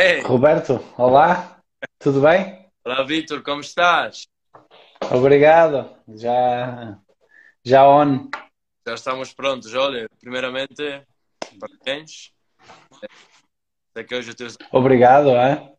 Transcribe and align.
Hey. 0.00 0.22
Roberto, 0.22 0.74
olá, 0.96 1.60
tudo 1.98 2.20
bem? 2.20 2.70
Olá, 2.84 3.02
Vitor, 3.02 3.42
como 3.42 3.62
estás? 3.62 4.28
Obrigado, 5.12 5.92
já, 6.14 6.96
já 7.64 7.88
on. 7.88 8.30
Já 8.86 8.94
estamos 8.94 9.34
prontos. 9.34 9.74
Olha, 9.74 10.08
primeiramente, 10.20 11.04
parabéns. 11.58 12.32
Sei 13.92 14.04
que 14.04 14.14
hoje 14.14 14.30
eu 14.30 14.36
tenho 14.36 14.50
Obrigado, 14.70 15.30
é? 15.30 15.74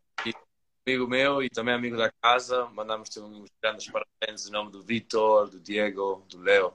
amigo 0.86 1.08
meu 1.08 1.42
e 1.42 1.50
também 1.50 1.73
amigo 1.73 1.95
da 1.95 2.12
casa. 2.22 2.66
Mandamos-te 2.73 3.22
uns 3.22 3.50
grandes 3.64 3.90
parabéns 3.90 4.50
em 4.50 4.52
nome 4.52 4.70
do 4.70 4.81
Vitor, 4.81 5.50
do 5.50 5.62
Diego, 5.62 6.26
do 6.28 6.40
Leo. 6.40 6.73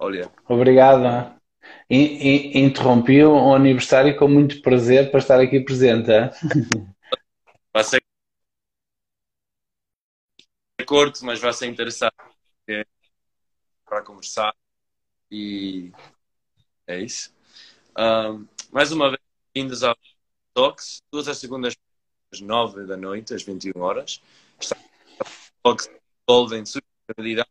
Olha, 0.00 0.28
Obrigado. 0.48 1.06
é? 1.06 1.39
In- 1.88 1.96
in- 1.98 2.66
interrompi 2.66 3.22
o 3.24 3.54
aniversário 3.54 4.16
com 4.16 4.28
muito 4.28 4.62
prazer 4.62 5.10
para 5.10 5.20
estar 5.20 5.40
aqui 5.40 5.60
presente. 5.60 6.10
vai 7.72 7.84
ser 7.84 8.00
curto, 10.86 11.24
mas 11.24 11.40
vai 11.40 11.52
ser 11.52 11.66
interessante 11.66 12.14
para 13.84 14.02
conversar. 14.02 14.54
E 15.30 15.92
é 16.86 17.00
isso. 17.00 17.32
Ahm, 17.96 18.46
mais 18.72 18.92
uma 18.92 19.08
vez, 19.10 19.20
bem-vindos 19.54 19.82
ao 19.82 19.96
Talks, 20.54 21.02
todas 21.10 21.28
as 21.28 21.38
segundas 21.38 21.76
às 22.32 22.40
9 22.40 22.86
da 22.86 22.96
noite, 22.96 23.34
às 23.34 23.42
21 23.42 23.80
horas. 23.80 24.20
Está 24.60 24.76
Talks 25.62 25.88
envolvem 26.28 26.64
sustentabilidade 26.64 27.50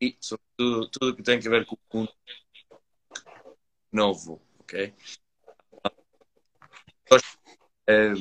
e, 0.00 0.16
sobretudo, 0.20 0.88
tudo 0.90 1.10
o 1.10 1.16
que 1.16 1.22
tem 1.22 1.38
a 1.38 1.40
ver 1.40 1.66
com 1.66 1.74
o 1.74 1.96
mundo 1.96 2.12
novo, 3.90 4.40
ok? 4.60 4.94
É, 7.88 8.12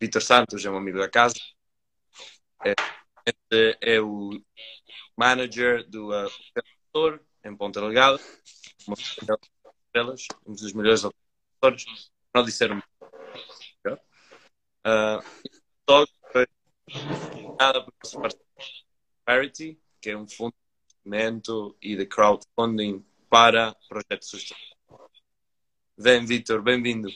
Vitor 0.00 0.22
Santos 0.22 0.64
é 0.64 0.70
um 0.70 0.76
amigo 0.76 0.98
da 0.98 1.08
casa, 1.08 1.34
é, 2.64 2.74
é 3.80 4.00
o 4.00 4.30
manager 5.16 5.88
do 5.88 6.10
uh, 6.10 7.20
em 7.44 7.56
Ponta 7.56 7.80
Delgada, 7.80 8.20
uma 8.86 8.94
estrelas, 8.94 10.26
um 10.46 10.52
dos 10.52 10.72
melhores 10.72 11.02
para 11.60 11.76
não 12.34 12.44
dizer 12.44 12.70
um 12.70 12.78
uh, 14.86 15.22
foi 16.32 16.46
nada 17.58 17.86
nosso 18.02 18.20
parceiro 18.20 18.44
Parity, 19.24 19.80
que 20.00 20.10
é 20.10 20.16
um 20.16 20.28
fundo 20.28 20.54
investimento 21.04 21.76
e 21.80 21.94
de 21.94 22.06
crowdfunding 22.06 23.04
para 23.28 23.74
projetos 23.88 24.30
sustentáveis. 24.30 24.64
Vem, 25.96 26.24
Vitor, 26.24 26.62
bem-vindo. 26.62 27.08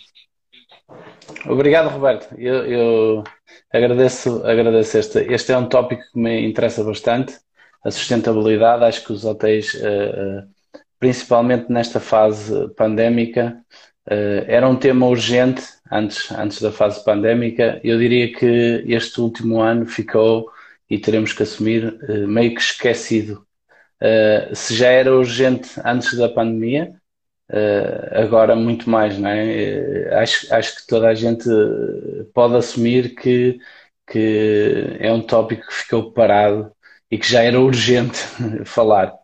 Obrigado, 1.47 1.89
Roberto. 1.89 2.35
Eu, 2.39 2.67
eu 2.67 3.25
agradeço, 3.73 4.45
agradeço 4.47 4.99
este. 4.99 5.19
Este 5.33 5.53
é 5.53 5.59
um 5.59 5.69
tópico 5.69 6.03
que 6.13 6.19
me 6.19 6.47
interessa 6.47 6.85
bastante, 6.85 7.39
a 7.85 7.91
sustentabilidade. 7.91 8.85
Acho 8.85 9.05
que 9.05 9.13
os 9.13 9.25
hotéis, 9.25 9.75
eh, 9.75 10.45
eh, 10.75 10.79
principalmente 10.99 11.73
nesta 11.73 11.99
fase 11.99 12.69
pandémica, 12.75 13.61
eh, 14.09 14.45
era 14.47 14.69
um 14.69 14.77
tema 14.77 15.07
urgente 15.07 15.63
antes, 15.91 16.31
antes 16.33 16.61
da 16.61 16.71
fase 16.71 17.03
pandémica. 17.05 17.81
Eu 17.83 17.99
diria 17.99 18.33
que 18.33 18.85
este 18.87 19.21
último 19.21 19.61
ano 19.61 19.87
ficou, 19.87 20.51
e 20.89 20.99
teremos 20.99 21.33
que 21.33 21.43
assumir, 21.43 21.99
meio 22.27 22.55
que 22.55 22.61
esquecido. 22.61 23.48
Eh, 24.01 24.55
Se 24.55 24.75
já 24.77 24.89
era 24.89 25.15
urgente 25.17 25.71
antes 25.85 26.17
da 26.17 26.29
pandemia, 26.29 26.95
Uh, 27.51 28.25
agora 28.25 28.55
muito 28.55 28.91
mais, 28.91 29.19
não 29.19 29.31
é? 29.31 30.11
Uh, 30.11 30.15
acho, 30.19 30.55
acho 30.55 30.77
que 30.77 30.87
toda 30.87 31.09
a 31.09 31.15
gente 31.15 31.49
pode 32.35 32.55
assumir 32.57 33.15
que, 33.15 33.59
que 34.07 34.99
é 35.01 35.11
um 35.11 35.23
tópico 35.23 35.67
que 35.67 35.73
ficou 35.73 36.13
parado 36.13 36.71
e 37.11 37.17
que 37.17 37.27
já 37.27 37.43
era 37.43 37.59
urgente 37.59 38.19
falar. 38.67 39.15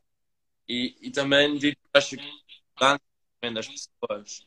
E, 0.67 0.97
e 1.03 1.11
também, 1.11 1.59
acho 1.93 2.17
que 2.17 2.23
também 2.79 3.55
das 3.55 3.69
pessoas. 3.69 4.47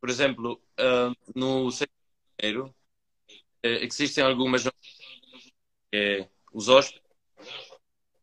Por 0.00 0.08
exemplo, 0.08 0.62
uh, 0.78 1.12
no 1.34 1.70
secretário 1.72 2.72
existem 3.64 4.22
algumas 4.22 4.64
que 5.90 6.28
os 6.52 6.68
hóspedes 6.68 7.02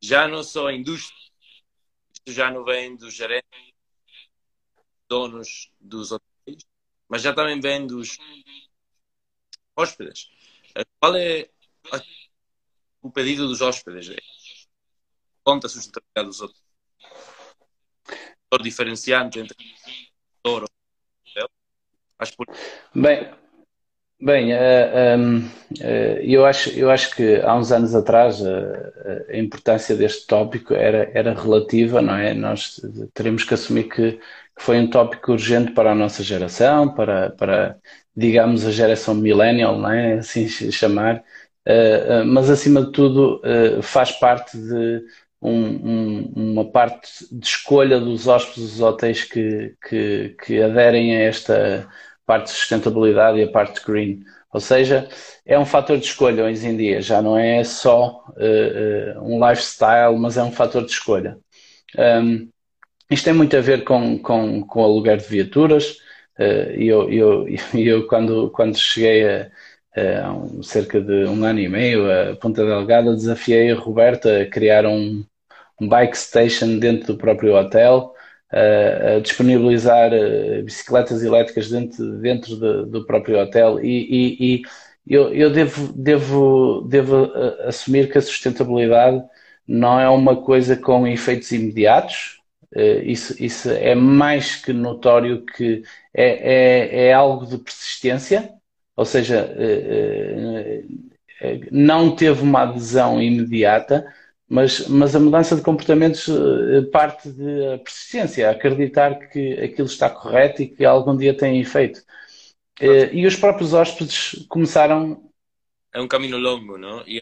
já 0.02 0.28
não 0.28 0.44
só 0.44 0.68
a 0.68 0.74
indústria, 0.74 1.25
já 2.28 2.52
não 2.52 2.64
vem 2.64 2.96
dos 2.96 3.14
gerentes 3.14 3.74
donos 5.08 5.72
dos 5.80 6.12
hotéis, 6.12 6.66
mas 7.08 7.22
já 7.22 7.34
também 7.34 7.60
vem 7.60 7.86
dos 7.86 8.18
hóspedes. 9.76 10.30
Qual 11.00 11.16
é 11.16 11.50
o 13.02 13.12
pedido 13.12 13.48
dos 13.48 13.62
hóspedes? 13.62 14.16
Conta 15.44 15.68
a 15.68 15.70
sustentabilidade 15.70 16.28
dos 16.28 16.42
hotéis. 16.42 16.66
O 18.52 18.58
diferenciante 18.58 19.40
entre 19.40 19.58
o 20.46 20.50
hotel. 20.50 21.50
Acho 22.18 22.36
por... 22.36 22.48
Bem, 22.96 23.45
bem 24.26 24.54
uh, 24.54 25.20
um, 25.20 25.38
uh, 25.38 26.20
eu, 26.24 26.46
acho, 26.48 26.72
eu 26.72 26.90
acho 26.90 27.16
que 27.16 27.40
há 27.42 27.56
uns 27.56 27.72
anos 27.72 27.94
atrás 27.94 28.42
uh, 28.42 29.26
a 29.30 29.38
importância 29.38 29.96
deste 29.96 30.26
tópico 30.26 30.74
era, 30.74 31.12
era 31.14 31.40
relativa, 31.40 32.02
não 32.02 32.16
é? 32.16 32.34
Nós 32.34 32.82
teremos 33.14 33.44
que 33.44 33.54
assumir 33.54 33.84
que 33.84 34.20
foi 34.58 34.80
um 34.80 34.90
tópico 34.90 35.34
urgente 35.34 35.74
para 35.74 35.92
a 35.92 35.96
nossa 35.96 36.24
geração, 36.24 36.92
para, 36.96 37.30
para 37.32 37.78
digamos, 38.16 38.66
a 38.66 38.72
geração 38.72 39.14
millennial, 39.14 39.78
não 39.78 39.92
é? 39.92 40.14
assim 40.14 40.48
chamar, 40.48 41.24
mas 42.26 42.50
acima 42.50 42.86
de 42.86 42.92
tudo 42.94 43.42
faz 43.82 44.12
parte 44.14 44.58
de 44.58 45.04
um, 45.42 46.32
um, 46.32 46.34
uma 46.54 46.66
parte 46.72 47.10
de 47.32 47.46
escolha 47.46 48.00
dos 48.00 48.28
hóspedes 48.28 48.72
dos 48.72 48.82
hotéis 48.82 49.24
que, 49.26 49.76
que, 49.88 50.36
que 50.42 50.62
aderem 50.62 51.16
a 51.18 51.20
esta 51.22 51.88
parte 52.26 52.46
de 52.46 52.52
sustentabilidade 52.52 53.40
e 53.40 53.44
a 53.44 53.52
parte 53.52 53.84
green. 53.86 54.24
Ou 54.54 54.60
seja, 54.60 55.08
é 55.46 55.60
um 55.60 55.66
fator 55.66 55.98
de 55.98 56.06
escolha 56.06 56.44
hoje 56.46 56.66
em 56.68 56.78
dia, 56.78 57.02
já 57.02 57.22
não 57.22 57.38
é 57.38 57.64
só 57.64 58.24
um 59.22 59.46
lifestyle, 59.48 60.18
mas 60.18 60.38
é 60.38 60.44
um 60.44 60.52
fator 60.52 60.86
de 60.86 60.92
escolha. 60.92 61.38
Um, 61.98 62.50
isto 63.12 63.26
tem 63.26 63.34
muito 63.34 63.56
a 63.56 63.62
ver 63.62 63.84
com, 63.84 64.18
com, 64.20 64.64
com 64.66 64.84
aluguer 64.84 65.18
de 65.18 65.26
viaturas. 65.26 65.98
E 66.78 66.88
eu, 66.88 67.10
eu, 67.12 67.46
eu 67.76 68.08
quando, 68.08 68.50
quando 68.52 68.78
cheguei 68.78 69.28
a, 69.28 69.52
a 69.96 70.34
um, 70.34 70.64
cerca 70.64 71.00
de 71.00 71.26
um 71.26 71.44
ano 71.44 71.60
e 71.60 71.70
meio 71.70 72.10
a 72.12 72.36
Ponta 72.36 72.66
Delgada, 72.66 73.14
desafiei 73.14 73.72
a 73.72 73.76
Roberta 73.76 74.42
a 74.42 74.46
criar 74.46 74.86
um, 74.86 75.24
um 75.80 75.88
bike 75.88 76.18
station 76.18 76.80
dentro 76.80 77.14
do 77.14 77.18
próprio 77.18 77.56
hotel, 77.56 78.15
a, 78.56 79.20
disponibilizar 79.20 80.12
bicicletas 80.64 81.24
elétricas 81.24 81.70
dentro, 81.70 82.18
dentro 82.20 82.56
de, 82.56 82.90
do 82.90 83.06
próprio 83.06 83.40
hotel 83.40 83.80
e, 83.84 83.88
e, 83.88 84.56
e 84.56 84.62
eu, 85.08 85.32
eu 85.34 85.52
devo, 85.52 85.94
devo, 85.94 86.82
devo 86.88 87.32
assumir 87.68 88.12
que 88.12 88.18
a 88.18 88.22
sustentabilidade 88.22 89.24
não 89.68 90.00
é 90.00 90.10
uma 90.10 90.36
coisa 90.36 90.76
com 90.76 91.08
efeitos 91.08 91.52
imediatos, 91.52 92.40
isso, 93.04 93.36
isso 93.42 93.70
é 93.70 93.96
mais 93.96 94.56
que 94.56 94.74
notório 94.74 95.46
que 95.46 95.84
é, 96.14 96.26
é, 96.26 97.08
é 97.08 97.14
algo 97.14 97.46
de 97.46 97.58
persistência, 97.58 98.52
ou 98.96 99.06
seja, 99.06 99.56
não 101.72 102.16
teve 102.16 102.42
uma 102.42 102.64
adesão 102.64 103.22
imediata, 103.22 104.06
mas, 104.48 104.88
mas 104.88 105.16
a 105.16 105.20
mudança 105.20 105.56
de 105.56 105.62
comportamentos 105.62 106.28
parte 106.92 107.30
da 107.30 107.80
persistência, 107.80 108.50
acreditar 108.50 109.16
que 109.30 109.54
aquilo 109.54 109.88
está 109.88 110.10
correto 110.10 110.62
e 110.62 110.68
que 110.68 110.86
algum 110.86 111.18
dia 111.18 111.36
tem 111.36 111.60
efeito. 111.60 112.02
E 112.80 113.26
os 113.26 113.36
próprios 113.36 113.74
hóspedes 113.74 114.46
começaram. 114.48 115.32
É 115.94 116.00
um 116.00 116.08
caminho 116.08 116.38
longo, 116.38 116.78
não? 116.78 117.04
E 117.08 117.22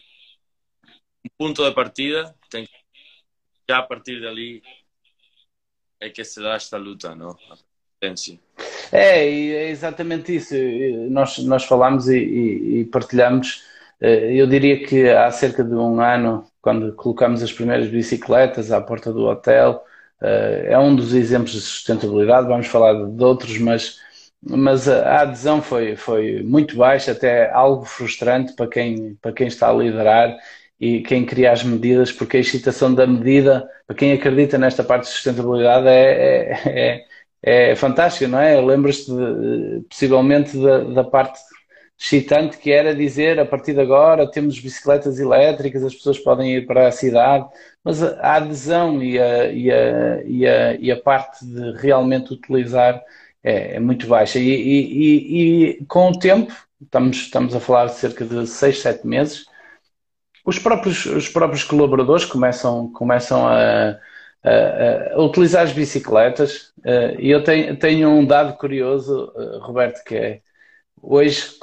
um 1.24 1.28
ponto 1.38 1.66
de 1.66 1.74
partida 1.74 2.34
tem 2.50 2.66
que 2.66 2.84
já 3.68 3.78
a 3.78 3.82
partir 3.82 4.20
dali 4.20 4.62
é 6.00 6.10
que 6.10 6.22
se 6.24 6.40
dá 6.42 6.54
esta 6.54 6.76
luta, 6.76 7.14
não? 7.14 7.36
É, 8.92 9.26
é 9.26 9.70
exatamente 9.70 10.36
isso. 10.36 10.54
Nós, 11.10 11.38
nós 11.38 11.64
falamos 11.64 12.08
e, 12.08 12.18
e, 12.18 12.80
e, 12.80 12.84
partilhamos. 12.84 13.62
Eu 14.00 14.46
diria 14.46 14.86
que 14.86 15.08
há 15.08 15.30
cerca 15.30 15.64
de 15.64 15.74
um 15.74 16.00
ano, 16.00 16.46
quando 16.64 16.94
colocamos 16.94 17.42
as 17.42 17.52
primeiras 17.52 17.88
bicicletas 17.88 18.72
à 18.72 18.80
porta 18.80 19.12
do 19.12 19.26
hotel, 19.26 19.84
é 20.22 20.78
um 20.78 20.96
dos 20.96 21.12
exemplos 21.12 21.52
de 21.52 21.60
sustentabilidade. 21.60 22.48
Vamos 22.48 22.66
falar 22.68 22.94
de 22.94 23.22
outros, 23.22 23.58
mas, 23.58 23.98
mas 24.42 24.88
a 24.88 25.20
adesão 25.20 25.60
foi, 25.60 25.94
foi 25.94 26.42
muito 26.42 26.74
baixa, 26.74 27.12
até 27.12 27.50
algo 27.52 27.84
frustrante 27.84 28.54
para 28.54 28.66
quem, 28.66 29.14
para 29.20 29.32
quem 29.32 29.46
está 29.46 29.68
a 29.68 29.74
liderar 29.74 30.34
e 30.80 31.02
quem 31.02 31.26
cria 31.26 31.52
as 31.52 31.62
medidas, 31.62 32.10
porque 32.10 32.38
a 32.38 32.40
excitação 32.40 32.94
da 32.94 33.06
medida, 33.06 33.68
para 33.86 33.96
quem 33.96 34.12
acredita 34.14 34.56
nesta 34.56 34.82
parte 34.82 35.04
de 35.04 35.10
sustentabilidade, 35.10 35.86
é, 35.86 37.04
é, 37.44 37.70
é 37.72 37.76
fantástica, 37.76 38.26
não 38.26 38.40
é? 38.40 38.58
Lembras-te 38.58 39.12
possivelmente 39.90 40.56
da, 40.56 40.78
da 40.84 41.04
parte 41.04 41.38
excitante 42.04 42.58
que 42.58 42.70
era 42.70 42.94
dizer 42.94 43.40
a 43.40 43.46
partir 43.46 43.72
de 43.72 43.80
agora 43.80 44.30
temos 44.30 44.60
bicicletas 44.60 45.18
elétricas, 45.18 45.82
as 45.82 45.94
pessoas 45.94 46.18
podem 46.18 46.54
ir 46.56 46.66
para 46.66 46.86
a 46.86 46.92
cidade, 46.92 47.48
mas 47.82 48.02
a 48.02 48.36
adesão 48.36 49.02
e 49.02 49.18
a, 49.18 49.46
e 49.46 49.70
a, 49.70 50.22
e 50.24 50.46
a, 50.46 50.74
e 50.74 50.92
a 50.92 51.00
parte 51.00 51.44
de 51.46 51.72
realmente 51.78 52.34
utilizar 52.34 53.02
é, 53.42 53.76
é 53.76 53.80
muito 53.80 54.06
baixa. 54.06 54.38
E, 54.38 55.78
e, 55.78 55.84
com 55.86 56.10
o 56.10 56.18
tempo, 56.18 56.52
estamos, 56.82 57.16
estamos 57.16 57.54
a 57.54 57.60
falar 57.60 57.86
de 57.86 57.94
cerca 57.94 58.24
de 58.24 58.46
6, 58.46 58.80
7 58.80 59.06
meses, 59.06 59.46
os 60.44 60.58
próprios, 60.58 61.06
os 61.06 61.28
próprios 61.28 61.64
colaboradores 61.64 62.26
começam, 62.26 62.92
começam 62.92 63.46
a, 63.46 63.98
a, 64.42 65.14
a 65.14 65.22
utilizar 65.22 65.62
as 65.62 65.72
bicicletas. 65.72 66.72
Eh, 66.84 67.16
e 67.18 67.30
eu 67.30 67.42
tenho, 67.42 67.76
tenho 67.78 68.10
um 68.10 68.26
dado 68.26 68.54
curioso, 68.58 69.32
eh, 69.36 69.58
Roberto, 69.62 70.04
que 70.04 70.14
é 70.14 70.40
hoje 71.06 71.56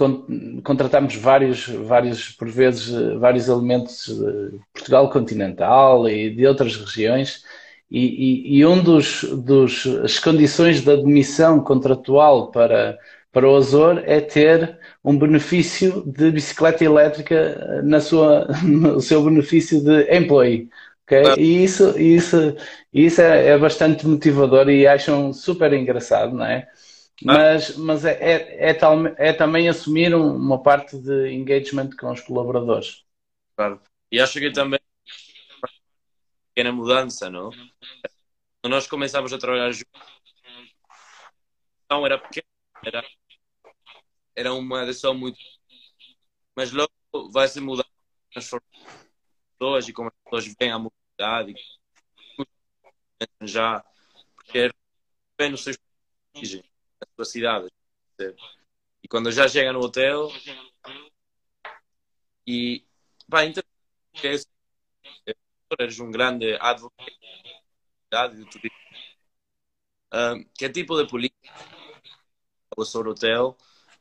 contratamos 0.64 1.16
vários, 1.16 1.68
vários, 1.68 2.30
por 2.30 2.50
vezes, 2.50 2.90
vários 3.20 3.48
elementos 3.48 4.08
de 4.08 4.60
Portugal 4.74 5.10
continental 5.10 6.10
e 6.10 6.30
de 6.30 6.46
outras 6.46 6.76
regiões, 6.76 7.44
e, 7.90 8.56
e, 8.56 8.58
e 8.60 8.66
um 8.66 8.82
dos, 8.82 9.24
dos 9.24 9.86
as 10.04 10.18
condições 10.18 10.82
de 10.82 10.92
admissão 10.92 11.60
contratual 11.60 12.50
para, 12.52 12.98
para 13.32 13.50
o 13.50 13.56
Azor 13.56 14.02
é 14.06 14.22
ter 14.22 14.80
um 15.04 15.18
benefício 15.18 16.04
de 16.06 16.32
bicicleta 16.32 16.86
elétrica 16.86 17.82
na 17.84 18.00
sua, 18.00 18.48
no 18.64 19.02
seu 19.02 19.24
benefício 19.24 19.84
de 19.84 20.16
employee. 20.16 20.70
Okay? 21.04 21.34
E 21.38 21.64
isso, 21.64 22.00
isso, 22.00 22.56
isso 22.94 23.22
é, 23.22 23.48
é 23.48 23.58
bastante 23.58 24.08
motivador 24.08 24.70
e 24.70 24.88
acham 24.88 25.34
super 25.34 25.74
engraçado, 25.74 26.34
não 26.34 26.46
é? 26.46 26.68
Mas, 27.24 27.78
mas 27.78 28.04
é, 28.04 28.14
é, 28.14 28.70
é, 28.70 28.74
tal, 28.74 29.06
é 29.18 29.32
também 29.32 29.70
assumir 29.70 30.14
uma 30.16 30.62
parte 30.62 30.98
de 30.98 31.32
engagement 31.32 31.92
com 31.98 32.12
os 32.12 32.22
colaboradores. 32.22 33.06
Claro. 33.56 33.80
E 34.12 34.20
acho 34.20 34.40
que 34.40 34.52
também 34.52 34.80
pequena 36.50 36.72
mudança, 36.72 37.30
não? 37.30 37.52
Quando 38.62 38.74
nós 38.74 38.88
começámos 38.88 39.32
a 39.32 39.38
trabalhar 39.38 39.72
juntos, 39.72 40.02
então 41.86 42.06
era 42.06 42.18
pequena, 42.18 42.48
era, 42.84 43.06
era 44.36 44.54
uma 44.54 44.86
decisão 44.86 45.14
muito. 45.14 45.38
Mas 46.56 46.72
logo 46.72 46.92
vai 47.32 47.48
se 47.48 47.62
mudar 47.62 47.86
as 48.36 48.50
pessoas 49.60 49.88
e 49.88 49.94
como 49.94 50.10
as 50.10 50.16
pessoas 50.24 50.56
veem 50.60 50.72
a 50.72 50.80
mobilidade 50.80 51.54
já, 53.44 53.84
porque 54.36 54.58
é 54.58 54.70
bem 55.38 55.52
nos 55.52 55.64
seus 55.64 55.78
origens 56.36 56.71
a 57.22 57.26
sua 57.26 57.26
cidade. 57.26 57.68
E 59.04 59.08
quando 59.08 59.32
já 59.32 59.48
chega 59.48 59.74
no 59.74 59.80
hotel 59.80 60.30
e 62.46 62.86
pá, 63.30 63.46
então 63.46 63.64
eres 65.80 66.00
um 66.00 66.12
grande 66.12 66.56
advogado 66.60 68.36
do 68.36 68.46
turismo. 68.46 68.78
Que 70.58 70.70
tipo 70.70 71.02
de 71.02 71.10
política 71.10 71.54
sobre 72.86 73.10
o 73.10 73.12
hotel 73.12 73.58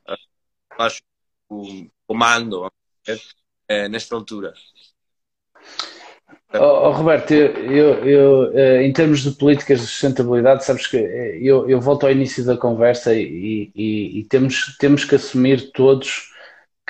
uh, 0.09 0.83
acho 0.83 1.03
o 1.49 1.89
comando 2.07 2.73
é, 3.69 3.89
nesta 3.89 4.15
altura? 4.15 4.55
Oh, 6.53 6.91
Roberto, 6.91 7.33
eu, 7.33 8.05
eu, 8.05 8.59
eh, 8.59 8.83
em 8.83 8.93
termos 8.93 9.23
de 9.23 9.31
políticas 9.31 9.81
de 9.81 9.87
sustentabilidade, 9.87 10.65
sabes 10.65 10.87
que 10.89 10.97
eh, 10.97 11.39
eu, 11.41 11.71
eu 11.71 11.81
volto 11.81 12.05
ao 12.05 12.11
início 12.13 12.45
da 12.45 12.57
conversa 12.57 13.15
e, 13.15 13.71
e, 13.75 14.19
e 14.19 14.25
temos, 14.25 14.77
temos 14.79 15.05
que 15.05 15.15
assumir 15.15 15.71
todos 15.71 16.29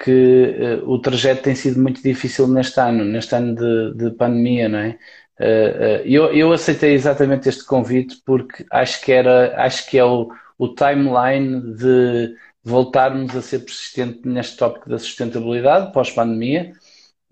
que 0.02 0.80
uh, 0.82 0.90
o 0.90 0.98
trajeto 0.98 1.42
tem 1.42 1.54
sido 1.54 1.80
muito 1.80 2.02
difícil 2.02 2.48
neste 2.48 2.80
ano, 2.80 3.04
neste 3.04 3.34
ano 3.34 3.54
de, 3.54 3.94
de 3.96 4.10
pandemia, 4.16 4.68
não 4.68 4.78
é? 4.78 4.98
Uh, 5.38 5.42
uh, 5.44 6.06
eu, 6.06 6.32
eu 6.34 6.52
aceitei 6.52 6.94
exatamente 6.94 7.48
este 7.48 7.64
convite 7.64 8.22
porque 8.24 8.64
acho 8.70 9.02
que 9.02 9.12
era, 9.12 9.54
acho 9.62 9.88
que 9.90 9.98
é 9.98 10.04
o, 10.04 10.30
o 10.58 10.68
timeline 10.68 11.74
de 11.76 12.34
voltarmos 12.64 13.36
a 13.36 13.42
ser 13.42 13.60
persistente 13.60 14.20
neste 14.26 14.56
tópico 14.56 14.88
da 14.88 14.98
sustentabilidade 14.98 15.92
pós-pandemia 15.92 16.72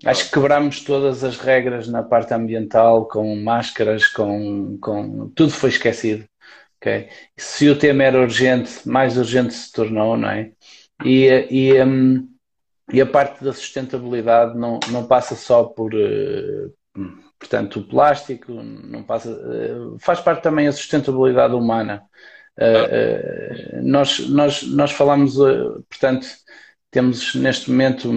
Acho 0.05 0.27
que 0.27 0.33
quebramos 0.33 0.81
todas 0.85 1.25
as 1.25 1.39
regras 1.39 1.89
na 1.89 2.03
parte 2.03 2.33
ambiental, 2.33 3.07
com 3.07 3.35
máscaras, 3.35 4.07
com, 4.07 4.79
com 4.81 5.29
tudo 5.31 5.51
foi 5.51 5.71
esquecido. 5.71 6.25
Okay? 6.77 7.09
Se 7.37 7.69
o 7.69 7.77
tema 7.77 8.05
era 8.05 8.21
urgente, 8.21 8.89
mais 8.89 9.17
urgente 9.19 9.53
se 9.55 9.73
tornou, 9.73 10.17
não 10.17 10.31
é? 10.31 10.53
E, 11.05 11.47
e, 11.51 11.83
um, 11.83 12.29
e 12.93 13.01
a 13.01 13.07
parte 13.07 13.43
da 13.43 13.53
sustentabilidade 13.53 14.57
não, 14.57 14.79
não 14.91 15.05
passa 15.05 15.35
só 15.35 15.65
por, 15.65 15.93
uh, 15.93 16.73
portanto, 17.39 17.81
o 17.81 17.89
plástico, 17.89 18.53
não 18.53 19.03
passa, 19.03 19.31
uh, 19.31 19.99
faz 19.99 20.21
parte 20.21 20.43
também 20.43 20.69
a 20.69 20.73
sustentabilidade 20.73 21.55
humana. 21.55 22.03
Uh, 22.57 23.83
nós, 23.83 24.21
nós, 24.29 24.63
nós 24.63 24.93
falamos, 24.93 25.37
portanto, 25.89 26.27
temos 26.91 27.35
neste 27.35 27.71
momento 27.71 28.11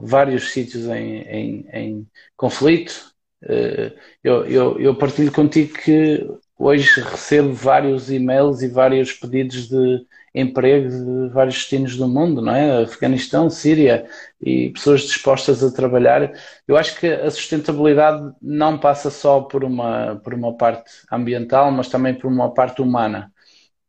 vários 0.00 0.50
sítios 0.50 0.86
em, 0.86 1.22
em, 1.22 1.68
em 1.72 2.06
conflito. 2.36 3.14
Eh, 3.42 3.92
eu, 4.24 4.44
eu, 4.46 4.80
eu, 4.80 4.94
partilho 4.96 5.30
contigo 5.32 5.74
que 5.74 6.26
hoje 6.58 7.00
recebo 7.00 7.52
vários 7.52 8.10
e-mails 8.10 8.62
e 8.62 8.68
vários 8.68 9.12
pedidos 9.12 9.68
de 9.68 10.06
emprego 10.34 10.88
de 10.90 11.32
vários 11.32 11.56
destinos 11.56 11.96
do 11.96 12.06
mundo, 12.08 12.42
não 12.42 12.54
é? 12.54 12.82
Afeganistão, 12.82 13.48
Síria 13.48 14.06
e 14.40 14.70
pessoas 14.70 15.02
dispostas 15.02 15.62
a 15.64 15.72
trabalhar. 15.72 16.32
Eu 16.68 16.76
acho 16.76 16.98
que 17.00 17.06
a 17.06 17.30
sustentabilidade 17.30 18.34
não 18.42 18.78
passa 18.78 19.10
só 19.10 19.40
por 19.42 19.64
uma, 19.64 20.16
por 20.16 20.34
uma 20.34 20.56
parte 20.56 20.90
ambiental, 21.10 21.70
mas 21.70 21.88
também 21.88 22.14
por 22.14 22.28
uma 22.28 22.52
parte 22.52 22.82
humana. 22.82 23.32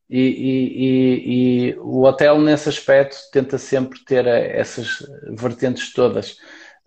E, 0.10 0.20
e, 0.20 1.70
e, 1.72 1.80
o 1.80 2.04
hotel, 2.04 2.40
nesse 2.40 2.70
aspecto, 2.70 3.18
tenta 3.32 3.58
sempre 3.58 4.00
ter 4.06 4.26
essas 4.26 5.06
vertentes 5.38 5.92
todas. 5.92 6.38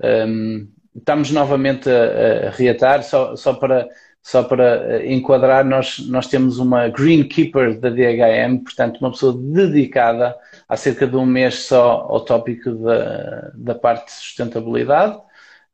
Um, 0.03 0.69
estamos 0.97 1.31
novamente 1.31 1.89
a, 1.91 2.49
a 2.49 2.51
reatar, 2.51 3.03
só, 3.03 3.37
só, 3.37 3.53
para, 3.53 3.89
só 4.23 4.43
para 4.43 5.07
enquadrar, 5.07 5.65
nós, 5.67 5.99
nós 6.09 6.27
temos 6.29 6.59
uma 6.59 6.89
Greenkeeper 6.89 7.79
da 7.79 7.91
DHM, 7.91 8.65
portanto, 8.65 8.99
uma 9.01 9.11
pessoa 9.11 9.37
dedicada 9.37 10.35
há 10.67 10.77
cerca 10.77 11.07
de 11.07 11.17
um 11.17 11.27
mês 11.27 11.65
só 11.65 12.07
ao 12.09 12.25
tópico 12.25 12.73
da, 12.73 13.51
da 13.55 13.75
parte 13.75 14.07
de 14.07 14.13
sustentabilidade. 14.13 15.19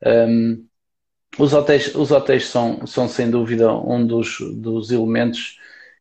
Um, 0.05 0.67
os 1.39 1.53
hotéis, 1.53 1.95
os 1.95 2.11
hotéis 2.11 2.49
são, 2.49 2.87
são, 2.87 3.09
sem 3.09 3.31
dúvida, 3.31 3.73
um 3.73 4.07
dos, 4.07 4.39
dos 4.57 4.91
elementos 4.91 5.59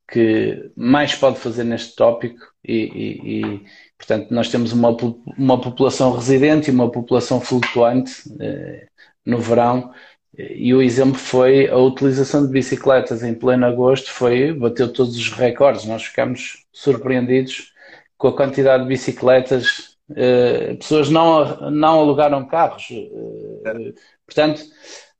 que 0.07 0.71
mais 0.75 1.15
pode 1.15 1.39
fazer 1.39 1.63
neste 1.63 1.95
tópico 1.95 2.39
e, 2.63 2.73
e, 2.73 3.41
e, 3.41 3.65
portanto 3.97 4.31
nós 4.31 4.49
temos 4.49 4.71
uma, 4.71 4.95
uma 5.37 5.59
população 5.59 6.11
residente 6.11 6.69
e 6.69 6.73
uma 6.73 6.91
população 6.91 7.41
flutuante 7.41 8.23
eh, 8.39 8.87
no 9.25 9.39
verão. 9.39 9.91
E 10.37 10.73
o 10.73 10.81
exemplo 10.81 11.17
foi 11.17 11.69
a 11.69 11.77
utilização 11.77 12.45
de 12.45 12.51
bicicletas 12.51 13.23
em 13.23 13.33
pleno 13.33 13.65
agosto 13.65 14.11
foi 14.11 14.53
bateu 14.53 14.91
todos 14.91 15.15
os 15.15 15.31
recordes. 15.31 15.85
Nós 15.85 16.03
ficamos 16.03 16.65
surpreendidos 16.73 17.73
com 18.17 18.27
a 18.27 18.35
quantidade 18.35 18.83
de 18.83 18.89
bicicletas 18.89 19.95
eh, 20.15 20.75
pessoas 20.75 21.09
não 21.09 21.71
não 21.71 21.99
alugaram 21.99 22.45
carros 22.47 22.87
eh, 22.91 23.93
portanto 24.25 24.61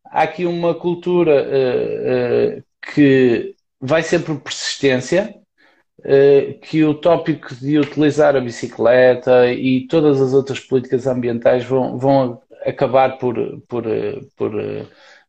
há 0.05 0.23
aqui 0.23 0.45
uma 0.45 0.75
cultura 0.75 1.33
eh, 1.49 2.57
eh, 2.59 2.63
que 2.93 3.54
vai 3.85 4.01
ser 4.03 4.19
por 4.19 4.39
persistência 4.39 5.35
uh, 5.99 6.59
que 6.59 6.83
o 6.83 6.93
tópico 6.95 7.53
de 7.55 7.77
utilizar 7.79 8.35
a 8.35 8.41
bicicleta 8.41 9.51
e 9.51 9.87
todas 9.87 10.21
as 10.21 10.33
outras 10.33 10.59
políticas 10.59 11.07
ambientais 11.07 11.63
vão, 11.63 11.97
vão 11.97 12.41
acabar 12.65 13.17
por, 13.17 13.35
por, 13.67 13.83
por, 14.35 14.51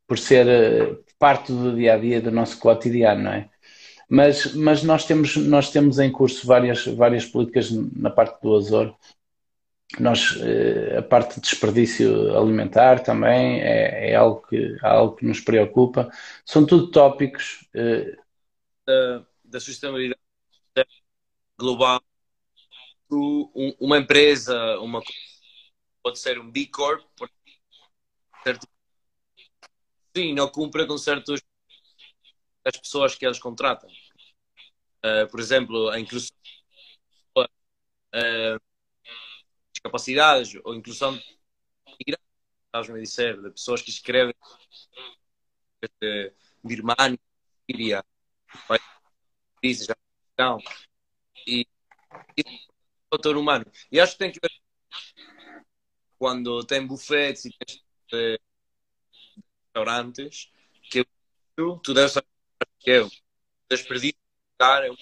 por 0.07 0.19
ser 0.19 0.47
eh, 0.49 0.97
parte 1.19 1.53
do 1.53 1.75
dia 1.75 1.95
a 1.95 1.99
dia 1.99 2.21
do 2.21 2.31
nosso 2.31 2.59
cotidiano, 2.59 3.25
não 3.25 3.33
é? 3.33 3.49
Mas, 4.09 4.55
mas 4.55 4.83
nós, 4.83 5.05
temos, 5.05 5.37
nós 5.37 5.71
temos 5.71 5.99
em 5.99 6.11
curso 6.11 6.47
várias, 6.47 6.87
várias 6.87 7.27
políticas 7.27 7.71
na 7.71 8.09
parte 8.09 8.41
do 8.41 8.57
Azor. 8.57 8.95
Nós, 9.99 10.39
eh, 10.43 10.97
a 10.99 11.03
parte 11.03 11.37
de 11.37 11.43
desperdício 11.43 12.37
alimentar 12.37 13.01
também 13.01 13.61
é, 13.61 14.11
é 14.13 14.15
algo, 14.15 14.43
que, 14.49 14.77
algo 14.83 15.17
que 15.17 15.27
nos 15.27 15.41
preocupa. 15.41 16.09
São 16.45 16.65
tudo 16.65 16.91
tópicos 16.91 17.69
da, 18.87 19.26
da 19.45 19.61
sustentabilidade 19.61 20.21
global, 21.59 22.02
uma 23.81 23.99
empresa, 23.99 24.78
uma 24.81 25.02
pode 26.02 26.19
ser 26.19 26.38
um 26.38 26.50
B 26.50 26.66
Corp, 26.66 27.05
certo? 28.43 28.66
sim, 30.16 30.35
não 30.35 30.49
cumpre 30.49 30.87
com 30.87 30.97
certos 30.97 31.40
as 32.64 32.76
pessoas 32.76 33.14
que 33.14 33.25
eles 33.25 33.38
contratam. 33.38 33.88
uh, 35.05 35.28
por 35.31 35.40
exemplo, 35.40 35.88
a 35.88 36.00
inclusão 36.00 36.37
uh, 37.38 38.61
discapacidades 39.73 40.59
ou 40.64 40.75
inclusão 40.75 41.16
de 41.16 42.16
estás-me 42.66 42.99
a 42.99 43.02
dizer, 43.02 43.40
de 43.40 43.50
pessoas 43.50 43.83
que 43.83 43.90
escrevem 43.90 44.35
de 46.00 46.33
Birmania, 46.62 47.19
Síria, 47.71 48.05
países, 48.57 49.89
Afeganistão, 49.91 50.59
e, 51.47 51.67
e 52.37 52.43
fator 53.11 53.37
humano. 53.37 53.65
E 53.91 54.01
acho 54.01 54.13
que 54.13 54.19
tem 54.19 54.33
que 54.33 54.41
ver 54.41 54.51
quando 56.19 56.65
tem 56.65 56.87
buffets 56.87 57.45
e 57.47 57.55
eh, 58.13 58.39
restaurantes 59.67 60.51
que 60.91 61.07
tu, 61.55 61.79
tu 61.81 61.95
deves 61.95 62.13
saber 62.13 62.27
que 62.79 63.01
o 63.01 63.11
desperdício 63.69 64.19
é 64.61 64.91
um 64.91 64.97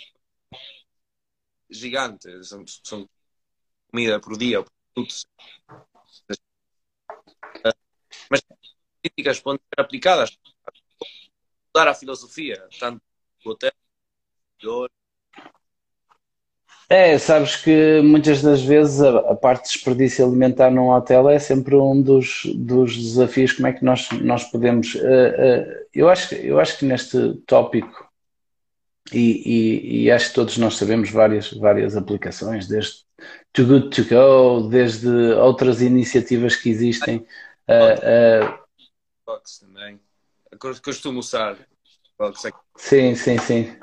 gigante. 1.70 2.44
São, 2.44 2.64
são 2.66 3.08
comida 3.90 4.20
por 4.20 4.36
dia, 4.36 4.64
produtos. 4.94 5.26
Mas 8.30 8.42
críticas 9.02 9.40
podem 9.40 9.60
ser 9.60 9.80
aplicadas 9.80 10.38
mudar 11.74 11.88
a 11.88 11.94
filosofia, 11.94 12.68
tanto 12.78 13.02
hotel, 13.50 13.72
é, 16.88 17.18
sabes 17.18 17.56
que 17.56 18.02
muitas 18.02 18.42
das 18.42 18.62
vezes 18.62 19.00
a, 19.00 19.18
a, 19.18 19.34
parte 19.34 19.64
de 19.64 19.72
desperdício 19.72 20.24
alimentar 20.24 20.70
num 20.70 20.90
hotel 20.90 21.28
é 21.30 21.38
sempre 21.38 21.74
um 21.74 22.00
dos, 22.00 22.42
dos 22.54 22.94
desafios, 22.96 23.52
como 23.52 23.66
é 23.66 23.72
que 23.72 23.84
nós, 23.84 24.08
nós 24.20 24.44
podemos... 24.44 24.94
Uh, 24.94 24.98
uh, 24.98 25.86
eu, 25.94 26.08
acho, 26.08 26.34
eu 26.34 26.60
acho 26.60 26.78
que 26.78 26.84
neste 26.84 27.34
tópico, 27.46 28.08
e, 29.12 29.18
e, 29.18 30.04
e, 30.04 30.10
acho 30.10 30.28
que 30.28 30.34
todos 30.34 30.56
nós 30.56 30.76
sabemos 30.76 31.10
várias, 31.10 31.52
várias 31.52 31.96
aplicações, 31.96 32.66
desde 32.66 33.04
Too 33.52 33.66
Good 33.66 33.90
To 33.90 34.04
Go, 34.08 34.68
desde 34.68 35.08
outras 35.08 35.82
iniciativas 35.82 36.56
que 36.56 36.70
existem. 36.70 37.26
Uh, 37.68 38.58
Box 39.26 39.58
também. 39.60 40.00
Costumo 40.82 41.20
usar. 41.20 41.56
Sim, 42.76 43.14
sim, 43.14 43.38
sim. 43.38 43.76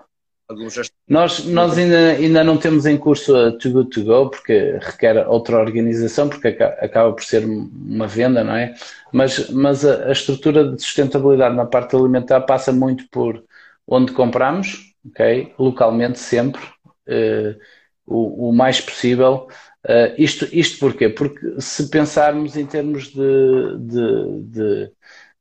Nós, 1.08 1.46
nós 1.46 1.78
ainda, 1.78 2.12
ainda 2.12 2.44
não 2.44 2.58
temos 2.58 2.86
em 2.86 2.98
curso 2.98 3.36
a 3.36 3.52
Too 3.58 3.72
Good 3.72 3.90
To 3.90 4.04
Go, 4.04 4.30
porque 4.30 4.78
requer 4.82 5.28
outra 5.28 5.58
organização, 5.60 6.30
porque 6.30 6.48
acaba 6.48 7.12
por 7.14 7.24
ser 7.24 7.44
uma 7.46 8.08
venda, 8.08 8.44
não 8.44 8.56
é? 8.56 8.74
Mas, 9.12 9.50
mas 9.50 9.86
a, 9.86 10.08
a 10.08 10.12
estrutura 10.12 10.72
de 10.74 10.82
sustentabilidade 10.82 11.56
na 11.56 11.66
parte 11.66 11.96
alimentar 11.96 12.42
passa 12.42 12.72
muito 12.72 13.08
por 13.10 13.44
onde 13.88 14.14
compramos, 14.14 14.94
ok? 15.10 15.54
Localmente 15.60 16.20
sempre, 16.20 16.62
uh, 17.08 17.58
o, 18.06 18.50
o, 18.50 18.54
mais 18.54 18.80
possível. 18.80 19.48
Uh, 19.86 20.14
isto, 20.18 20.48
isto 20.52 20.80
porquê? 20.80 21.10
Porque 21.10 21.60
se 21.60 21.90
pensarmos 21.90 22.56
em 22.56 22.66
termos 22.66 23.08
de, 23.10 23.78
de, 23.80 24.92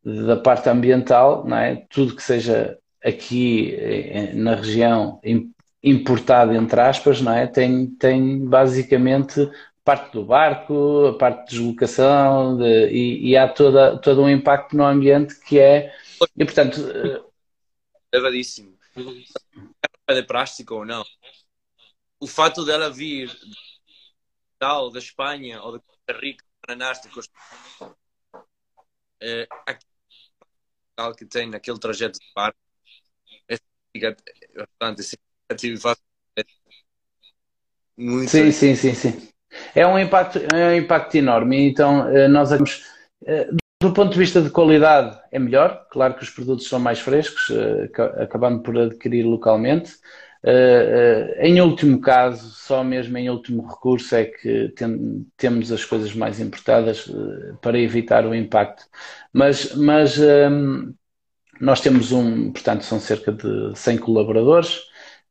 de, 0.04 0.24
da 0.26 0.36
parte 0.36 0.68
ambiental, 0.68 1.44
não 1.46 1.56
é? 1.56 1.86
Tudo 1.90 2.16
que 2.16 2.22
seja 2.22 2.76
aqui 3.04 3.74
eh, 3.74 4.32
na 4.34 4.54
região 4.54 5.20
importado, 5.82 6.52
entre 6.52 6.80
aspas, 6.80 7.20
não 7.20 7.32
é? 7.32 7.46
Tem, 7.46 7.86
tem 7.96 8.46
basicamente 8.46 9.50
parte 9.84 10.12
do 10.12 10.24
barco, 10.24 11.06
a 11.06 11.18
parte 11.18 11.50
de 11.50 11.56
deslocação 11.56 12.56
de, 12.56 12.88
e, 12.90 13.30
e, 13.30 13.36
há 13.36 13.48
toda, 13.48 13.98
todo 13.98 14.22
um 14.22 14.28
impacto 14.28 14.76
no 14.76 14.84
ambiente 14.84 15.38
que 15.40 15.58
é. 15.58 15.94
E 16.36 16.44
portanto. 16.44 16.76
Levadíssimo. 18.12 18.78
É 20.06 20.14
de 20.14 20.22
plástico 20.22 20.74
ou 20.74 20.84
não? 20.84 21.04
O 22.20 22.26
fato 22.26 22.64
dela 22.64 22.90
vir 22.90 23.30
tal, 24.58 24.90
da 24.90 24.98
Espanha 24.98 25.62
ou 25.62 25.72
da 25.72 25.78
Costa 25.78 26.20
Rica, 26.20 26.44
Paraná, 26.60 26.92
de 26.92 27.08
Costa 27.08 27.32
é, 29.22 29.46
aquele 29.66 31.14
que 31.16 31.26
tem 31.26 31.48
naquele 31.48 31.78
trajeto 31.78 32.18
de 32.18 32.26
barco 32.34 32.58
muito 37.96 38.30
sim, 38.30 38.50
sim, 38.50 38.74
sim, 38.74 38.94
sim. 38.94 39.28
É 39.74 39.86
um 39.86 39.98
impacto, 39.98 40.38
é 40.54 40.68
um 40.68 40.74
impacto 40.76 41.16
enorme. 41.16 41.68
Então, 41.68 42.08
eh, 42.08 42.28
nós 42.28 42.50
eh, 43.26 43.48
do 43.82 43.92
ponto 43.92 44.12
de 44.12 44.18
vista 44.18 44.40
de 44.40 44.50
qualidade 44.50 45.18
é 45.32 45.38
melhor, 45.38 45.86
claro 45.90 46.14
que 46.14 46.22
os 46.22 46.30
produtos 46.30 46.68
são 46.68 46.78
mais 46.78 47.00
frescos, 47.00 47.50
eh, 47.50 47.90
acabando 48.22 48.62
por 48.62 48.78
adquirir 48.78 49.24
localmente. 49.24 49.92
Em 51.38 51.60
último 51.60 52.00
caso, 52.00 52.48
só 52.50 52.82
mesmo 52.82 53.18
em 53.18 53.28
último 53.28 53.66
recurso 53.66 54.14
é 54.14 54.24
que 54.24 54.70
tem, 54.70 55.26
temos 55.36 55.70
as 55.70 55.84
coisas 55.84 56.14
mais 56.14 56.40
importadas 56.40 57.10
para 57.60 57.78
evitar 57.78 58.24
o 58.24 58.34
impacto. 58.34 58.84
Mas, 59.34 59.74
mas 59.74 60.18
ehm, 60.18 60.94
nós 61.60 61.80
temos 61.80 62.12
um, 62.12 62.52
portanto, 62.52 62.84
são 62.84 62.98
cerca 62.98 63.32
de 63.32 63.72
100 63.78 63.98
colaboradores. 63.98 64.80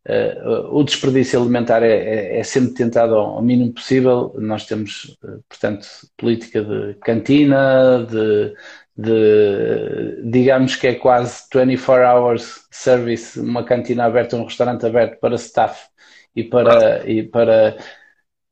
Uh, 0.08 0.78
o 0.78 0.84
desperdício 0.84 1.40
alimentar 1.40 1.84
é, 1.84 1.92
é, 1.92 2.40
é, 2.40 2.44
sempre 2.44 2.74
tentado 2.74 3.16
ao, 3.16 3.42
mínimo 3.42 3.74
possível. 3.74 4.34
Nós 4.38 4.66
temos, 4.66 5.18
uh, 5.24 5.44
portanto, 5.50 5.88
política 6.18 6.64
de 6.64 6.94
cantina, 7.02 8.06
de, 8.10 8.54
de, 8.98 10.22
digamos 10.32 10.76
que 10.76 10.88
é 10.88 10.96
quase 10.96 11.44
24 11.54 12.06
hours 12.06 12.68
service, 12.72 13.40
uma 13.40 13.64
cantina 13.64 14.06
aberta, 14.06 14.36
um 14.36 14.46
restaurante 14.46 14.86
aberto 14.86 15.20
para 15.20 15.36
staff 15.36 15.90
e 16.36 16.44
para, 16.44 17.10
e 17.10 17.24
para 17.24 17.78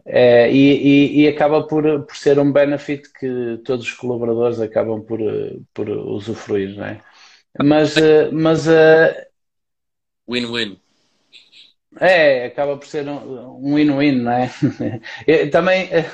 é, 0.05 0.49
e, 0.51 1.19
e, 1.19 1.21
e, 1.23 1.27
acaba 1.27 1.67
por, 1.67 1.83
por 2.05 2.15
ser 2.15 2.39
um 2.39 2.51
benefit 2.51 3.11
que 3.19 3.61
todos 3.65 3.85
os 3.85 3.93
colaboradores 3.93 4.59
acabam 4.61 5.01
por, 5.01 5.19
por 5.73 5.89
usufruir, 5.89 6.77
não 6.77 6.85
é? 6.85 7.01
Mas, 7.63 7.97
eh, 7.97 8.29
mas 8.31 8.67
eh, 8.67 9.27
win-win. 10.27 10.79
É, 11.99 12.45
acaba 12.45 12.77
por 12.77 12.87
ser 12.87 13.07
um 13.09 13.73
win-win, 13.73 14.21
não 14.21 14.31
é? 14.31 14.51
Também, 15.51 15.89
eh, 15.91 16.05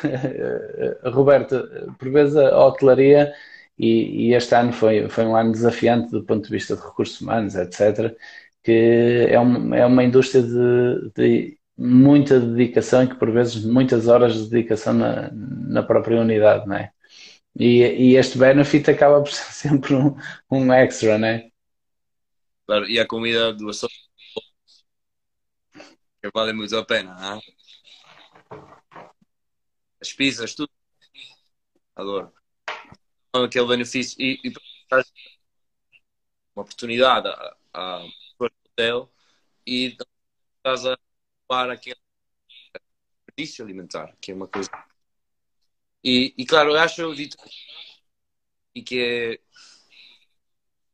Roberto, 1.10 1.68
por 2.00 2.10
vezes 2.10 2.38
a 2.38 2.66
hotelaria, 2.66 3.34
e, 3.78 4.30
e, 4.30 4.34
este 4.34 4.56
ano 4.56 4.72
foi, 4.72 5.10
foi 5.10 5.26
um 5.26 5.36
ano 5.36 5.52
desafiante 5.52 6.12
do 6.12 6.24
ponto 6.24 6.46
de 6.46 6.52
vista 6.52 6.76
de 6.76 6.82
recursos 6.82 7.20
humanos, 7.20 7.56
etc., 7.56 8.16
que 8.64 9.28
é, 9.30 9.40
um, 9.40 9.74
é 9.74 9.86
uma 9.86 10.04
indústria 10.04 10.42
de, 10.42 11.12
de, 11.16 11.58
muita 11.78 12.40
dedicação 12.40 13.04
e 13.04 13.08
que 13.08 13.16
por 13.16 13.32
vezes 13.32 13.66
muitas 13.66 14.08
horas 14.08 14.36
de 14.36 14.50
dedicação 14.50 14.94
na, 14.94 15.30
na 15.34 15.84
própria 15.84 16.22
unidade, 16.22 16.68
não 16.68 16.76
é? 16.76 16.92
E, 17.56 18.12
e 18.14 18.16
este 18.16 18.38
benefit 18.38 18.90
acaba 18.90 19.22
por 19.22 19.32
ser 19.32 19.52
sempre 19.54 19.96
um, 19.96 20.16
um 20.52 20.74
extra, 20.74 21.18
né? 21.18 21.52
Claro, 22.66 22.90
e 22.90 23.00
a 23.00 23.08
comida 23.08 23.54
do 23.54 23.70
açougue 23.70 23.94
que 26.22 26.32
vale 26.34 26.54
muito 26.54 26.76
a 26.78 26.86
pena, 26.86 27.14
né? 27.16 27.42
As 30.02 30.14
pizzas, 30.14 30.56
tudo. 30.56 30.72
Adoro. 31.96 32.34
Aquele 33.34 33.68
benefício 33.68 34.16
e, 34.22 34.40
e 34.44 34.54
uma 36.56 36.64
oportunidade 36.64 37.28
a, 37.28 37.58
a, 37.74 38.06
hotel 38.40 39.12
e 39.66 39.98
estás 40.58 40.86
a 40.86 40.98
para 41.48 41.74
aquele 41.74 42.00
desperdício 43.28 43.66
alimentar, 43.66 44.16
que 44.22 44.32
é 44.32 44.36
uma 44.36 44.48
coisa 44.48 44.70
e, 46.04 46.34
e 46.38 46.46
claro, 46.46 46.72
eu 46.72 46.80
acho 46.80 47.16
dito 47.16 47.38
e 48.76 48.82
que 48.82 49.00
é 49.00 49.40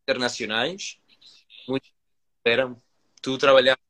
internacionais 0.03 0.99
muito 1.67 1.89
esperam 2.37 2.81
tu 3.21 3.37
trabalhaste 3.37 3.81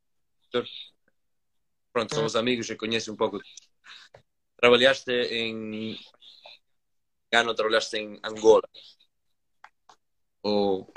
pronto 1.91 2.13
somos 2.13 2.35
amigos 2.35 2.67
já 2.67 2.75
conheço 2.75 3.11
um 3.11 3.15
pouco 3.15 3.39
trabalhaste 4.57 5.11
em 5.11 5.97
Gano 7.31 7.53
trabalhaste 7.53 7.97
em 7.97 8.19
Angola 8.23 8.67
ou 10.43 10.91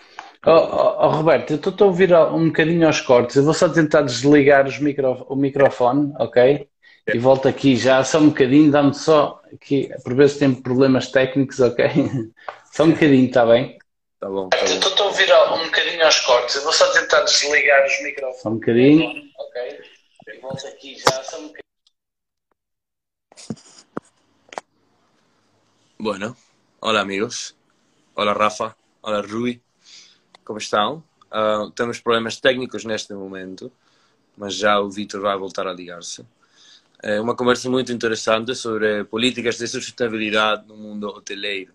Oh, 0.45 0.51
oh, 0.51 1.07
oh, 1.07 1.09
Roberto, 1.09 1.53
eu 1.53 1.57
estou 1.57 1.73
a 1.79 1.85
ouvir 1.85 2.13
um 2.13 2.47
bocadinho 2.47 2.87
aos 2.89 3.01
cortes. 3.01 3.37
Eu 3.37 3.45
vou 3.45 3.55
só 3.55 3.69
tentar 3.69 4.03
desligar 4.03 4.67
micro, 4.83 5.25
o 5.29 5.37
microfone, 5.37 6.13
ok? 6.19 6.69
E 7.07 7.19
volto 7.19 7.49
aqui 7.49 7.77
já 7.77 8.05
só 8.05 8.19
um 8.19 8.29
bocadinho, 8.29 8.71
dá-me 8.71 8.95
só 8.95 9.41
aqui, 9.53 9.91
por 10.05 10.15
vezes 10.15 10.39
tem 10.39 10.55
problemas 10.55 11.09
técnicos, 11.11 11.59
ok? 11.59 11.85
só 12.73 12.85
um 12.85 12.93
bocadinho, 12.93 13.27
está 13.27 13.45
bem? 13.45 13.79
Tá 14.21 14.29
bom, 14.29 14.49
tá 14.49 14.59
bom. 14.59 14.65
Estou 14.65 15.07
a 15.07 15.09
ouvir 15.09 15.33
um 15.33 15.65
bocadinho 15.65 16.05
aos 16.05 16.21
cortes, 16.21 16.55
eu 16.55 16.63
vou 16.63 16.73
só 16.73 16.91
tentar 16.93 17.23
desligar 17.23 17.85
os 17.85 18.03
microfones. 18.03 18.43
Só 18.43 18.49
um 18.51 18.55
bocadinho. 18.55 19.31
Ok? 19.37 19.81
E 20.29 20.39
volto 20.39 20.67
aqui 20.69 20.97
já 20.97 21.25
só 21.25 21.39
um 21.39 21.49
bocadinho. 21.49 21.63
Bueno, 25.99 26.37
hola 26.81 27.01
amigos. 27.01 27.57
Hola 28.15 28.33
Rafa. 28.33 28.77
Hola 29.03 29.23
Rui. 29.23 29.61
Como 30.45 30.59
estão? 30.59 31.03
Uh, 31.33 31.71
temos 31.71 32.01
problemas 32.01 32.37
técnicos 32.41 32.85
neste 32.85 33.13
momento. 33.15 33.73
mas 34.37 34.55
já 34.55 34.81
o 34.81 34.91
Vitor 34.91 35.21
vai 35.21 35.37
voltar 35.37 35.67
a 35.67 35.73
ligar-se. 35.73 36.25
É 37.05 37.21
uma 37.21 37.35
conversa 37.35 37.69
muito 37.69 37.93
interessante 37.93 38.55
sobre 38.55 39.03
políticas 39.03 39.59
de 39.59 39.67
sustentabilidade 39.67 40.69
no 40.69 40.77
mundo 40.77 41.09
hoteleiro. 41.09 41.75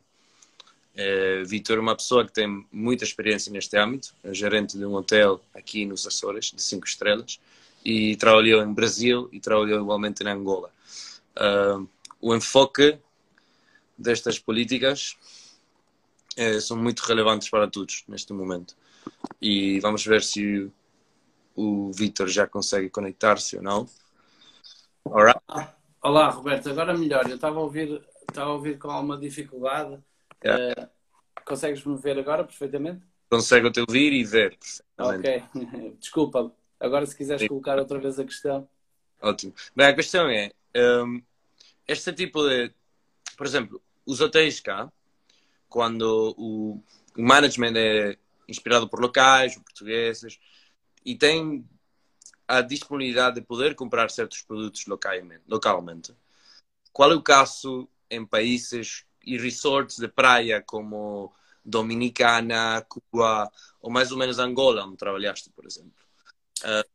É, 0.96 1.44
Vitor 1.44 1.78
é 1.78 1.82
uma 1.82 1.98
pessoa 1.98 2.26
que 2.26 2.32
tem 2.32 2.66
muita 2.72 3.04
experiência 3.04 3.52
neste 3.52 3.78
âmbito, 3.78 4.16
é 4.24 4.34
gerente 4.34 4.78
de 4.78 4.86
um 4.86 4.94
hotel 4.96 5.42
aqui 5.54 5.86
nos 5.86 6.08
Açores, 6.08 6.52
de 6.56 6.62
cinco 6.62 6.88
estrelas, 6.88 7.42
e 7.84 8.16
trabalhou 8.16 8.64
em 8.64 8.74
Brasil 8.74 9.28
e 9.34 9.40
trabalhou 9.42 9.82
igualmente 9.82 10.24
em 10.24 10.28
Angola. 10.28 10.72
Uh, 11.36 11.88
o 12.22 12.34
enfoque 12.34 12.98
destas 13.98 14.40
políticas 14.40 15.18
é, 16.38 16.60
são 16.62 16.78
muito 16.78 17.02
relevantes 17.02 17.50
para 17.50 17.68
todos 17.68 18.06
neste 18.08 18.32
momento. 18.32 18.76
E 19.42 19.80
vamos 19.82 20.06
ver 20.06 20.24
se 20.24 20.72
o, 21.56 21.90
o 21.90 21.92
Vitor 21.92 22.30
já 22.30 22.48
consegue 22.48 22.90
conectar-se 22.90 23.58
ou 23.58 23.62
não. 23.62 23.90
Alright. 25.12 25.40
Olá, 26.02 26.30
Roberto. 26.30 26.70
Agora 26.70 26.98
melhor. 26.98 27.28
Eu 27.30 27.36
estava 27.36 27.58
a 27.58 27.62
ouvir, 27.62 28.02
estava 28.28 28.52
a 28.52 28.54
ouvir 28.54 28.78
com 28.78 28.90
alguma 28.92 29.18
dificuldade. 29.18 30.00
Yeah. 30.44 30.74
Uh, 30.84 30.90
Consegues-me 31.46 31.98
ver 31.98 32.20
agora 32.20 32.44
perfeitamente? 32.44 33.06
Consigo 33.30 33.72
te 33.72 33.80
ouvir 33.80 34.14
e 34.14 34.24
ver 34.24 34.58
Ok. 34.98 35.44
Desculpa. 36.00 36.52
Agora, 36.80 37.06
se 37.06 37.16
quiseres 37.16 37.42
Sim. 37.42 37.48
colocar 37.48 37.80
outra 37.80 38.00
vez 38.00 38.20
a 38.20 38.26
questão. 38.26 38.68
Ótimo. 39.22 39.54
Bem, 39.76 39.88
a 39.88 39.96
questão 39.96 40.30
é: 40.30 40.52
um, 40.76 41.22
este 41.88 42.12
tipo 42.14 42.48
de. 42.48 42.74
Por 43.38 43.46
exemplo, 43.46 43.82
os 44.06 44.20
hotéis 44.20 44.60
cá, 44.60 44.92
quando 45.70 46.36
o, 46.38 46.84
o 47.18 47.22
management 47.22 47.74
é 47.76 48.18
inspirado 48.48 48.88
por 48.90 49.00
locais, 49.00 49.56
por 49.56 49.64
portugueses, 49.64 50.40
e 51.06 51.16
tem 51.16 51.66
a 52.48 52.62
disponibilidade 52.62 53.36
de 53.36 53.46
poder 53.46 53.76
comprar 53.76 54.10
certos 54.10 54.42
produtos 54.42 54.86
localmente, 54.86 55.44
localmente. 55.48 56.16
Qual 56.94 57.12
é 57.12 57.16
o 57.16 57.22
caso 57.22 57.88
em 58.10 58.26
países 58.26 59.06
e 59.26 59.38
resorts 59.38 59.98
de 59.98 60.08
praia 60.08 60.62
como 60.62 61.34
Dominicana, 61.64 62.86
Cuba 62.88 63.52
ou 63.82 63.92
mais 63.92 64.12
ou 64.12 64.18
menos 64.18 64.40
Angola, 64.40 64.86
onde 64.86 64.98
trabalhaste, 64.98 65.50
por 65.50 65.66
exemplo? 65.66 65.92
Uh, 66.64 66.90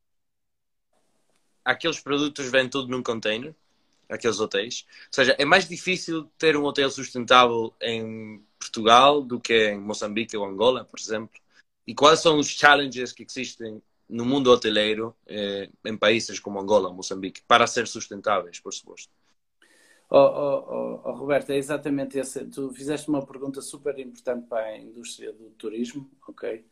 aqueles 1.65 2.01
produtos 2.01 2.51
vêm 2.51 2.69
tudo 2.69 2.89
num 2.89 3.03
container, 3.03 3.55
aqueles 4.09 4.41
hotéis. 4.41 4.87
Ou 5.09 5.15
seja, 5.15 5.37
é 5.39 5.45
mais 5.45 5.69
difícil 5.69 6.25
ter 6.39 6.57
um 6.57 6.65
hotel 6.65 6.91
sustentável 6.91 7.75
em 7.81 8.43
Portugal 8.59 9.23
do 9.23 9.39
que 9.39 9.71
em 9.71 9.79
Moçambique 9.79 10.37
ou 10.37 10.45
Angola, 10.45 10.85
por 10.85 10.99
exemplo. 10.99 11.41
E 11.87 11.95
quais 11.95 12.21
são 12.21 12.39
os 12.39 12.49
challenges 12.49 13.13
que 13.13 13.25
existem 13.25 13.83
no 14.13 14.27
mundo 14.27 14.51
hoteleiro 14.51 15.17
eh, 15.27 15.71
em 15.87 15.97
países 15.97 16.39
como 16.39 16.61
Angola 16.61 16.93
Moçambique 16.93 17.41
para 17.49 17.67
ser 17.67 17.89
sustentáveis, 17.89 18.61
por 18.61 18.73
suposto? 18.73 19.11
Oh, 20.11 20.19
oh, 20.19 20.65
oh, 20.69 21.01
oh, 21.05 21.13
Roberto, 21.13 21.51
é 21.51 21.57
exatamente 21.57 22.19
esse. 22.19 22.45
Tu 22.45 22.71
fizeste 22.75 23.09
uma 23.09 23.25
pergunta 23.25 23.63
super 23.63 23.99
importante 23.99 24.47
para 24.47 24.67
a 24.67 24.79
indústria 24.79 25.33
do 25.33 25.49
turismo, 25.53 26.11
ok? 26.29 26.57
Uh, 26.57 26.65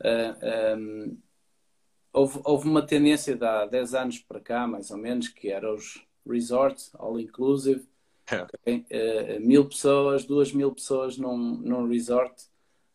eh, 0.00 0.76
um, 0.76 1.02
ehm, 1.02 1.18
houve, 2.12 2.40
houve, 2.44 2.68
uma 2.68 2.86
tendência 2.86 3.34
de 3.34 3.44
há 3.44 3.66
10 3.66 3.94
anos 3.94 4.18
para 4.20 4.38
cá, 4.38 4.64
mais 4.68 4.92
ou 4.92 4.96
menos, 4.96 5.26
que 5.26 5.50
era 5.50 5.74
os 5.74 6.06
resorts, 6.24 6.92
all 6.94 7.18
inclusive, 7.18 7.84
é. 8.30 8.42
okay? 8.42 8.86
uh, 8.92 9.40
mil 9.40 9.64
pessoas, 9.64 10.24
duas 10.24 10.52
mil 10.52 10.70
pessoas 10.72 11.18
num, 11.18 11.36
num 11.56 11.88
resort, 11.88 12.44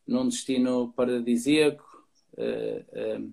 num 0.07 0.29
destino 0.29 0.93
paradisíaco. 0.93 1.83
Uh, 2.37 3.29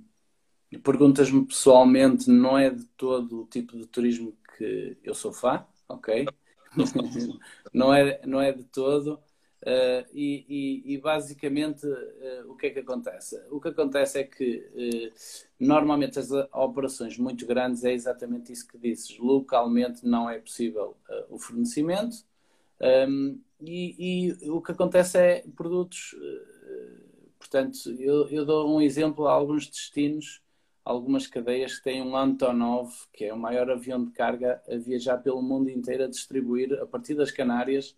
Perguntas-me 0.83 1.47
pessoalmente, 1.47 2.29
não 2.29 2.59
é 2.59 2.71
de 2.71 2.85
todo 2.97 3.43
o 3.43 3.47
tipo 3.47 3.77
de 3.77 3.87
turismo 3.87 4.37
que 4.57 4.97
eu 5.03 5.15
sou 5.15 5.33
fã, 5.33 5.65
ok? 5.89 6.27
não, 7.73 7.95
é, 7.95 8.21
não 8.27 8.41
é 8.41 8.53
de 8.53 8.65
todo. 8.65 9.21
Uh, 9.63 10.07
e, 10.13 10.47
e, 10.49 10.95
e, 10.95 10.99
basicamente 10.99 11.85
uh, 11.87 12.49
o 12.49 12.57
que 12.57 12.67
é 12.67 12.71
que 12.71 12.79
acontece? 12.79 13.43
O 13.51 13.61
que 13.61 13.69
acontece 13.69 14.21
é 14.21 14.23
que 14.23 14.59
uh, 14.59 15.13
normalmente 15.59 16.21
as 16.21 16.31
operações 16.53 17.19
muito 17.19 17.45
grandes 17.47 17.83
é 17.83 17.93
exatamente 17.93 18.53
isso 18.53 18.69
que 18.69 18.79
dizes. 18.79 19.19
Localmente 19.19 20.07
não 20.07 20.31
é 20.31 20.39
possível 20.39 20.97
o 21.31 21.39
fornecimento 21.39 22.19
um, 23.09 23.41
e, 23.61 24.37
e, 24.45 24.51
o 24.51 24.61
que 24.61 24.71
acontece 24.71 25.19
é 25.19 25.45
produtos. 25.57 26.15
portanto, 27.39 27.91
eu, 27.99 28.29
eu 28.29 28.45
dou 28.45 28.77
um 28.77 28.81
exemplo 28.81 29.27
a 29.27 29.33
alguns 29.33 29.69
destinos 29.69 30.43
algumas 30.87 31.27
cadeias 31.27 31.77
que 31.77 31.83
têm 31.83 32.01
um 32.01 32.17
Antonov, 32.17 32.93
que 33.13 33.25
é 33.25 33.35
o 33.35 33.37
maior 33.37 33.69
avião 33.69 34.05
de 34.05 34.13
carga 34.13 34.63
a 34.71 34.77
viajar 34.77 35.19
pelo 35.19 35.43
mundo 35.43 35.69
inteiro 35.69 36.05
a 36.05 36.07
distribuir, 36.07 36.81
a 36.81 36.87
partir 36.87 37.15
das 37.15 37.33
Canárias, 37.33 37.97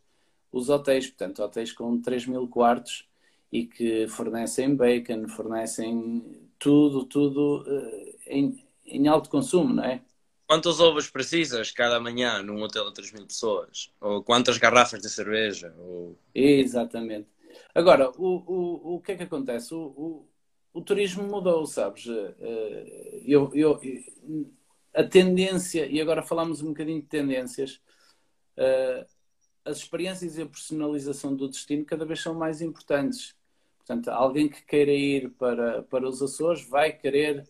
os 0.50 0.70
hotéis. 0.70 1.06
Portanto, 1.06 1.42
hotéis 1.42 1.70
com 1.70 2.00
3 2.00 2.26
mil 2.26 2.48
quartos 2.48 3.06
e 3.52 3.66
que 3.66 4.08
fornecem 4.08 4.74
bacon, 4.74 5.28
fornecem 5.28 6.48
tudo, 6.58 7.04
tudo 7.04 7.62
uh, 7.68 8.18
em, 8.26 8.66
em 8.86 9.06
alto 9.06 9.28
consumo, 9.28 9.74
não 9.74 9.84
é? 9.84 10.00
Quantos 10.46 10.80
ovos 10.80 11.10
precisas 11.10 11.70
cada 11.70 12.00
manhã 12.00 12.42
num 12.42 12.62
hotel 12.62 12.86
de 12.86 12.94
3 12.94 13.12
mil 13.12 13.26
pessoas? 13.26 13.92
Ou 14.00 14.22
quantas 14.22 14.56
garrafas 14.56 15.02
de 15.02 15.10
cerveja? 15.10 15.74
Ou... 15.78 16.18
Exatamente. 16.34 17.28
Agora, 17.74 18.10
o, 18.16 18.42
o, 18.46 18.94
o 18.94 19.00
que 19.02 19.12
é 19.12 19.16
que 19.16 19.24
acontece? 19.24 19.74
O, 19.74 19.78
o, 19.78 20.28
o 20.78 20.82
turismo 20.82 21.24
mudou, 21.24 21.66
sabes? 21.66 22.06
Eh, 22.06 22.34
eh, 22.40 23.22
eu, 23.26 23.50
eu, 23.52 23.80
a 24.94 25.02
tendência, 25.02 25.86
e 25.86 26.00
agora 26.00 26.22
falamos 26.22 26.62
um 26.62 26.68
bocadinho 26.68 27.00
de 27.00 27.08
tendências, 27.08 27.80
eh, 28.56 29.04
as 29.64 29.78
experiências 29.78 30.38
e 30.38 30.42
a 30.42 30.46
personalização 30.46 31.34
do 31.34 31.48
destino 31.48 31.84
cada 31.84 32.04
vez 32.04 32.20
são 32.20 32.32
mais 32.32 32.62
importantes. 32.62 33.34
Portanto, 33.78 34.08
alguém 34.08 34.48
que 34.48 34.62
queira 34.64 34.92
ir 34.92 35.30
para, 35.30 35.82
para 35.82 36.08
os 36.08 36.22
Açores 36.22 36.66
vai 36.68 36.92
querer 36.92 37.46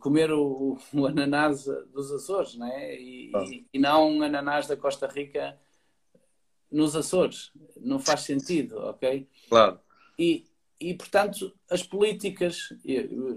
comer 0.00 0.32
o, 0.32 0.78
o, 0.92 1.06
ananás 1.06 1.64
dos 1.92 2.10
Açores, 2.10 2.56
não 2.56 2.66
é? 2.66 3.00
E, 3.00 3.30
ah. 3.34 3.44
e, 3.44 3.66
e, 3.72 3.78
não 3.78 4.10
um 4.10 4.22
ananás 4.22 4.66
da 4.66 4.76
Costa 4.76 5.06
Rica 5.06 5.58
nos 6.70 6.96
Açores. 6.96 7.52
Não 7.76 7.98
faz 7.98 8.22
sentido, 8.22 8.78
ok? 8.78 9.28
Claro. 9.48 9.80
E, 10.18 10.47
e, 10.80 10.94
portanto, 10.94 11.52
as 11.68 11.82
políticas, 11.82 12.68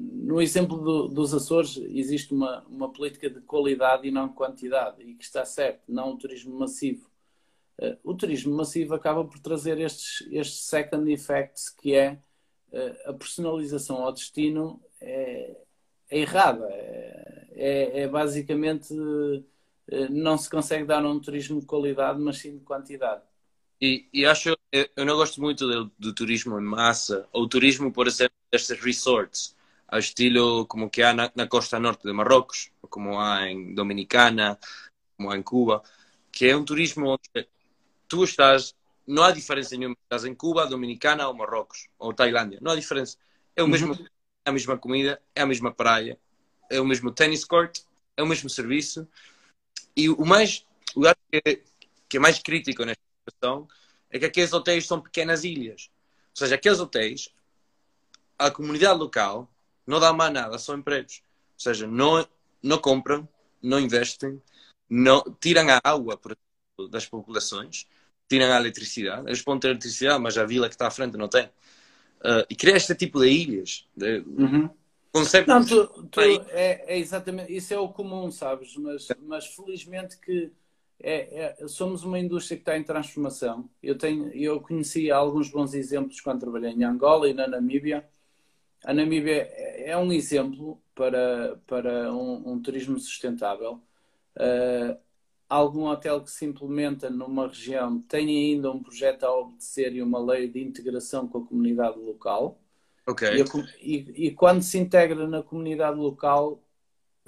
no 0.01 0.39
exemplo 0.39 0.77
do, 0.77 1.07
dos 1.07 1.33
Açores, 1.33 1.75
existe 1.77 2.33
uma, 2.33 2.63
uma 2.67 2.91
política 2.93 3.29
de 3.29 3.41
qualidade 3.41 4.07
e 4.07 4.11
não 4.11 4.29
quantidade, 4.29 5.01
e 5.01 5.15
que 5.15 5.23
está 5.23 5.43
certo, 5.43 5.81
não 5.87 6.13
o 6.13 6.17
turismo 6.17 6.57
massivo. 6.57 7.09
Uh, 7.79 7.97
o 8.03 8.13
turismo 8.13 8.55
massivo 8.55 8.93
acaba 8.93 9.25
por 9.25 9.39
trazer 9.39 9.79
estes, 9.79 10.27
estes 10.31 10.65
second 10.65 11.11
effects, 11.11 11.69
que 11.69 11.95
é 11.95 12.19
uh, 12.71 13.09
a 13.09 13.13
personalização 13.13 14.03
ao 14.03 14.11
destino 14.11 14.79
é, 14.99 15.57
é 16.11 16.19
errada. 16.19 16.67
É, 16.69 17.47
é, 17.53 17.99
é 18.01 18.07
basicamente, 18.07 18.93
uh, 18.93 19.43
não 20.11 20.37
se 20.37 20.47
consegue 20.47 20.85
dar 20.85 21.03
um 21.03 21.19
turismo 21.19 21.59
de 21.59 21.65
qualidade, 21.65 22.19
mas 22.19 22.37
sim 22.37 22.59
de 22.59 22.63
quantidade. 22.63 23.23
E, 23.81 24.07
e 24.13 24.25
acho, 24.27 24.55
eu 24.71 25.05
não 25.05 25.15
gosto 25.15 25.41
muito 25.41 25.67
do, 25.67 25.91
do, 25.97 26.13
turismo 26.13 26.59
em 26.59 26.63
massa, 26.63 27.27
ou 27.33 27.49
turismo, 27.49 27.91
por 27.91 28.05
exemplo, 28.07 28.35
destes 28.51 28.79
resorts, 28.79 29.55
ao 29.87 29.97
estilo 29.97 30.67
como 30.67 30.87
que 30.87 31.01
há 31.01 31.13
na, 31.13 31.31
na, 31.35 31.47
costa 31.47 31.79
norte 31.79 32.03
de 32.03 32.13
Marrocos, 32.13 32.71
como 32.81 33.19
há 33.19 33.49
em 33.49 33.73
Dominicana, 33.73 34.59
como 35.17 35.31
há 35.31 35.37
em 35.37 35.41
Cuba, 35.41 35.81
que 36.31 36.45
é 36.45 36.55
um 36.55 36.63
turismo 36.63 37.07
onde 37.09 37.47
tu 38.07 38.23
estás, 38.23 38.75
não 39.07 39.23
há 39.23 39.31
diferença 39.31 39.75
nenhuma, 39.75 39.97
estás 40.03 40.25
em 40.25 40.35
Cuba, 40.35 40.67
Dominicana 40.67 41.27
ou 41.27 41.33
Marrocos, 41.33 41.87
ou 41.97 42.13
Tailândia, 42.13 42.59
não 42.61 42.71
há 42.71 42.75
diferença. 42.75 43.17
É 43.55 43.63
o 43.63 43.67
mesmo, 43.67 43.93
uhum. 43.93 44.05
é 44.45 44.49
a 44.51 44.53
mesma 44.53 44.77
comida, 44.77 45.19
é 45.35 45.41
a 45.41 45.45
mesma 45.45 45.73
praia, 45.73 46.19
é 46.69 46.79
o 46.79 46.85
mesmo 46.85 47.11
tennis 47.11 47.43
court, 47.43 47.79
é 48.15 48.21
o 48.21 48.27
mesmo 48.27 48.47
serviço. 48.47 49.07
E 49.95 50.07
o 50.07 50.23
mais, 50.23 50.65
o 50.95 51.01
que, 51.31 51.63
que 52.07 52.17
é 52.17 52.19
mais 52.19 52.37
crítico 52.37 52.85
nesta 52.85 53.10
situação 53.29 53.67
é 54.09 54.19
que 54.19 54.25
aqueles 54.25 54.53
hotéis 54.53 54.85
são 54.85 55.01
pequenas 55.01 55.43
ilhas. 55.43 55.89
Ou 56.31 56.35
seja, 56.35 56.55
aqueles 56.55 56.79
hotéis, 56.79 57.29
a 58.37 58.51
comunidade 58.51 58.99
local 58.99 59.49
não 59.85 59.99
dá 59.99 60.13
mais 60.13 60.33
nada, 60.33 60.57
são 60.57 60.77
empregos. 60.77 61.23
Ou 61.53 61.59
seja, 61.59 61.87
não, 61.87 62.27
não 62.61 62.77
compram, 62.77 63.27
não 63.61 63.79
investem, 63.79 64.41
não, 64.89 65.23
tiram 65.39 65.67
a 65.69 65.79
água 65.83 66.19
das 66.89 67.05
populações, 67.05 67.87
tiram 68.27 68.51
a 68.51 68.57
eletricidade. 68.59 69.27
Eles 69.27 69.41
podem 69.41 69.59
ter 69.59 69.67
eletricidade, 69.69 70.21
mas 70.21 70.37
a 70.37 70.45
vila 70.45 70.67
que 70.67 70.75
está 70.75 70.87
à 70.87 70.91
frente 70.91 71.17
não 71.17 71.27
tem. 71.27 71.45
Uh, 72.19 72.45
e 72.49 72.55
criar 72.55 72.77
este 72.77 72.95
tipo 72.95 73.19
de 73.19 73.27
ilhas. 73.27 73.87
De, 73.95 74.19
uhum. 74.19 74.69
Conceito 75.11 75.47
não, 75.47 75.65
tu, 75.65 75.87
tu 76.05 76.21
é, 76.21 76.85
é, 76.87 76.97
exatamente, 76.97 77.53
isso 77.53 77.73
é 77.73 77.77
o 77.77 77.89
comum, 77.89 78.31
sabes? 78.31 78.77
Mas, 78.77 79.07
mas 79.19 79.45
felizmente 79.47 80.17
que 80.17 80.51
é, 81.03 81.63
é, 81.63 81.67
somos 81.67 82.03
uma 82.03 82.19
indústria 82.19 82.57
que 82.57 82.61
está 82.61 82.77
em 82.77 82.83
transformação. 82.83 83.69
Eu, 83.81 83.97
tenho, 83.97 84.31
eu 84.33 84.61
conheci 84.61 85.11
alguns 85.11 85.49
bons 85.49 85.73
exemplos 85.73 86.21
quando 86.21 86.41
trabalhei 86.41 86.71
em 86.71 86.83
Angola 86.83 87.29
e 87.29 87.33
na 87.33 87.47
Namíbia, 87.47 88.07
a 88.83 88.93
Namíbia 88.93 89.43
é 89.77 89.95
um 89.95 90.11
exemplo 90.11 90.81
para, 90.95 91.59
para 91.67 92.13
um, 92.13 92.53
um 92.53 92.61
turismo 92.61 92.99
sustentável. 92.99 93.81
Uh, 94.35 94.97
algum 95.47 95.85
hotel 95.85 96.21
que 96.21 96.31
se 96.31 96.45
implementa 96.45 97.09
numa 97.09 97.47
região 97.47 98.01
tem 98.01 98.53
ainda 98.53 98.71
um 98.71 98.81
projeto 98.81 99.23
a 99.25 99.37
obedecer 99.37 99.93
e 99.93 100.01
uma 100.01 100.17
lei 100.17 100.47
de 100.47 100.63
integração 100.63 101.27
com 101.27 101.39
a 101.39 101.45
comunidade 101.45 101.99
local. 101.99 102.59
Ok. 103.07 103.27
E, 103.27 103.43
e, 103.81 104.27
e, 104.27 104.31
quando 104.31 104.61
se 104.61 104.77
integra 104.77 105.27
na 105.27 105.43
comunidade 105.43 105.97
local, 105.99 106.63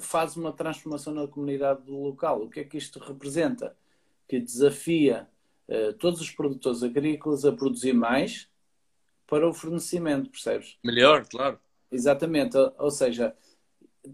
faz 0.03 0.35
uma 0.35 0.51
transformação 0.51 1.13
na 1.13 1.27
comunidade 1.27 1.83
do 1.83 1.95
local. 1.95 2.43
O 2.43 2.49
que 2.49 2.59
é 2.59 2.63
que 2.63 2.77
isto 2.77 2.99
representa? 2.99 3.75
Que 4.27 4.39
desafia 4.39 5.27
uh, 5.67 5.93
todos 5.93 6.21
os 6.21 6.31
produtores 6.31 6.83
agrícolas 6.83 7.45
a 7.45 7.51
produzir 7.51 7.93
mais 7.93 8.49
para 9.27 9.47
o 9.47 9.53
fornecimento, 9.53 10.29
percebes? 10.29 10.77
Melhor, 10.83 11.25
claro. 11.27 11.59
Exatamente. 11.91 12.57
Ou, 12.57 12.73
ou 12.77 12.91
seja, 12.91 13.35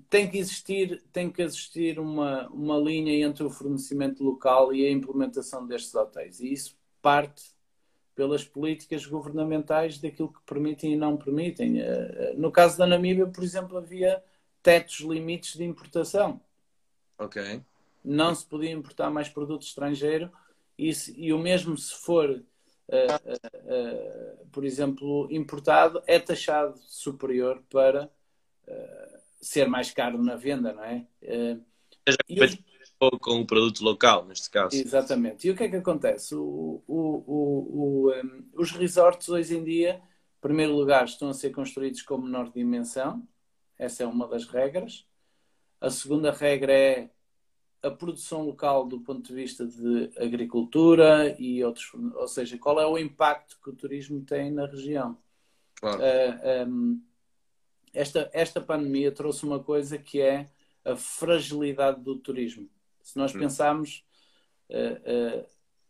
tem 0.10 0.30
que 0.30 0.38
existir, 0.38 1.04
tem 1.12 1.30
que 1.30 1.42
existir 1.42 2.00
uma, 2.00 2.48
uma 2.50 2.78
linha 2.78 3.26
entre 3.26 3.44
o 3.44 3.50
fornecimento 3.50 4.24
local 4.24 4.74
e 4.74 4.86
a 4.86 4.92
implementação 4.92 5.66
destes 5.66 5.96
hotéis. 5.96 6.40
E 6.40 6.52
isso 6.54 6.78
parte 7.02 7.44
pelas 8.20 8.44
políticas 8.44 9.06
governamentais 9.06 9.98
daquilo 9.98 10.34
que 10.34 10.42
permitem 10.46 10.94
e 10.94 10.98
não 10.98 11.16
permitem. 11.16 11.80
Eh, 11.80 11.86
eh, 11.86 12.34
no 12.36 12.52
caso 12.52 12.78
da 12.78 12.86
Namíbia, 12.86 13.26
por 13.26 13.42
exemplo, 13.42 13.78
havia 13.78 14.22
tetos 14.62 15.00
limites 15.00 15.56
de 15.56 15.64
importação. 15.64 16.42
Ok. 17.18 17.62
Não 18.04 18.34
se 18.34 18.46
podia 18.46 18.72
importar 18.72 19.10
mais 19.10 19.30
produto 19.30 19.64
estrangeiro 19.64 20.32
e, 20.78 20.94
se, 20.94 21.14
e 21.20 21.34
o 21.34 21.38
mesmo 21.38 21.78
se 21.78 21.94
for, 21.94 22.30
uh, 22.30 22.42
uh, 22.92 24.44
uh, 24.44 24.48
por 24.52 24.64
exemplo, 24.64 25.28
importado, 25.30 26.02
é 26.08 26.20
taxado 26.20 26.78
superior 26.80 27.62
para 27.70 28.10
ser 29.42 29.68
mais 29.68 29.90
caro 29.90 30.22
na 30.22 30.36
venda, 30.36 30.72
não 30.72 30.84
é? 30.84 31.08
Seja 32.08 32.60
com 33.20 33.40
o 33.40 33.46
produto 33.46 33.82
local, 33.82 34.26
neste 34.26 34.50
caso. 34.50 34.76
Exatamente. 34.76 35.48
E 35.48 35.52
o 35.52 35.56
que 35.56 35.64
é 35.64 35.70
que 35.70 35.78
acontece? 35.78 36.36
O, 36.36 36.84
o, 36.86 37.24
o, 37.28 38.12
um, 38.12 38.50
os 38.54 38.72
resorts 38.72 39.30
hoje 39.30 39.56
em 39.56 39.64
dia, 39.64 39.96
em 39.96 40.42
primeiro 40.42 40.76
lugar, 40.76 41.06
estão 41.06 41.30
a 41.30 41.34
ser 41.34 41.52
construídos 41.52 42.02
com 42.02 42.18
menor 42.18 42.52
dimensão. 42.52 43.26
Essa 43.80 44.04
é 44.04 44.06
uma 44.06 44.28
das 44.28 44.46
regras. 44.46 45.08
A 45.82 45.90
segunda 45.90 46.32
regra 46.32 46.74
é 46.74 47.10
a 47.82 47.90
produção 47.90 48.44
local 48.46 48.86
do 48.86 49.00
ponto 49.00 49.26
de 49.26 49.34
vista 49.34 49.66
de 49.66 50.12
agricultura 50.18 51.36
e 51.40 51.64
outros, 51.64 51.90
ou 51.94 52.28
seja, 52.28 52.58
qual 52.58 52.80
é 52.80 52.86
o 52.86 52.98
impacto 52.98 53.58
que 53.64 53.70
o 53.70 53.76
turismo 53.76 54.22
tem 54.26 54.52
na 54.52 54.66
região. 54.66 55.18
Claro. 55.76 56.02
Uh, 56.02 56.70
um, 56.70 57.02
esta, 57.94 58.30
esta 58.34 58.60
pandemia 58.60 59.12
trouxe 59.12 59.46
uma 59.46 59.64
coisa 59.64 59.98
que 59.98 60.20
é 60.20 60.48
a 60.84 60.96
fragilidade 60.96 62.02
do 62.02 62.18
turismo. 62.18 62.70
Se 63.02 63.18
nós 63.18 63.34
hum. 63.34 63.40
pensarmos, 63.40 64.04
uh, 64.70 65.40
uh, 65.40 65.46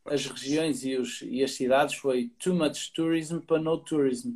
as 0.05 0.25
regiões 0.25 0.83
e, 0.85 0.95
os, 0.95 1.21
e, 1.23 1.43
as 1.43 1.51
cidades 1.51 1.95
foi 1.95 2.31
too 2.39 2.53
much 2.53 2.91
tourism 2.93 3.39
para 3.39 3.59
no 3.59 3.77
tourism. 3.77 4.35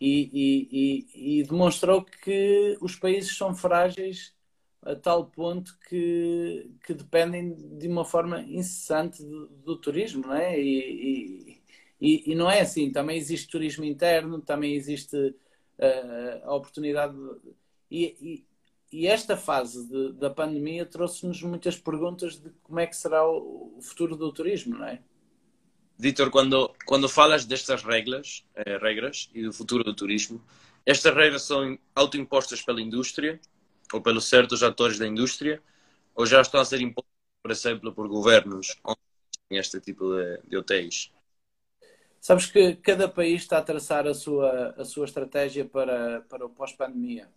E, 0.00 1.08
e, 1.14 1.40
e, 1.40 1.42
demonstrou 1.44 2.04
que 2.04 2.76
os 2.80 2.96
países 2.96 3.36
são 3.36 3.54
frágeis 3.54 4.34
a 4.82 4.94
tal 4.94 5.26
ponto 5.26 5.78
que, 5.88 6.70
que 6.84 6.92
dependem 6.92 7.54
de 7.78 7.88
uma 7.88 8.04
forma 8.04 8.42
incessante 8.42 9.22
do, 9.22 9.46
do 9.48 9.76
turismo, 9.76 10.26
não 10.26 10.34
é? 10.34 10.60
E, 10.60 11.62
e, 12.00 12.34
não 12.34 12.50
é 12.50 12.60
assim. 12.60 12.90
Também 12.92 13.16
existe 13.16 13.48
turismo 13.48 13.84
interno, 13.84 14.40
também 14.40 14.74
existe 14.74 15.34
a 16.44 16.54
oportunidade. 16.54 17.14
De... 17.14 17.54
E, 17.90 18.04
e, 18.20 18.46
e, 18.92 19.06
esta 19.06 19.36
fase 19.36 19.88
de, 19.88 20.12
da 20.12 20.30
pandemia 20.30 20.84
trouxe-nos 20.84 21.42
muitas 21.42 21.78
perguntas 21.78 22.38
de 22.38 22.50
como 22.62 22.80
é 22.80 22.86
que 22.86 22.96
será 22.96 23.26
o, 23.28 23.78
futuro 23.80 24.16
do 24.16 24.32
turismo, 24.32 24.78
não 24.78 24.86
é? 24.86 25.02
Vitor, 25.98 26.30
quando, 26.30 26.74
quando 26.84 27.08
falas 27.08 27.44
destas 27.44 27.82
regras, 27.82 28.44
eh, 28.54 28.78
regras 28.78 29.30
e 29.34 29.42
do 29.42 29.52
futuro 29.52 29.84
do 29.84 29.94
turismo, 29.94 30.42
estas 30.84 31.14
regras 31.14 31.42
são 31.42 31.78
autoimpostas 31.94 32.60
pela 32.60 32.80
indústria 32.80 33.40
ou 33.92 34.00
pelos 34.00 34.28
certos 34.28 34.62
atores 34.62 34.98
da 34.98 35.06
indústria 35.06 35.62
ou 36.14 36.26
já 36.26 36.40
estão 36.40 36.60
a 36.60 36.64
ser 36.64 36.80
impostas, 36.80 37.12
por 37.42 37.50
exemplo, 37.50 37.92
por 37.92 38.08
governos 38.08 38.76
onde 38.84 38.98
este 39.50 39.80
tipo 39.80 40.14
de, 40.14 40.40
de 40.48 40.56
hotéis? 40.56 41.12
Sabes 42.20 42.46
que 42.46 42.76
cada 42.76 43.08
país 43.08 43.42
está 43.42 43.58
a 43.58 43.62
traçar 43.62 44.06
a 44.06 44.14
sua, 44.14 44.74
a 44.78 44.84
sua 44.84 45.04
estratégia 45.04 45.64
para, 45.64 46.22
para 46.22 46.46
o 46.46 46.48
pós-pandemia. 46.48 47.28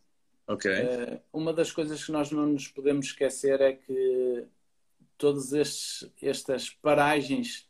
Ok. 0.48 0.72
Uh, 0.72 1.22
uma 1.34 1.52
das 1.52 1.72
coisas 1.72 2.06
que 2.06 2.12
nós 2.12 2.32
não 2.32 2.48
nos 2.48 2.70
podemos 2.70 3.08
esquecer 3.08 3.60
é 3.60 3.74
que 3.74 4.48
todas 5.18 5.52
estas 6.22 6.70
paragens, 6.70 7.67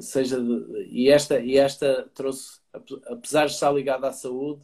seja 0.00 0.40
de, 0.40 0.88
e 0.90 1.08
esta 1.08 1.40
e 1.40 1.56
esta 1.56 2.08
trouxe, 2.14 2.60
apesar 3.06 3.46
de 3.46 3.52
estar 3.52 3.72
ligada 3.72 4.08
à 4.08 4.12
saúde, 4.12 4.62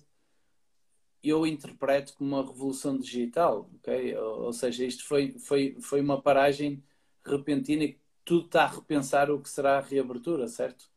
eu 1.22 1.46
interpreto 1.46 2.14
como 2.14 2.36
uma 2.36 2.46
revolução 2.46 2.98
digital, 2.98 3.70
ok? 3.76 4.16
Ou, 4.16 4.42
ou 4.44 4.52
seja, 4.52 4.84
isto 4.84 5.06
foi, 5.06 5.38
foi, 5.38 5.76
foi 5.80 6.00
uma 6.00 6.20
paragem 6.20 6.82
repentina 7.24 7.84
e 7.84 7.98
tudo 8.24 8.46
está 8.46 8.64
a 8.64 8.68
repensar 8.68 9.30
o 9.30 9.40
que 9.40 9.48
será 9.48 9.78
a 9.78 9.80
reabertura, 9.80 10.48
certo? 10.48 10.90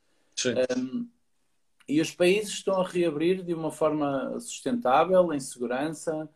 Um, 0.78 1.08
e 1.88 2.02
os 2.02 2.12
países 2.12 2.54
estão 2.54 2.82
a 2.82 2.88
reabrir 2.88 3.44
de 3.44 3.54
uma 3.54 3.72
forma 3.72 4.40
sustentável, 4.40 5.32
em 5.32 5.40
segurança, 5.40 6.28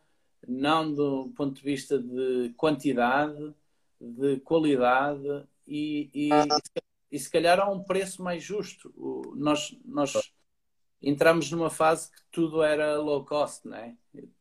não 0.46 0.92
do 0.92 1.32
ponto 1.36 1.56
de 1.56 1.62
vista 1.62 1.98
de 1.98 2.54
quantidade, 2.56 3.52
de 4.00 4.38
qualidade 4.40 5.44
e, 5.66 6.08
e, 6.14 6.28
e 6.28 6.89
se 7.18 7.30
calhar 7.30 7.58
a 7.58 7.70
um 7.70 7.82
preço 7.82 8.22
mais 8.22 8.42
justo. 8.42 8.92
O, 8.96 9.34
nós, 9.36 9.76
nós 9.84 10.32
entramos 11.02 11.50
numa 11.50 11.70
fase 11.70 12.10
que 12.10 12.22
tudo 12.30 12.62
era 12.62 12.98
low 12.98 13.24
cost, 13.24 13.66
não 13.66 13.76
é? 13.76 13.96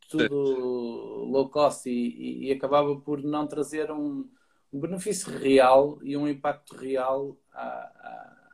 Tudo 0.10 0.46
Sim. 0.46 1.32
low 1.32 1.50
cost 1.50 1.90
e, 1.90 2.48
e, 2.48 2.52
acabava 2.52 2.96
por 3.00 3.24
não 3.24 3.48
trazer 3.48 3.92
um, 3.92 4.30
um 4.74 4.80
benefício 4.80 5.36
real 5.38 6.00
e 6.04 6.18
um 6.18 6.28
impacto 6.28 6.76
real 6.76 7.38
à, 7.54 8.50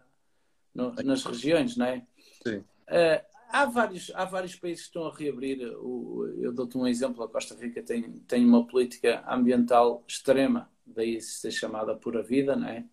no, 0.73 0.93
nas 0.95 1.23
regiões, 1.23 1.77
não 1.77 1.85
é? 1.85 2.05
Sim. 2.43 2.57
Uh, 2.57 3.23
há, 3.49 3.65
vários, 3.65 4.11
há 4.13 4.25
vários 4.25 4.55
países 4.55 4.83
que 4.83 4.87
estão 4.89 5.07
a 5.07 5.15
reabrir. 5.15 5.61
Eu 5.61 6.51
dou-te 6.53 6.77
um 6.77 6.85
exemplo: 6.85 7.23
a 7.23 7.29
Costa 7.29 7.55
Rica 7.55 7.81
tem, 7.81 8.11
tem 8.19 8.45
uma 8.45 8.67
política 8.67 9.23
ambiental 9.27 10.03
extrema, 10.07 10.69
daí 10.85 11.21
ser 11.21 11.51
chamada 11.51 11.95
pura 11.95 12.21
vida, 12.21 12.55
não 12.55 12.67
é? 12.67 12.85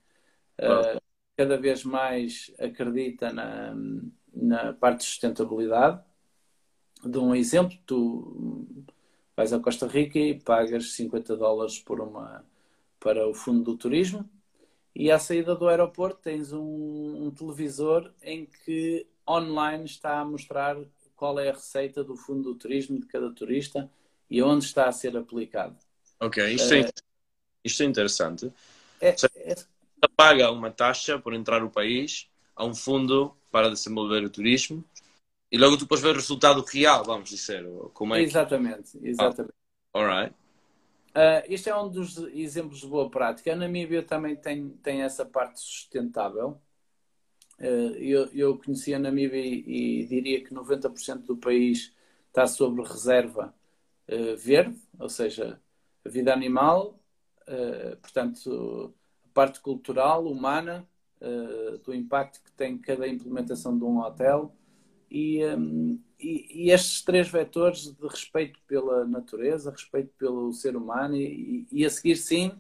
Uh, 0.61 1.03
cada 1.43 1.57
vez 1.57 1.83
mais 1.83 2.53
acredita 2.57 3.33
na, 3.33 3.75
na 4.33 4.73
parte 4.75 4.99
de 4.99 5.05
sustentabilidade. 5.07 6.01
Dou 7.03 7.25
um 7.25 7.35
exemplo: 7.35 7.77
tu 7.85 8.87
vais 9.37 9.53
à 9.53 9.59
Costa 9.59 9.89
Rica 9.89 10.21
e 10.21 10.39
pagas 10.39 10.93
50 10.93 11.37
dólares 11.37 11.81
por 11.81 12.01
uma, 12.01 12.45
para 13.01 13.27
o 13.27 13.35
fundo 13.35 13.65
do 13.65 13.77
turismo 13.77 14.29
e 14.95 15.11
à 15.11 15.19
saída 15.19 15.57
do 15.57 15.69
aeroporto 15.69 16.21
tens 16.23 16.53
um, 16.53 17.27
um, 17.27 17.31
televisor 17.33 18.13
em 18.23 18.47
que 18.47 19.05
online 19.29 19.85
está 19.85 20.21
a 20.21 20.25
mostrar 20.25 20.77
qual 21.17 21.41
é 21.41 21.49
a 21.49 21.55
receita 21.55 22.05
do 22.05 22.15
fundo 22.15 22.53
do 22.53 22.55
turismo 22.55 23.01
de 23.01 23.07
cada 23.07 23.33
turista 23.33 23.91
e 24.31 24.41
onde 24.43 24.65
está 24.65 24.87
a 24.87 24.93
ser 24.93 25.17
aplicado. 25.17 25.77
Ok, 26.21 26.55
isto, 26.55 26.73
é, 26.73 26.83
uh, 26.83 26.93
isto 27.65 27.83
é 27.83 27.87
interessante. 27.87 28.53
É, 29.01 29.09
é, 29.09 29.55
paga 30.09 30.51
uma 30.51 30.71
taxa 30.71 31.19
por 31.19 31.35
entrar 31.35 31.61
no 31.61 31.71
país 31.71 32.29
a 32.57 32.65
um 32.65 32.75
fundo 32.75 33.37
para 33.51 33.71
desenvolver 33.71 34.25
o 34.25 34.31
turismo 34.31 34.85
e 35.51 35.59
logo 35.59 35.77
tu 35.77 35.87
podes 35.87 36.03
ver 36.03 36.11
o 36.11 36.15
resultado 36.15 36.63
real, 36.63 37.05
vamos 37.05 37.29
dizer. 37.29 37.65
Como 37.93 38.15
é 38.15 38.23
exatamente, 38.23 38.99
que... 38.99 39.09
exatamente. 39.09 39.55
Ah, 39.93 39.99
alright. 39.99 40.35
Uh, 41.11 41.45
este 41.47 41.69
é 41.69 41.77
um 41.77 41.91
dos 41.91 42.17
exemplos 42.33 42.81
de 42.81 42.87
boa 42.87 43.11
prática. 43.11 43.53
A 43.53 43.57
Namíbia 43.57 44.03
também 44.03 44.35
tem, 44.35 44.71
tem 44.83 45.03
essa 45.03 45.27
parte 45.27 45.61
sustentável. 45.61 46.59
Uh, 47.59 47.95
eu, 47.99 48.27
eu 48.33 48.59
conheci 48.59 48.95
a 48.95 48.99
Namíbia 48.99 49.39
e, 49.39 50.01
e 50.01 50.07
diria 50.07 50.43
que 50.43 50.55
90% 50.55 51.19
do 51.27 51.37
país 51.37 51.95
está 52.29 52.47
sobre 52.47 52.83
reserva 52.83 53.55
uh, 54.09 54.37
verde, 54.39 54.81
ou 54.99 55.11
seja, 55.11 55.61
a 56.03 56.09
vida 56.09 56.33
animal, 56.33 56.99
portanto, 58.01 58.95
parte 59.33 59.61
cultural, 59.61 60.27
humana, 60.27 60.89
do 61.85 61.95
impacto 61.95 62.43
que 62.43 62.53
tem 62.53 62.77
cada 62.77 63.07
implementação 63.07 63.79
de 63.79 63.85
um 63.85 64.01
hotel 64.01 64.53
e, 65.13 65.45
um, 65.45 66.01
e, 66.19 66.65
e, 66.65 66.71
estes 66.71 67.03
três 67.03 67.29
vetores 67.29 67.93
de 67.93 68.07
respeito 68.09 68.59
pela 68.67 69.05
natureza, 69.05 69.71
respeito 69.71 70.11
pelo 70.19 70.53
ser 70.53 70.75
humano 70.75 71.15
e, 71.17 71.67
e, 71.71 71.85
a 71.85 71.91
seguir, 71.91 72.17
sim, 72.17 72.51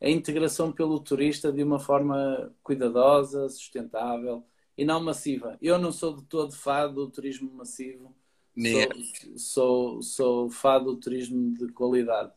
a 0.00 0.10
integração 0.10 0.70
pelo 0.70 1.00
turista 1.00 1.50
de 1.50 1.62
uma 1.62 1.80
forma 1.80 2.54
cuidadosa, 2.62 3.48
sustentável 3.48 4.44
e 4.76 4.84
não 4.84 5.02
massiva. 5.02 5.56
Eu 5.62 5.78
não 5.78 5.90
sou 5.90 6.14
de 6.14 6.24
todo 6.24 6.52
fado 6.54 7.06
do 7.06 7.10
turismo 7.10 7.50
massivo, 7.54 8.14
sou, 8.54 9.38
sou, 9.38 10.02
sou 10.02 10.50
fado 10.50 10.92
do 10.92 11.00
turismo 11.00 11.54
de 11.54 11.72
qualidade. 11.72 12.32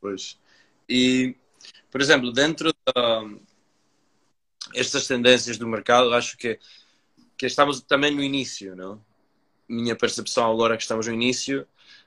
Pois. 0.00 0.36
E, 0.88 1.36
por 1.90 2.00
exemplo, 2.00 2.32
dentro 2.32 2.72
da, 2.86 3.22
estas 4.74 5.06
tendências 5.06 5.58
do 5.58 5.66
mercado, 5.66 6.12
acho 6.14 6.36
que, 6.36 6.58
que 7.36 7.46
estamos 7.46 7.80
também 7.82 8.14
no 8.14 8.22
início, 8.22 8.76
não? 8.76 9.04
Minha 9.68 9.96
percepção 9.96 10.50
agora 10.50 10.74
é 10.74 10.76
que 10.76 10.82
estamos 10.82 11.06
no 11.06 11.14
início 11.14 11.66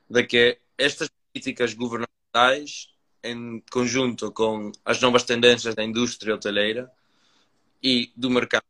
de 0.09 0.23
que 0.23 0.59
estas 0.77 1.09
políticas 1.31 1.73
governamentais, 1.73 2.89
em 3.23 3.61
conjunto 3.71 4.31
com 4.31 4.71
as 4.83 4.99
novas 5.01 5.23
tendências 5.23 5.75
da 5.75 5.83
indústria 5.83 6.35
hoteleira 6.35 6.91
e 7.81 8.11
do 8.15 8.29
mercado, 8.29 8.65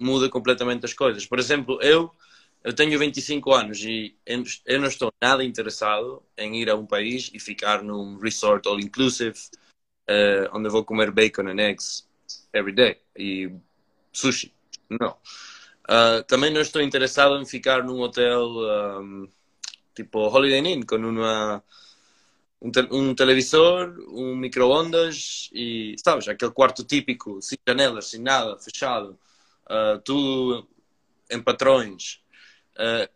muda 0.00 0.28
completamente 0.28 0.84
as 0.84 0.92
coisas. 0.94 1.26
Por 1.26 1.38
exemplo, 1.38 1.80
eu 1.82 2.12
eu 2.64 2.72
tenho 2.72 2.96
25 2.98 3.52
anos 3.52 3.82
e 3.82 4.16
eu 4.66 4.80
não 4.80 4.86
estou 4.86 5.12
nada 5.20 5.42
interessado 5.42 6.22
em 6.36 6.60
ir 6.60 6.70
a 6.70 6.76
um 6.76 6.86
país 6.86 7.28
e 7.34 7.40
ficar 7.40 7.82
num 7.82 8.18
resort 8.18 8.68
all 8.68 8.78
inclusive, 8.78 9.36
uh, 10.08 10.56
onde 10.56 10.68
eu 10.68 10.72
vou 10.72 10.84
comer 10.84 11.10
bacon 11.10 11.48
and 11.48 11.60
eggs 11.60 12.08
every 12.52 12.74
day 12.74 13.00
e 13.16 13.50
sushi. 14.12 14.52
Não. 14.88 15.16
Uh, 15.88 16.22
também 16.26 16.52
não 16.52 16.60
estou 16.60 16.80
interessado 16.80 17.40
em 17.40 17.46
ficar 17.46 17.82
num 17.82 18.00
hotel 18.00 18.48
um, 19.00 19.28
tipo 19.94 20.20
Holiday 20.20 20.60
Inn 20.60 20.82
com 20.82 20.96
uma 20.96 21.62
um, 22.60 22.70
te 22.70 22.80
um 22.90 23.14
televisor, 23.14 23.98
um 24.08 24.36
microondas 24.36 25.50
e 25.52 25.96
sabes 26.02 26.28
aquele 26.28 26.52
quarto 26.52 26.84
típico 26.84 27.42
sem 27.42 27.58
janelas, 27.66 28.06
sem 28.06 28.20
nada, 28.20 28.56
fechado, 28.58 29.18
uh, 29.66 29.98
tudo 30.04 30.68
em 31.30 31.42
patrões. 31.42 32.22
Uh, 32.76 33.10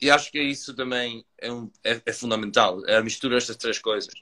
e 0.00 0.10
acho 0.10 0.30
que 0.32 0.42
isso 0.42 0.74
também 0.74 1.24
é, 1.38 1.50
um, 1.50 1.70
é, 1.84 2.02
é, 2.04 2.12
fundamental, 2.12 2.84
é 2.86 2.96
a 2.96 3.02
mistura 3.02 3.36
destas 3.36 3.56
três 3.56 3.78
coisas. 3.78 4.12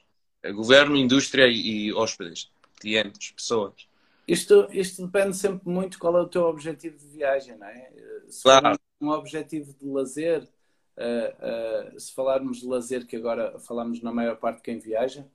Governo, 0.51 0.95
indústria 0.95 1.47
e, 1.47 1.87
e 1.87 1.93
hóspedes, 1.93 2.51
clientes, 2.79 3.31
pessoas. 3.31 3.87
Isto, 4.27 4.67
isto 4.71 5.05
depende 5.05 5.35
sempre 5.35 5.69
muito 5.69 5.99
qual 5.99 6.17
é 6.17 6.21
o 6.21 6.27
teu 6.27 6.43
objetivo 6.43 6.97
de 6.97 7.07
viagem, 7.07 7.57
não 7.57 7.67
é? 7.67 7.91
Se 8.27 8.43
claro. 8.43 8.77
um 9.01 9.09
objetivo 9.09 9.73
de 9.73 9.85
lazer, 9.85 10.43
uh, 10.43 11.95
uh, 11.95 11.99
se 11.99 12.13
falarmos 12.13 12.61
de 12.61 12.67
lazer, 12.67 13.05
que 13.05 13.17
agora 13.17 13.59
falamos 13.59 14.01
na 14.01 14.13
maior 14.13 14.37
parte 14.37 14.57
de 14.57 14.63
quem 14.63 14.79
viaja, 14.79 15.25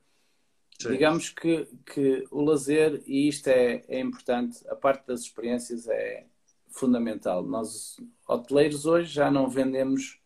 Sim. 0.81 0.89
digamos 0.89 1.29
que, 1.29 1.67
que 1.85 2.27
o 2.31 2.41
lazer, 2.41 3.03
e 3.05 3.27
isto 3.27 3.47
é, 3.47 3.83
é 3.87 3.99
importante, 3.99 4.59
a 4.67 4.75
parte 4.75 5.05
das 5.05 5.21
experiências 5.21 5.87
é, 5.87 6.25
fundamental. 6.69 7.43
Nós, 7.43 7.97
hoteleiros, 8.27 8.85
hoje 8.85 9.13
já 9.13 9.29
não 9.29 9.49
vendemos 9.49 10.19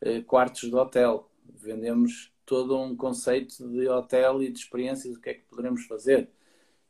eh, 0.00 0.20
quartos 0.22 0.68
de 0.68 0.74
hotel, 0.74 1.30
vendemos 1.44 2.31
todo 2.44 2.78
um 2.78 2.96
conceito 2.96 3.68
de 3.68 3.88
hotel 3.88 4.42
e 4.42 4.50
de 4.50 4.58
experiências, 4.58 5.16
o 5.16 5.20
que 5.20 5.30
é 5.30 5.34
que 5.34 5.44
poderemos 5.44 5.84
fazer. 5.86 6.28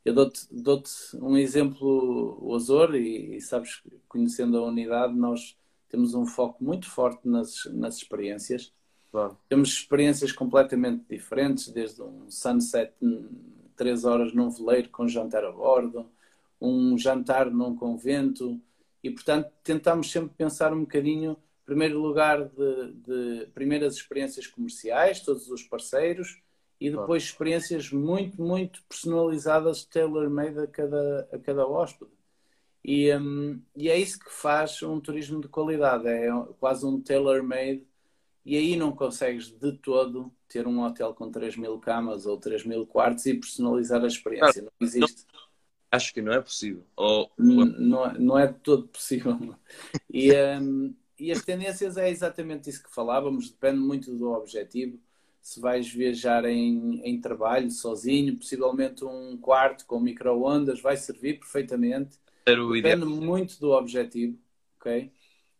Eu 0.05 0.15
dou-te 0.15 0.47
dou 0.51 0.83
um 1.15 1.37
exemplo, 1.37 2.39
o 2.41 2.55
Azor, 2.55 2.95
e, 2.95 3.37
e, 3.37 3.41
sabes, 3.41 3.83
conhecendo 4.09 4.59
a 4.59 4.67
unidade, 4.67 5.15
nós 5.15 5.57
temos 5.89 6.15
um 6.15 6.27
foco 6.27 6.63
muito 6.63 6.91
forte 6.91 7.29
nas, 7.29 7.67
nas 7.67 7.97
experiências. 7.97 8.73
Claro. 9.11 9.37
Temos 9.49 9.69
experiências 9.69 10.33
completamente 10.33 11.05
diferentes, 11.09 11.69
desde 11.69 12.03
um 12.03 12.29
sunset 12.31 12.93
três 13.77 14.05
horas 14.05 14.33
num 14.33 14.51
veleiro 14.51 14.89
com 14.89 15.07
jantar 15.07 15.45
a 15.45 15.53
bordo, 15.53 16.07
um 16.61 16.97
jantar 16.97 17.51
num 17.51 17.77
convento, 17.77 18.61
e, 19.03 19.11
portanto, 19.11 19.51
tentamos 19.65 20.11
sempre 20.11 20.31
pensar 20.37 20.73
um 20.73 20.81
bocadinho, 20.81 21.37
primeiro 21.73 21.99
lugar, 21.99 22.45
de, 22.45 22.93
de 22.93 23.47
primeiras 23.55 23.95
experiências 23.95 24.47
comerciais, 24.47 25.21
todos 25.21 25.49
os 25.49 25.63
parceiros, 25.63 26.39
e 26.79 26.91
depois 26.91 27.23
experiências 27.23 27.91
muito, 27.91 28.43
muito 28.43 28.83
personalizadas, 28.89 29.85
tailor-made 29.85 30.59
a 30.59 30.67
cada, 30.67 31.29
a 31.33 31.39
cada 31.39 31.67
hóspede. 31.67 32.11
E, 32.85 33.15
um, 33.17 33.59
e 33.75 33.89
é 33.89 33.97
isso 33.97 34.19
que 34.19 34.31
faz 34.31 34.83
um 34.83 35.01
turismo 35.01 35.41
de 35.41 35.49
qualidade, 35.49 36.07
é 36.09 36.29
quase 36.61 36.85
um 36.85 37.01
tailor-made, 37.01 37.87
e 38.45 38.57
aí 38.57 38.77
não 38.77 38.93
consegues 38.93 39.49
de 39.49 39.73
todo 39.73 40.31
ter 40.49 40.67
um 40.67 40.83
hotel 40.83 41.15
com 41.15 41.31
3 41.31 41.57
mil 41.57 41.79
camas 41.79 42.27
ou 42.27 42.37
3 42.37 42.67
mil 42.67 42.87
quartos 42.87 43.25
e 43.25 43.35
personalizar 43.35 44.03
a 44.03 44.09
experiência. 44.09 44.63
Não 44.63 44.71
existe 44.81 45.25
acho 45.93 46.15
que 46.15 46.23
não 46.23 46.33
é 46.33 46.41
possível. 46.41 46.85
Ou... 46.97 47.31
Não, 47.37 48.07
é, 48.07 48.19
não 48.19 48.39
é 48.39 48.47
de 48.47 48.59
todo 48.61 48.89
possível. 48.89 49.37
E, 50.11 50.33
um, 50.61 50.95
e 51.23 51.31
as 51.31 51.45
tendências 51.45 51.97
é 51.97 52.11
exatamente 52.11 52.69
isso 52.69 52.83
que 52.83 52.93
falávamos, 52.93 53.49
depende 53.49 53.79
muito 53.79 54.13
do 54.13 54.33
objetivo. 54.33 54.99
Se 55.41 55.61
vais 55.61 55.89
viajar 55.89 56.45
em, 56.45 57.01
em 57.05 57.21
trabalho, 57.21 57.71
sozinho, 57.71 58.37
possivelmente 58.37 59.05
um 59.05 59.37
quarto 59.37 59.87
com 59.87 60.01
micro-ondas 60.01 60.81
vai 60.81 60.97
servir 60.97 61.39
perfeitamente. 61.39 62.19
Depende 62.83 63.07
muito 63.07 63.61
do 63.61 63.71
objetivo, 63.71 64.37
ok? 64.81 65.13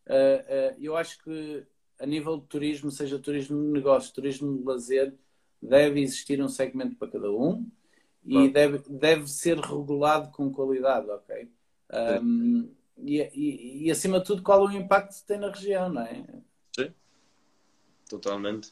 Uh, 0.05 0.11
uh, 0.11 0.75
eu 0.81 0.97
acho 0.97 1.23
que 1.23 1.65
a 1.97 2.05
nível 2.05 2.37
de 2.37 2.45
turismo, 2.47 2.91
seja 2.91 3.17
turismo 3.17 3.57
de 3.61 3.71
negócio, 3.71 4.13
turismo 4.13 4.57
de 4.57 4.65
lazer, 4.65 5.13
deve 5.61 6.01
existir 6.01 6.43
um 6.43 6.49
segmento 6.49 6.97
para 6.97 7.07
cada 7.07 7.31
um 7.31 7.65
e 8.25 8.49
deve, 8.49 8.79
deve 8.89 9.27
ser 9.27 9.57
regulado 9.59 10.29
com 10.31 10.51
qualidade, 10.51 11.09
ok? 11.09 11.49
Um, 12.21 12.69
e, 13.03 13.21
e, 13.33 13.85
e, 13.85 13.91
acima 13.91 14.19
de 14.19 14.25
tudo, 14.25 14.41
qual 14.41 14.67
é 14.67 14.71
o 14.71 14.77
impacto 14.77 15.15
que 15.15 15.25
tem 15.25 15.37
na 15.37 15.49
região, 15.49 15.89
não 15.89 16.01
é? 16.01 16.23
Sim, 16.75 16.93
totalmente. 18.09 18.69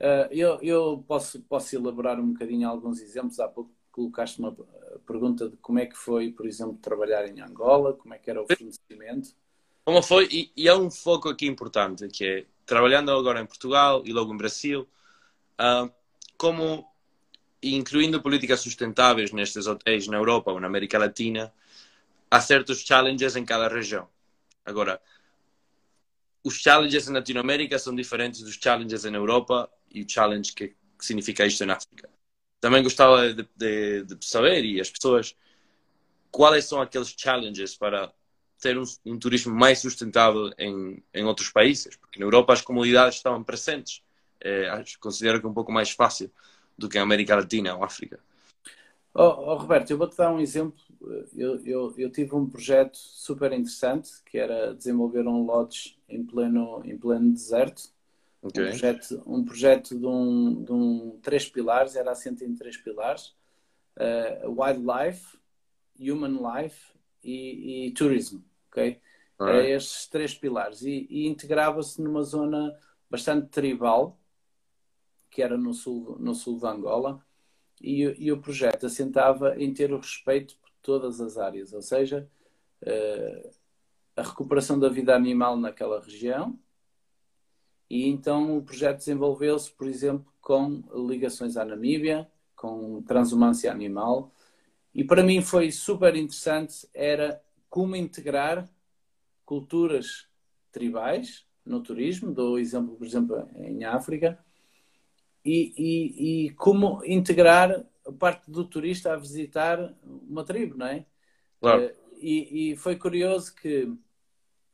Uh, 0.00 0.26
eu 0.30 0.58
eu 0.62 1.04
posso, 1.06 1.40
posso 1.42 1.76
elaborar 1.76 2.18
um 2.18 2.32
bocadinho 2.32 2.68
alguns 2.68 3.00
exemplos. 3.00 3.38
Há 3.38 3.48
pouco 3.48 3.72
colocaste 3.92 4.40
uma 4.40 4.56
pergunta 5.06 5.48
de 5.48 5.56
como 5.58 5.78
é 5.78 5.86
que 5.86 5.96
foi, 5.96 6.32
por 6.32 6.46
exemplo, 6.46 6.78
trabalhar 6.80 7.28
em 7.28 7.40
Angola, 7.40 7.92
como 7.92 8.14
é 8.14 8.18
que 8.18 8.30
era 8.30 8.42
o 8.42 8.46
fornecimento. 8.46 9.34
Como 9.84 10.02
foi, 10.02 10.28
e, 10.32 10.52
e 10.56 10.68
há 10.68 10.76
um 10.76 10.90
foco 10.90 11.28
aqui 11.28 11.46
importante, 11.46 12.08
que 12.08 12.24
é, 12.24 12.46
trabalhando 12.64 13.10
agora 13.10 13.40
em 13.40 13.46
Portugal 13.46 14.02
e 14.04 14.12
logo 14.12 14.32
em 14.32 14.36
Brasil, 14.36 14.88
uh, 15.60 15.92
como 16.38 16.90
incluindo 17.62 18.22
políticas 18.22 18.60
sustentáveis 18.60 19.30
nestes 19.30 19.66
hotéis 19.66 20.08
na 20.08 20.16
Europa 20.16 20.50
ou 20.50 20.58
na 20.58 20.66
América 20.66 20.98
Latina, 20.98 21.52
há 22.32 22.40
certos 22.40 22.80
challenges 22.80 23.36
em 23.36 23.44
cada 23.44 23.68
região. 23.68 24.08
Agora, 24.64 24.98
os 26.42 26.54
challenges 26.54 27.06
em 27.06 27.12
Latinoamérica 27.12 27.78
são 27.78 27.94
diferentes 27.94 28.40
dos 28.40 28.54
challenges 28.54 29.04
em 29.04 29.14
Europa 29.14 29.70
e 29.90 30.02
o 30.02 30.08
challenge 30.08 30.54
que, 30.54 30.74
significa 30.98 31.44
isto 31.44 31.66
na 31.66 31.74
África. 31.74 32.08
Também 32.58 32.82
gostava 32.82 33.34
de, 33.34 33.46
de, 33.54 34.04
de, 34.04 34.24
saber, 34.24 34.64
e 34.64 34.80
as 34.80 34.88
pessoas, 34.88 35.36
quais 36.30 36.64
são 36.64 36.80
aqueles 36.80 37.14
challenges 37.14 37.76
para 37.76 38.10
ter 38.58 38.78
um, 38.78 38.84
um 39.04 39.18
turismo 39.18 39.54
mais 39.54 39.80
sustentável 39.80 40.50
em, 40.56 41.02
em 41.12 41.24
outros 41.24 41.50
países, 41.50 41.96
porque 41.96 42.18
na 42.18 42.24
Europa 42.24 42.54
as 42.54 42.62
comunidades 42.62 43.16
estavam 43.16 43.44
presentes. 43.44 44.02
É, 44.40 44.82
considero 44.98 45.38
que 45.38 45.44
é 45.44 45.50
um 45.50 45.54
pouco 45.54 45.70
mais 45.70 45.90
fácil 45.90 46.32
do 46.78 46.88
que 46.88 46.96
a 46.96 47.02
América 47.02 47.36
Latina 47.36 47.74
ou 47.74 47.84
África. 47.84 48.18
Oh, 49.14 49.24
oh, 49.24 49.56
Roberto, 49.56 49.90
eu 49.90 49.98
vou-te 49.98 50.16
dar 50.16 50.32
um 50.32 50.40
exemplo. 50.40 50.80
Eu, 51.34 51.64
eu, 51.64 51.94
eu, 51.98 52.10
tive 52.10 52.34
um 52.34 52.48
projeto 52.48 52.96
super 52.96 53.52
interessante 53.52 54.10
que 54.24 54.38
era 54.38 54.74
desenvolver 54.74 55.26
um 55.26 55.44
lodge 55.44 55.98
em 56.08 56.24
pleno, 56.24 56.82
em 56.84 56.96
pleno 56.96 57.32
deserto. 57.32 57.90
Okay. 58.40 58.62
Um 58.62 58.68
projeto, 58.68 59.22
um 59.26 59.44
projeto 59.44 59.98
de, 59.98 60.06
um, 60.06 60.64
de 60.64 60.72
um 60.72 61.18
três 61.22 61.48
pilares, 61.48 61.96
era 61.96 62.12
assente 62.12 62.44
em 62.44 62.54
três 62.54 62.76
pilares: 62.76 63.34
uh, 63.96 64.48
wildlife, 64.48 65.38
human 65.98 66.38
life 66.40 66.92
e, 67.22 67.86
e 67.86 67.92
tourism. 67.92 68.40
Okay? 68.70 69.00
Right. 69.40 69.72
estes 69.72 70.06
três 70.06 70.34
pilares. 70.34 70.82
E, 70.82 71.06
e 71.10 71.26
integrava-se 71.26 72.00
numa 72.00 72.22
zona 72.22 72.76
bastante 73.10 73.48
tribal, 73.48 74.18
que 75.30 75.42
era 75.42 75.56
no 75.56 75.74
sul, 75.74 76.16
no 76.18 76.34
sul 76.34 76.58
de 76.58 76.66
Angola, 76.66 77.24
e, 77.80 78.02
e 78.18 78.32
o 78.32 78.40
projeto 78.40 78.86
assentava 78.86 79.56
em 79.60 79.72
ter 79.74 79.92
o 79.92 79.98
respeito 79.98 80.56
por 80.58 80.71
todas 80.82 81.20
as 81.20 81.38
áreas, 81.38 81.72
ou 81.72 81.82
seja, 81.82 82.28
uh, 82.82 83.50
a 84.16 84.22
recuperação 84.22 84.78
da 84.78 84.88
vida 84.88 85.14
animal 85.14 85.56
naquela 85.56 86.00
região. 86.00 86.58
E 87.88 88.08
então 88.08 88.56
o 88.56 88.62
projeto 88.62 88.98
desenvolveu-se, 88.98 89.70
por 89.70 89.86
exemplo, 89.86 90.32
com 90.40 90.82
ligações 91.08 91.56
à 91.56 91.64
Namíbia, 91.64 92.30
com 92.56 93.02
transumância 93.02 93.70
animal. 93.70 94.32
E 94.94 95.04
para 95.04 95.22
mim 95.22 95.40
foi 95.40 95.70
super 95.70 96.14
interessante, 96.16 96.88
era 96.92 97.42
como 97.68 97.96
integrar 97.96 98.68
culturas 99.44 100.26
tribais 100.70 101.46
no 101.64 101.82
turismo. 101.82 102.32
Dou 102.32 102.58
exemplo, 102.58 102.96
por 102.96 103.06
exemplo, 103.06 103.48
em 103.56 103.84
África, 103.84 104.38
e, 105.44 105.72
e, 105.76 106.46
e 106.46 106.50
como 106.50 107.04
integrar 107.04 107.84
a 108.06 108.12
parte 108.12 108.50
do 108.50 108.64
turista 108.64 109.12
a 109.12 109.16
visitar 109.16 109.94
uma 110.04 110.44
tribo, 110.44 110.76
não 110.76 110.86
é? 110.86 111.06
Claro. 111.60 111.94
e, 112.16 112.72
e 112.72 112.76
foi 112.76 112.96
curioso 112.96 113.54
que 113.54 113.88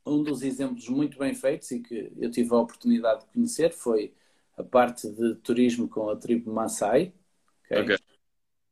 um 0.05 0.23
dos 0.23 0.41
exemplos 0.41 0.89
muito 0.89 1.19
bem 1.19 1.33
feitos 1.35 1.69
e 1.71 1.79
que 1.79 2.11
eu 2.17 2.31
tive 2.31 2.53
a 2.53 2.57
oportunidade 2.57 3.21
de 3.21 3.27
conhecer 3.27 3.71
foi 3.71 4.13
a 4.57 4.63
parte 4.63 5.09
de 5.09 5.35
turismo 5.35 5.87
com 5.87 6.09
a 6.09 6.15
tribo 6.15 6.51
Maasai. 6.51 7.13
Okay? 7.65 7.81
Okay. 7.81 7.95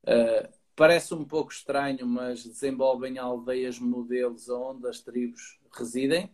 Uh, 0.03 0.49
parece 0.75 1.13
um 1.13 1.23
pouco 1.23 1.51
estranho, 1.51 2.05
mas 2.05 2.43
desenvolvem 2.43 3.17
aldeias 3.17 3.79
modelos 3.79 4.49
onde 4.49 4.87
as 4.87 4.99
tribos 4.99 5.59
residem, 5.71 6.31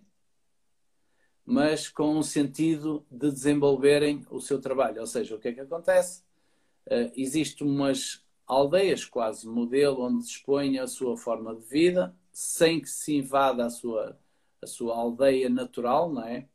mas 1.45 1.89
com 1.89 2.17
um 2.17 2.23
sentido 2.23 3.05
de 3.11 3.31
desenvolverem 3.31 4.25
o 4.29 4.39
seu 4.39 4.59
trabalho. 4.59 5.01
Ou 5.01 5.07
seja, 5.07 5.35
o 5.35 5.39
que 5.39 5.49
é 5.49 5.53
que 5.53 5.59
acontece? 5.59 6.23
Uh, 6.87 7.11
Existem 7.15 7.67
umas 7.67 8.23
aldeias 8.45 9.05
quase 9.05 9.47
modelo 9.47 10.03
onde 10.03 10.25
dispõem 10.25 10.79
a 10.79 10.87
sua 10.87 11.17
forma 11.17 11.55
de 11.55 11.65
vida, 11.65 12.15
sem 12.31 12.81
que 12.81 12.89
se 12.89 13.15
invada 13.15 13.65
a 13.65 13.69
sua, 13.69 14.17
a 14.61 14.67
sua 14.67 14.95
aldeia 14.95 15.49
natural, 15.49 16.11
não 16.11 16.25
é? 16.25 16.47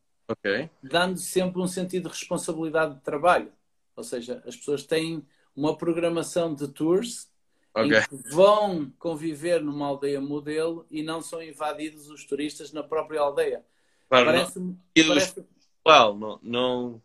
Dando 0.82 1.18
sempre 1.18 1.60
um 1.60 1.66
sentido 1.66 2.04
de 2.04 2.08
responsabilidade 2.10 2.96
de 2.96 3.00
trabalho. 3.00 3.52
Ou 3.96 4.04
seja, 4.04 4.42
as 4.46 4.56
pessoas 4.56 4.84
têm 4.84 5.26
uma 5.56 5.76
programação 5.76 6.54
de 6.54 6.68
tours 6.68 7.30
okay. 7.74 7.98
em 7.98 8.02
que 8.06 8.30
vão 8.30 8.92
conviver 8.98 9.62
numa 9.62 9.86
aldeia 9.86 10.20
modelo 10.20 10.86
e 10.90 11.02
não 11.02 11.20
são 11.20 11.42
invadidos 11.42 12.08
os 12.08 12.24
turistas 12.24 12.72
na 12.72 12.82
própria 12.82 13.20
aldeia. 13.20 13.64
Claro, 14.08 14.26
parece, 14.26 14.60
não. 14.60 14.78
Parece... 15.08 15.44
Não, 15.86 16.40
não, 16.42 17.02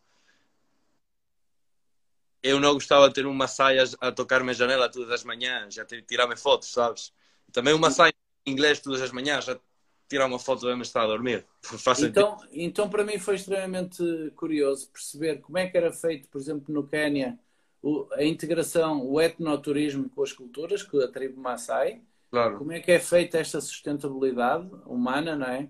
eu 2.44 2.60
não 2.60 2.74
gostava 2.74 3.08
de 3.08 3.16
ter 3.16 3.26
uma 3.26 3.48
saia 3.48 3.84
a 4.02 4.12
tocar 4.12 4.42
minha 4.42 4.54
janela 4.54 4.90
todas 4.90 5.10
as 5.10 5.24
manhãs, 5.24 5.74
já 5.74 5.86
tirar-me 5.86 6.36
fotos, 6.36 6.72
sabes? 6.72 7.14
Também 7.52 7.74
uma 7.74 7.90
saia 7.90 8.14
em 8.46 8.52
inglês 8.52 8.80
todas 8.80 9.02
as 9.02 9.12
manhãs, 9.12 9.46
já 9.46 9.58
tirar 10.10 10.28
uma 10.28 10.38
foto 10.38 10.66
mesmo 10.66 10.82
estar 10.82 11.04
a 11.04 11.08
dormir. 11.08 11.46
então, 12.00 12.38
então, 12.52 12.90
para 12.90 13.04
mim 13.04 13.18
foi 13.18 13.36
extremamente 13.36 14.04
curioso 14.36 14.90
perceber 14.92 15.38
como 15.38 15.58
é 15.58 15.68
que 15.68 15.78
era 15.78 15.92
feito, 15.92 16.28
por 16.28 16.40
exemplo, 16.40 16.74
no 16.74 16.86
Quênia, 16.86 17.40
a 18.14 18.24
integração, 18.24 19.06
o 19.06 19.20
etnoturismo 19.20 20.10
com 20.10 20.22
as 20.22 20.32
culturas, 20.32 20.84
com 20.84 21.00
a 21.00 21.08
tribo 21.08 21.40
Maasai. 21.40 22.02
Claro. 22.30 22.58
Como 22.58 22.72
é 22.72 22.80
que 22.80 22.92
é 22.92 23.00
feita 23.00 23.38
esta 23.38 23.62
sustentabilidade 23.62 24.70
humana, 24.86 25.36
não 25.36 25.48
é? 25.48 25.70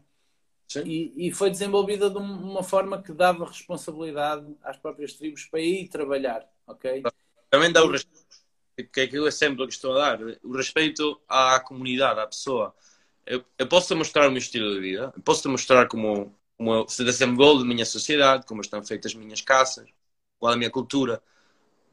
E, 0.86 1.28
e, 1.28 1.32
foi 1.32 1.52
desenvolvida 1.52 2.10
de 2.10 2.18
uma 2.18 2.64
forma 2.64 3.02
que 3.02 3.14
dava 3.14 3.46
responsabilidade 3.46 4.46
às 4.64 4.78
próprias 4.78 5.14
tribos 5.14 5.46
para 5.46 5.60
ir 5.60 5.88
trabalhar, 5.88 6.48
ok? 6.68 7.04
Também 7.50 7.72
dá 7.72 7.84
o 7.84 7.92
respeito, 7.92 8.26
que 8.92 9.02
é 9.02 9.04
aquele 9.04 9.28
exemplo 9.28 9.68
que 9.68 9.74
estou 9.74 9.94
a 9.94 10.00
dar, 10.00 10.20
o 10.44 10.56
respeito 10.56 11.22
à 11.28 11.60
comunidade, 11.60 12.20
à 12.20 12.28
pessoa. 12.28 12.74
Eu, 13.26 13.44
eu 13.58 13.68
posso 13.68 13.96
mostrar 13.96 14.28
o 14.28 14.32
meu 14.32 14.40
estilo 14.40 14.74
de 14.74 14.80
vida, 14.80 15.14
posso 15.24 15.48
mostrar 15.50 15.88
como, 15.88 16.36
como 16.58 16.88
se 16.88 17.04
desenvolve 17.04 17.64
a 17.64 17.68
minha 17.68 17.86
sociedade, 17.86 18.46
como 18.46 18.62
estão 18.62 18.84
feitas 18.84 19.12
as 19.12 19.18
minhas 19.18 19.42
casas, 19.42 19.90
qual 20.40 20.52
é 20.52 20.56
a 20.56 20.58
minha 20.58 20.72
cultura, 20.72 21.22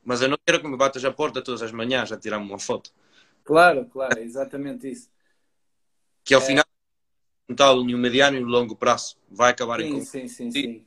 mas 0.04 0.22
eu 0.22 0.28
não 0.28 0.38
quero 0.44 0.60
que 0.60 0.68
me 0.68 0.76
batas 0.76 1.04
a 1.04 1.12
porta 1.12 1.42
todas 1.42 1.62
as 1.62 1.72
manhãs 1.72 2.10
a 2.10 2.16
tirar-me 2.16 2.46
uma 2.46 2.58
foto. 2.58 2.92
Claro, 3.44 3.84
claro, 3.86 4.18
é 4.18 4.22
exatamente 4.22 4.90
isso. 4.90 5.10
Que 6.24 6.34
ao 6.34 6.40
é... 6.40 6.46
final 6.46 6.64
tal 7.56 7.82
no 7.82 7.98
mediano 7.98 8.36
e 8.36 8.40
no 8.40 8.46
longo 8.46 8.76
prazo 8.76 9.16
vai 9.28 9.50
acabar 9.50 9.80
sim, 9.80 10.00
em 10.00 10.04
sim, 10.04 10.28
sim, 10.28 10.50
sim. 10.50 10.84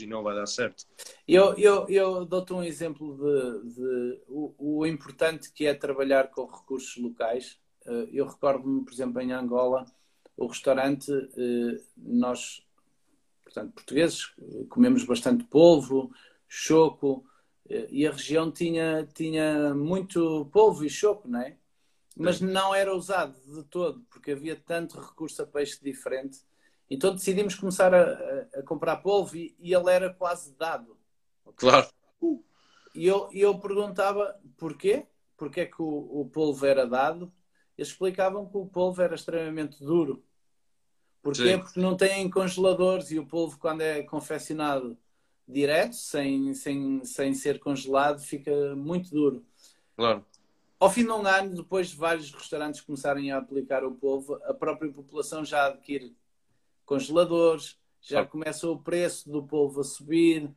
E 0.00 0.06
não 0.06 0.22
vai 0.22 0.34
dar 0.34 0.46
certo. 0.46 0.84
Eu, 1.26 1.54
eu, 1.54 1.88
eu 1.88 2.24
dou-te 2.26 2.52
um 2.52 2.62
exemplo 2.62 3.16
de, 3.16 3.74
de 3.74 4.22
o, 4.28 4.54
o, 4.80 4.86
importante 4.86 5.50
que 5.52 5.66
é 5.66 5.72
trabalhar 5.72 6.28
com 6.28 6.44
recursos 6.44 6.96
locais. 6.96 7.58
Eh, 7.86 8.08
eu 8.12 8.26
recordo-me, 8.26 8.84
por 8.84 8.92
exemplo, 8.92 9.20
em 9.20 9.32
Angola, 9.32 9.86
o 10.36 10.46
restaurante, 10.46 11.10
eh, 11.10 11.80
nós, 11.96 12.66
portanto, 13.42 13.72
portugueses, 13.72 14.34
comemos 14.68 15.04
bastante 15.04 15.44
polvo, 15.44 16.12
choco, 16.46 17.24
eh, 17.68 17.88
e 17.90 18.06
a 18.06 18.12
região 18.12 18.50
tinha, 18.52 19.08
tinha 19.14 19.74
muito 19.74 20.50
polvo 20.52 20.84
e 20.84 20.90
choco, 20.90 21.28
não 21.28 21.40
é? 21.40 21.56
mas 22.14 22.42
não 22.42 22.74
era 22.74 22.94
usado 22.94 23.34
de 23.46 23.64
todo, 23.64 24.04
porque 24.10 24.32
havia 24.32 24.54
tanto 24.54 25.00
recurso 25.00 25.42
a 25.42 25.46
peixe 25.46 25.78
diferente. 25.82 26.40
Então 26.92 27.14
decidimos 27.14 27.54
começar 27.54 27.94
a, 27.94 28.48
a, 28.54 28.62
comprar 28.64 28.98
polvo 28.98 29.34
e, 29.34 29.56
e, 29.58 29.72
ele 29.72 29.90
era 29.90 30.12
quase 30.12 30.54
dado. 30.54 30.98
Claro. 31.56 31.88
E 32.94 33.06
eu, 33.06 33.30
eu 33.32 33.58
perguntava 33.58 34.38
porquê? 34.58 35.06
Porquê 35.34 35.62
é 35.62 35.66
que 35.66 35.80
o, 35.80 36.20
o 36.20 36.28
polvo 36.30 36.66
era 36.66 36.86
dado? 36.86 37.32
Eles 37.78 37.88
explicavam 37.88 38.46
que 38.46 38.58
o 38.58 38.66
polvo 38.66 39.00
era 39.00 39.14
extremamente 39.14 39.82
duro. 39.82 40.22
Porquê? 41.22 41.52
Sim. 41.54 41.58
Porque 41.60 41.80
não 41.80 41.96
têm 41.96 42.28
congeladores 42.28 43.10
e 43.10 43.18
o 43.18 43.24
polvo, 43.24 43.58
quando 43.58 43.80
é 43.80 44.02
confeccionado 44.02 44.98
direto, 45.48 45.96
sem, 45.96 46.52
sem, 46.52 47.02
sem 47.06 47.32
ser 47.32 47.58
congelado, 47.58 48.20
fica 48.20 48.76
muito 48.76 49.10
duro. 49.10 49.42
Claro. 49.96 50.26
Ao 50.78 50.90
fim 50.90 51.04
de 51.04 51.10
um 51.10 51.26
ano, 51.26 51.56
depois 51.56 51.88
de 51.88 51.96
vários 51.96 52.30
restaurantes 52.30 52.82
começarem 52.82 53.32
a 53.32 53.38
aplicar 53.38 53.82
o 53.82 53.94
polvo, 53.94 54.34
a 54.44 54.52
própria 54.52 54.92
população 54.92 55.42
já 55.42 55.68
adquire 55.68 56.14
congeladores, 56.84 57.78
já 58.00 58.24
começa 58.24 58.68
o 58.68 58.78
preço 58.78 59.30
do 59.30 59.42
polvo 59.42 59.80
a 59.80 59.84
subir, 59.84 60.50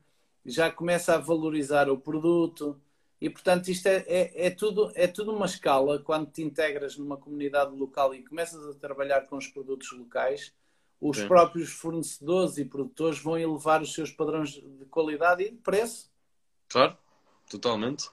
já 0.46 0.72
começa 0.72 1.16
a 1.16 1.20
valorizar 1.20 1.90
o 1.90 1.98
produto. 1.98 2.80
E, 3.22 3.30
portanto, 3.30 3.70
isto 3.70 3.88
é, 3.88 4.04
é, 4.08 4.48
é, 4.48 4.50
tudo, 4.50 4.92
é 4.96 5.08
tudo 5.08 5.32
uma 5.32 5.46
escala. 5.46 6.00
Quando 6.00 6.32
te 6.32 6.42
integras 6.42 6.98
numa 6.98 7.18
comunidade 7.18 7.76
local 7.76 8.14
e 8.14 8.24
começas 8.24 8.68
a 8.68 8.80
trabalhar 8.80 9.22
com 9.22 9.38
os 9.38 9.48
produtos 9.48 9.92
locais, 9.92 10.54
os 11.00 11.18
Sim. 11.18 11.28
próprios 11.28 11.72
fornecedores 11.72 12.58
e 12.58 12.66
produtores 12.66 13.20
vão 13.20 13.38
elevar 13.38 13.82
os 13.82 13.94
seus 13.94 14.12
padrões 14.12 14.52
de 14.52 14.86
qualidade 14.86 15.44
e 15.44 15.52
de 15.52 15.58
preço. 15.58 16.12
Claro, 16.68 16.98
totalmente. 17.50 18.10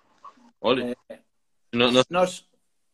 Olha, 0.61 0.97
é, 1.09 1.19
no, 1.73 1.91
Nós... 2.11 2.47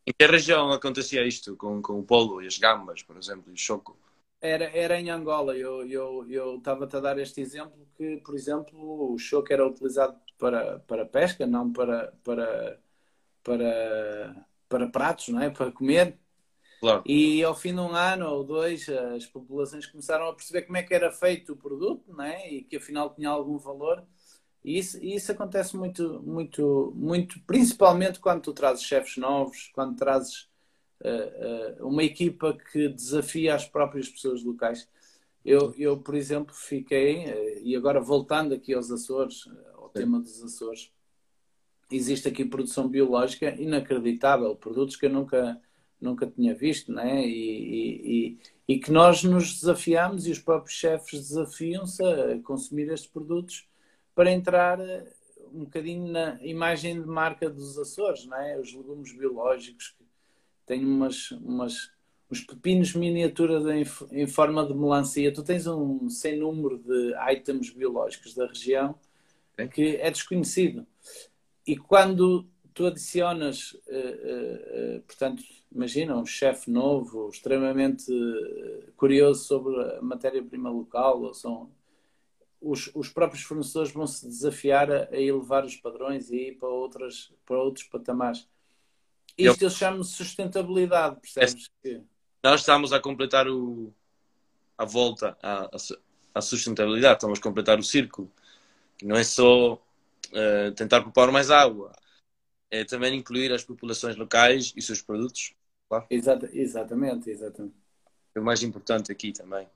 Em 0.06 0.12
que 0.18 0.26
região 0.26 0.72
acontecia 0.72 1.26
isto 1.26 1.54
com, 1.56 1.82
com 1.82 1.98
o 1.98 2.02
polo 2.02 2.40
e 2.40 2.46
as 2.46 2.56
gambas, 2.56 3.02
por 3.02 3.16
exemplo, 3.16 3.50
e 3.50 3.52
o 3.52 3.56
choco? 3.56 3.98
Era, 4.40 4.64
era 4.76 5.00
em 5.00 5.10
Angola. 5.10 5.56
Eu 5.56 5.86
eu 5.86 6.26
eu 6.30 6.56
estava-te 6.56 6.96
a 6.96 7.00
dar 7.00 7.18
este 7.18 7.40
exemplo 7.40 7.86
que, 7.96 8.18
por 8.18 8.34
exemplo, 8.34 9.12
o 9.12 9.18
choco 9.18 9.52
era 9.52 9.66
utilizado 9.66 10.16
para, 10.38 10.78
para 10.80 11.06
pesca, 11.06 11.46
não 11.46 11.72
para, 11.72 12.12
para, 12.22 12.78
para, 13.42 14.46
para 14.68 14.88
pratos, 14.88 15.28
não 15.28 15.42
é? 15.42 15.50
para 15.50 15.72
comer. 15.72 16.18
Claro. 16.80 17.02
E 17.04 17.42
ao 17.42 17.56
fim 17.56 17.74
de 17.74 17.80
um 17.80 17.92
ano 17.92 18.28
ou 18.28 18.44
dois, 18.44 18.88
as 18.88 19.26
populações 19.26 19.86
começaram 19.86 20.28
a 20.28 20.34
perceber 20.34 20.62
como 20.62 20.76
é 20.76 20.82
que 20.84 20.94
era 20.94 21.10
feito 21.10 21.54
o 21.54 21.56
produto 21.56 22.04
não 22.12 22.24
é? 22.24 22.48
e 22.48 22.62
que 22.62 22.76
afinal 22.76 23.12
tinha 23.12 23.30
algum 23.30 23.58
valor 23.58 24.06
e 24.64 24.78
isso, 24.78 25.02
isso 25.02 25.32
acontece 25.32 25.76
muito, 25.76 26.22
muito, 26.22 26.92
muito, 26.94 27.40
principalmente 27.46 28.20
quando 28.20 28.42
tu 28.42 28.52
trazes 28.52 28.84
chefes 28.84 29.16
novos, 29.16 29.70
quando 29.72 29.96
trazes 29.96 30.48
uma 31.80 32.02
equipa 32.02 32.56
que 32.72 32.88
desafia 32.88 33.54
as 33.54 33.64
próprias 33.64 34.08
pessoas 34.08 34.42
locais. 34.42 34.88
Eu, 35.44 35.74
eu 35.78 35.96
por 35.96 36.14
exemplo, 36.14 36.54
fiquei, 36.54 37.24
uh, 37.24 37.60
e 37.62 37.74
agora 37.76 38.00
voltando 38.00 38.54
aqui 38.54 38.74
aos 38.74 38.90
Açores, 38.90 39.48
ao 39.74 39.88
tema 39.88 40.20
dos 40.20 40.42
Açores, 40.42 40.92
existe 41.90 42.28
aqui 42.28 42.44
produção 42.44 42.88
biológica 42.88 43.54
inacreditável, 43.58 44.54
produtos 44.56 44.96
que 44.96 45.06
eu 45.06 45.10
nunca, 45.10 45.60
nunca 46.00 46.26
tinha 46.26 46.54
visto, 46.54 46.92
né? 46.92 47.26
e, 47.26 48.36
e, 48.36 48.74
e 48.74 48.78
que 48.78 48.92
nós 48.92 49.24
nos 49.24 49.54
desafiamos 49.54 50.26
e 50.26 50.30
os 50.32 50.38
próprios 50.38 50.76
chefes 50.76 51.28
desafiam-se 51.28 52.02
a 52.02 52.38
consumir 52.42 52.90
estes 52.90 53.10
produtos 53.10 53.66
para 54.14 54.30
entrar 54.30 54.78
eh, 54.78 55.10
um 55.52 55.64
bocadinho 55.64 56.12
na 56.12 56.38
imagem 56.44 57.00
de 57.00 57.08
marca 57.08 57.48
dos 57.48 57.78
Açores, 57.78 58.26
não 58.26 58.36
é? 58.36 58.58
Os 58.58 58.74
legumes 58.74 59.16
biológicos 59.16 59.96
têm 60.68 60.84
umas, 60.84 61.32
umas 61.32 61.90
uns 62.30 62.42
pepinos 62.42 62.94
miniaturas 62.94 63.64
em, 63.66 63.84
em, 64.12 64.26
forma 64.26 64.66
de 64.66 64.74
melancia. 64.74 65.32
Tu 65.32 65.42
tens 65.42 65.66
um 65.66 66.08
sem 66.10 66.38
número 66.38 66.78
de 66.78 67.14
itens 67.32 67.70
biológicos 67.70 68.34
da 68.34 68.46
região 68.46 68.94
que 69.72 69.96
é 69.96 70.10
desconhecido. 70.10 70.86
E 71.66 71.76
quando 71.76 72.46
tu 72.72 72.86
adicionas, 72.86 73.72
uh, 73.72 74.98
uh, 74.98 75.00
portanto, 75.00 75.42
imagina 75.72 76.16
um 76.16 76.24
chefe 76.24 76.70
novo, 76.70 77.28
extremamente 77.28 78.12
curioso 78.96 79.44
sobre 79.44 79.74
a 79.96 80.00
matéria-prima 80.00 80.70
local, 80.70 81.22
ou 81.22 81.34
são 81.34 81.70
os, 82.60 82.90
os 82.94 83.08
próprios 83.08 83.42
fornecedores 83.42 83.92
vão 83.92 84.06
se 84.06 84.26
desafiar 84.26 84.90
a, 84.90 85.08
a, 85.10 85.20
elevar 85.20 85.64
os 85.64 85.76
padrões 85.76 86.30
e 86.30 86.48
ir 86.48 86.58
para, 86.58 86.68
outras, 86.68 87.32
para 87.44 87.60
outros 87.60 87.86
patamares. 87.86 88.48
Isto 89.38 89.62
eu, 89.62 89.68
eu 89.68 89.70
chamo 89.70 90.00
de 90.02 90.08
sustentabilidade, 90.08 91.20
percebes? 91.20 91.70
É, 91.84 92.00
nós 92.42 92.60
estamos 92.60 92.92
a 92.92 93.00
completar 93.00 93.48
o, 93.48 93.94
a 94.76 94.84
volta 94.84 95.38
à, 95.42 95.70
à 96.34 96.40
sustentabilidade, 96.40 97.14
estamos 97.14 97.38
a 97.38 97.42
completar 97.42 97.78
o 97.78 97.82
círculo. 97.82 98.30
Não 99.02 99.16
é 99.16 99.22
só 99.22 99.74
uh, 99.74 100.72
tentar 100.74 101.02
poupar 101.02 101.30
mais 101.30 101.50
água, 101.50 101.92
é 102.70 102.84
também 102.84 103.14
incluir 103.16 103.52
as 103.52 103.64
populações 103.64 104.16
locais 104.16 104.72
e 104.76 104.82
seus 104.82 105.00
produtos 105.00 105.54
Claro. 105.88 106.06
Exata, 106.10 106.50
exatamente, 106.52 107.30
exatamente. 107.30 107.74
É 108.34 108.40
o 108.40 108.44
mais 108.44 108.62
importante 108.62 109.10
aqui 109.10 109.32
também. 109.32 109.66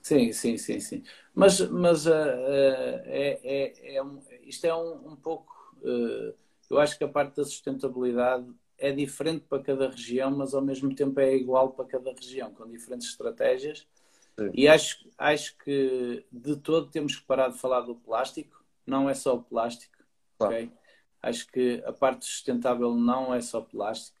Sim, 0.00 0.32
sim, 0.32 0.56
sim, 0.56 0.78
sim. 0.78 1.02
Mas, 1.34 1.60
mas 1.68 2.06
uh, 2.06 2.10
uh, 2.10 3.02
é, 3.04 3.40
é, 3.42 3.96
é 3.96 4.02
um, 4.02 4.22
isto 4.44 4.64
é 4.64 4.74
um, 4.74 5.12
um 5.12 5.16
pouco. 5.16 5.74
Uh, 5.82 6.32
eu 6.70 6.78
acho 6.78 6.96
que 6.96 7.02
a 7.02 7.08
parte 7.08 7.36
da 7.36 7.44
sustentabilidade 7.44 8.46
é 8.78 8.92
diferente 8.92 9.44
para 9.48 9.62
cada 9.62 9.88
região, 9.88 10.30
mas 10.30 10.54
ao 10.54 10.62
mesmo 10.62 10.94
tempo 10.94 11.18
é 11.20 11.34
igual 11.34 11.70
para 11.72 11.84
cada 11.84 12.12
região, 12.12 12.52
com 12.52 12.68
diferentes 12.68 13.08
estratégias. 13.08 13.86
Sim. 14.38 14.50
E 14.54 14.68
acho, 14.68 15.08
acho 15.18 15.58
que 15.58 16.24
de 16.30 16.56
todo 16.56 16.90
temos 16.90 17.16
que 17.16 17.26
parar 17.26 17.48
de 17.48 17.58
falar 17.58 17.80
do 17.80 17.96
plástico, 17.96 18.62
não 18.86 19.10
é 19.10 19.14
só 19.14 19.34
o 19.34 19.42
plástico. 19.42 19.96
Claro. 20.38 20.54
Okay? 20.54 20.70
Acho 21.20 21.46
que 21.48 21.82
a 21.84 21.92
parte 21.92 22.24
sustentável 22.24 22.94
não 22.94 23.34
é 23.34 23.40
só 23.40 23.60
plástico, 23.60 24.16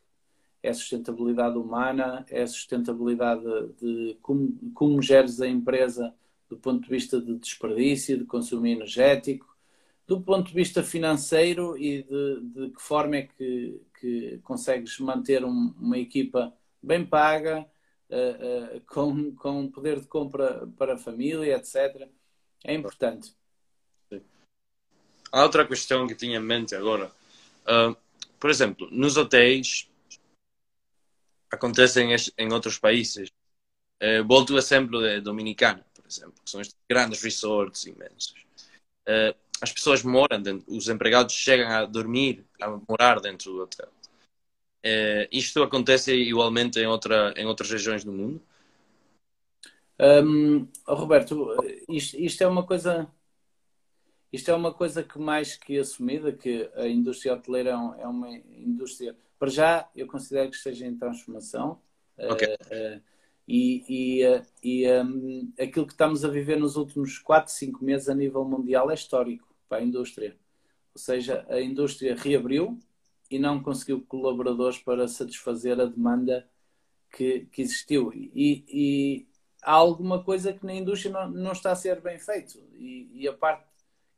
é 0.60 0.72
sustentabilidade 0.72 1.56
humana, 1.56 2.26
é 2.28 2.44
sustentabilidade 2.44 3.44
de 3.80 4.18
como, 4.20 4.58
como 4.74 5.00
geres 5.00 5.40
a 5.40 5.46
empresa 5.46 6.12
do 6.48 6.56
ponto 6.56 6.82
de 6.82 6.88
vista 6.88 7.20
de 7.20 7.36
desperdício, 7.36 8.18
de 8.18 8.24
consumo 8.24 8.66
energético, 8.66 9.46
do 10.06 10.20
ponto 10.20 10.48
de 10.48 10.54
vista 10.54 10.82
financeiro 10.82 11.76
e 11.76 12.02
de, 12.02 12.40
de 12.40 12.70
que 12.70 12.82
forma 12.82 13.16
é 13.16 13.22
que, 13.22 13.80
que 14.00 14.38
consegues 14.42 14.98
manter 14.98 15.44
um, 15.44 15.74
uma 15.78 15.98
equipa 15.98 16.52
bem 16.82 17.04
paga, 17.04 17.66
uh, 18.10 18.76
uh, 18.76 18.80
com, 18.86 19.34
com 19.34 19.70
poder 19.70 20.00
de 20.00 20.06
compra 20.06 20.66
para 20.76 20.94
a 20.94 20.98
família, 20.98 21.56
etc. 21.56 22.08
É 22.64 22.74
importante. 22.74 23.34
Há 25.30 25.42
outra 25.42 25.66
questão 25.66 26.06
que 26.06 26.14
tinha 26.14 26.38
em 26.38 26.42
mente 26.42 26.74
agora. 26.74 27.12
Uh, 27.64 27.96
por 28.40 28.50
exemplo, 28.50 28.88
nos 28.90 29.16
hotéis 29.16 29.88
acontecem 31.50 32.14
em 32.36 32.52
outros 32.52 32.78
países. 32.78 33.30
Uh, 34.02 34.24
volto 34.26 34.54
o 34.54 34.58
exemplo 34.58 35.00
de 35.00 35.20
Dominicana, 35.20 35.84
por 35.94 36.06
exemplo, 36.06 36.34
que 36.44 36.50
são 36.50 36.60
estes 36.60 36.76
grandes 36.88 37.22
resorts 37.22 37.84
imensos. 37.84 38.46
Uh, 39.06 39.36
as 39.60 39.72
pessoas 39.72 40.02
moram 40.02 40.40
dentro, 40.40 40.64
os 40.68 40.88
empregados 40.88 41.34
chegam 41.34 41.68
a 41.68 41.84
dormir, 41.84 42.44
a 42.60 42.78
morar 42.88 43.20
dentro 43.20 43.52
do 43.52 43.62
hotel. 43.62 43.88
Uh, 44.84 45.26
isto 45.32 45.62
acontece 45.62 46.14
igualmente 46.14 46.78
em, 46.78 46.86
outra, 46.86 47.34
em 47.36 47.46
outras 47.46 47.70
regiões 47.70 48.04
do 48.04 48.12
mundo? 48.12 48.40
Um, 50.00 50.68
Roberto, 50.86 51.56
isto, 51.88 52.16
isto, 52.16 52.42
é 52.44 52.46
uma 52.46 52.64
coisa 52.64 53.10
isto 54.32 54.50
é 54.50 54.54
uma 54.54 54.72
coisa 54.72 55.02
que 55.02 55.18
mais 55.18 55.56
que 55.56 55.78
assumida, 55.78 56.32
que 56.32 56.70
a 56.76 56.86
indústria 56.86 57.34
hoteleira 57.34 57.70
é, 57.70 58.02
é 58.02 58.06
uma 58.06 58.30
indústria, 58.30 59.16
para 59.38 59.48
já 59.48 59.88
eu 59.96 60.06
considero 60.06 60.50
que 60.50 60.56
esteja 60.56 60.86
em 60.86 60.96
transformação. 60.96 61.80
Okay. 62.16 62.48
Uh, 62.48 62.96
uh, 62.96 63.02
e, 63.46 63.84
e, 63.88 64.26
uh, 64.26 64.42
e 64.62 64.92
um, 65.02 65.52
aquilo 65.58 65.86
que 65.86 65.92
estamos 65.92 66.24
a 66.24 66.28
viver 66.28 66.58
nos 66.58 66.76
últimos 66.76 67.18
4, 67.18 67.52
5 67.52 67.82
meses 67.82 68.08
a 68.08 68.14
nível 68.14 68.44
mundial 68.44 68.90
é 68.90 68.94
histórico 68.94 69.47
para 69.68 69.78
a 69.78 69.82
indústria. 69.82 70.36
Ou 70.94 71.00
seja, 71.00 71.46
a 71.48 71.60
indústria 71.60 72.16
reabriu 72.16 72.78
e 73.30 73.38
não 73.38 73.62
conseguiu 73.62 74.00
colaboradores 74.02 74.78
para 74.78 75.06
satisfazer 75.06 75.78
a 75.80 75.84
demanda 75.84 76.48
que, 77.12 77.46
que 77.52 77.62
existiu. 77.62 78.12
E, 78.14 78.64
e, 78.68 79.28
há 79.62 79.72
alguma 79.72 80.22
coisa 80.22 80.52
que 80.52 80.64
na 80.64 80.74
indústria 80.74 81.12
não, 81.12 81.30
não 81.30 81.52
está 81.52 81.72
a 81.72 81.76
ser 81.76 82.00
bem 82.00 82.18
feito. 82.18 82.58
E, 82.74 83.10
e 83.12 83.28
a 83.28 83.32
parte 83.32 83.66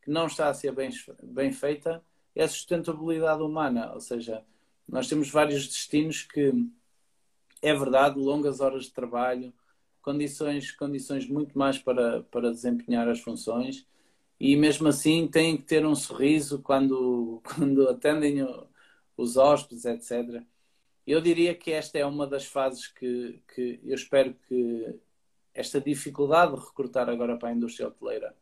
que 0.02 0.10
não 0.10 0.26
está 0.26 0.48
a 0.48 0.54
ser 0.54 0.72
bem, 0.72 0.90
bem 1.22 1.52
feita 1.52 2.02
é 2.34 2.44
a 2.44 2.48
sustentabilidade 2.48 3.42
humana. 3.42 3.92
Ou 3.92 4.00
seja, 4.00 4.44
nós 4.88 5.08
temos 5.08 5.30
vários 5.30 5.66
destinos 5.66 6.22
que, 6.22 6.52
é 7.62 7.74
verdade, 7.74 8.18
longas 8.18 8.60
horas 8.60 8.84
de 8.84 8.92
trabalho, 8.92 9.52
condições, 10.00 10.72
condições 10.72 11.28
muito 11.28 11.58
mais 11.58 11.78
para, 11.78 12.22
para 12.24 12.50
desempenhar 12.50 13.08
as 13.08 13.20
funções 13.20 13.86
e 14.40 14.56
mesmo 14.56 14.88
assim 14.88 15.28
têm 15.28 15.58
que 15.58 15.64
ter 15.64 15.84
um 15.84 15.94
sorriso 15.94 16.62
quando, 16.62 17.42
quando 17.54 17.86
atendem 17.90 18.38
os 19.14 19.36
hóspedes, 19.36 19.84
etc. 19.84 20.42
Eu 21.06 21.20
diria 21.20 21.54
que 21.54 21.70
esta 21.70 21.98
é 21.98 22.06
uma 22.06 22.26
das 22.26 22.46
fases 22.46 22.86
que, 22.88 23.42
que 23.54 23.78
eu 23.84 23.94
espero 23.94 24.34
que 24.48 24.98
esta 25.52 25.78
dificuldade 25.78 26.54
de 26.54 26.60
recrutar 26.60 27.10
agora 27.10 27.36
para 27.36 27.50
a 27.50 27.52
indústria 27.52 27.88
hoteleira 27.88 28.34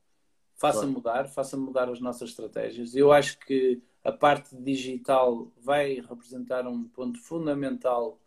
faça 0.54 0.80
claro. 0.80 0.92
mudar, 0.92 1.28
faça 1.28 1.56
mudar 1.56 1.88
as 1.88 2.00
nossas 2.00 2.30
estratégias. 2.30 2.94
Eu 2.94 3.12
acho 3.12 3.38
que 3.40 3.82
a 4.04 4.12
parte 4.12 4.56
digital 4.56 5.50
vai 5.60 5.94
representar 5.94 6.66
um 6.66 6.84
ponto 6.84 7.20
fundamental, 7.20 8.20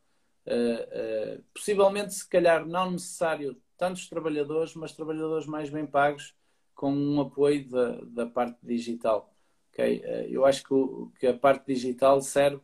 uh, 0.46 1.38
uh, 1.38 1.44
possivelmente, 1.54 2.14
se 2.14 2.28
calhar, 2.28 2.66
não 2.66 2.92
necessário 2.92 3.62
tantos 3.78 4.08
trabalhadores, 4.08 4.76
mas 4.76 4.94
trabalhadores 4.94 5.46
mais 5.46 5.70
bem 5.70 5.86
pagos 5.86 6.34
com 6.82 6.92
um 6.92 7.22
apoio 7.22 7.70
da, 7.70 8.02
da 8.02 8.26
parte 8.26 8.58
digital. 8.64 9.32
Okay? 9.72 10.00
Uh, 10.00 10.34
eu 10.34 10.44
acho 10.44 10.64
que, 10.64 10.74
o, 10.74 11.12
que 11.20 11.28
a 11.28 11.38
parte 11.38 11.68
digital 11.68 12.20
serve 12.24 12.60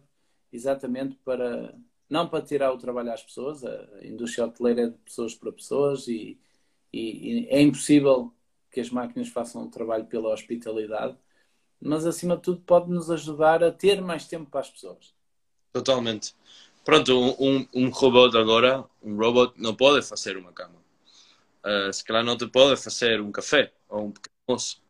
exatamente 0.52 1.16
para 1.24 1.76
não 2.10 2.28
para 2.28 2.44
tirar 2.44 2.72
o 2.72 2.80
trabalho 2.80 3.14
às 3.14 3.22
pessoas, 3.22 3.64
a 3.64 4.00
indústria 4.02 4.46
hoteleira 4.46 4.84
é 4.84 4.88
de 4.88 4.98
pessoas 5.00 5.36
para 5.36 5.52
pessoas 5.52 6.08
e, 6.08 6.40
e, 6.92 7.44
e 7.44 7.48
é 7.50 7.62
impossível 7.62 8.34
que 8.72 8.80
as 8.80 8.90
máquinas 8.90 9.28
façam 9.28 9.64
um 9.64 9.70
trabalho 9.70 10.06
pela 10.06 10.34
hospitalidade, 10.34 11.16
mas 11.80 12.06
acima 12.06 12.38
de 12.38 12.44
tudo 12.44 12.62
pode 12.62 12.90
nos 12.90 13.12
ajudar 13.12 13.62
a 13.62 13.72
ter 13.72 14.02
mais 14.02 14.26
tempo 14.26 14.50
para 14.50 14.62
as 14.62 14.70
pessoas. 14.70 15.14
Totalmente. 15.74 16.34
Pronto, 16.84 17.36
um, 17.40 17.68
um 17.74 17.90
robô 17.90 18.26
agora, 18.36 18.86
um 19.04 19.18
robô 19.18 19.52
não 19.58 19.76
pode 19.76 20.04
fazer 20.08 20.38
uma 20.38 20.54
cama. 20.54 20.87
Uh, 21.66 21.92
se 21.92 22.04
calhar 22.04 22.24
não 22.24 22.38
te 22.38 22.48
pode 22.48 22.82
fazer 22.82 23.22
um 23.22 23.32
café 23.32 23.74
ou 23.90 24.06
um 24.08 24.12
pequeno 24.12 24.36
almoço. 24.48 24.82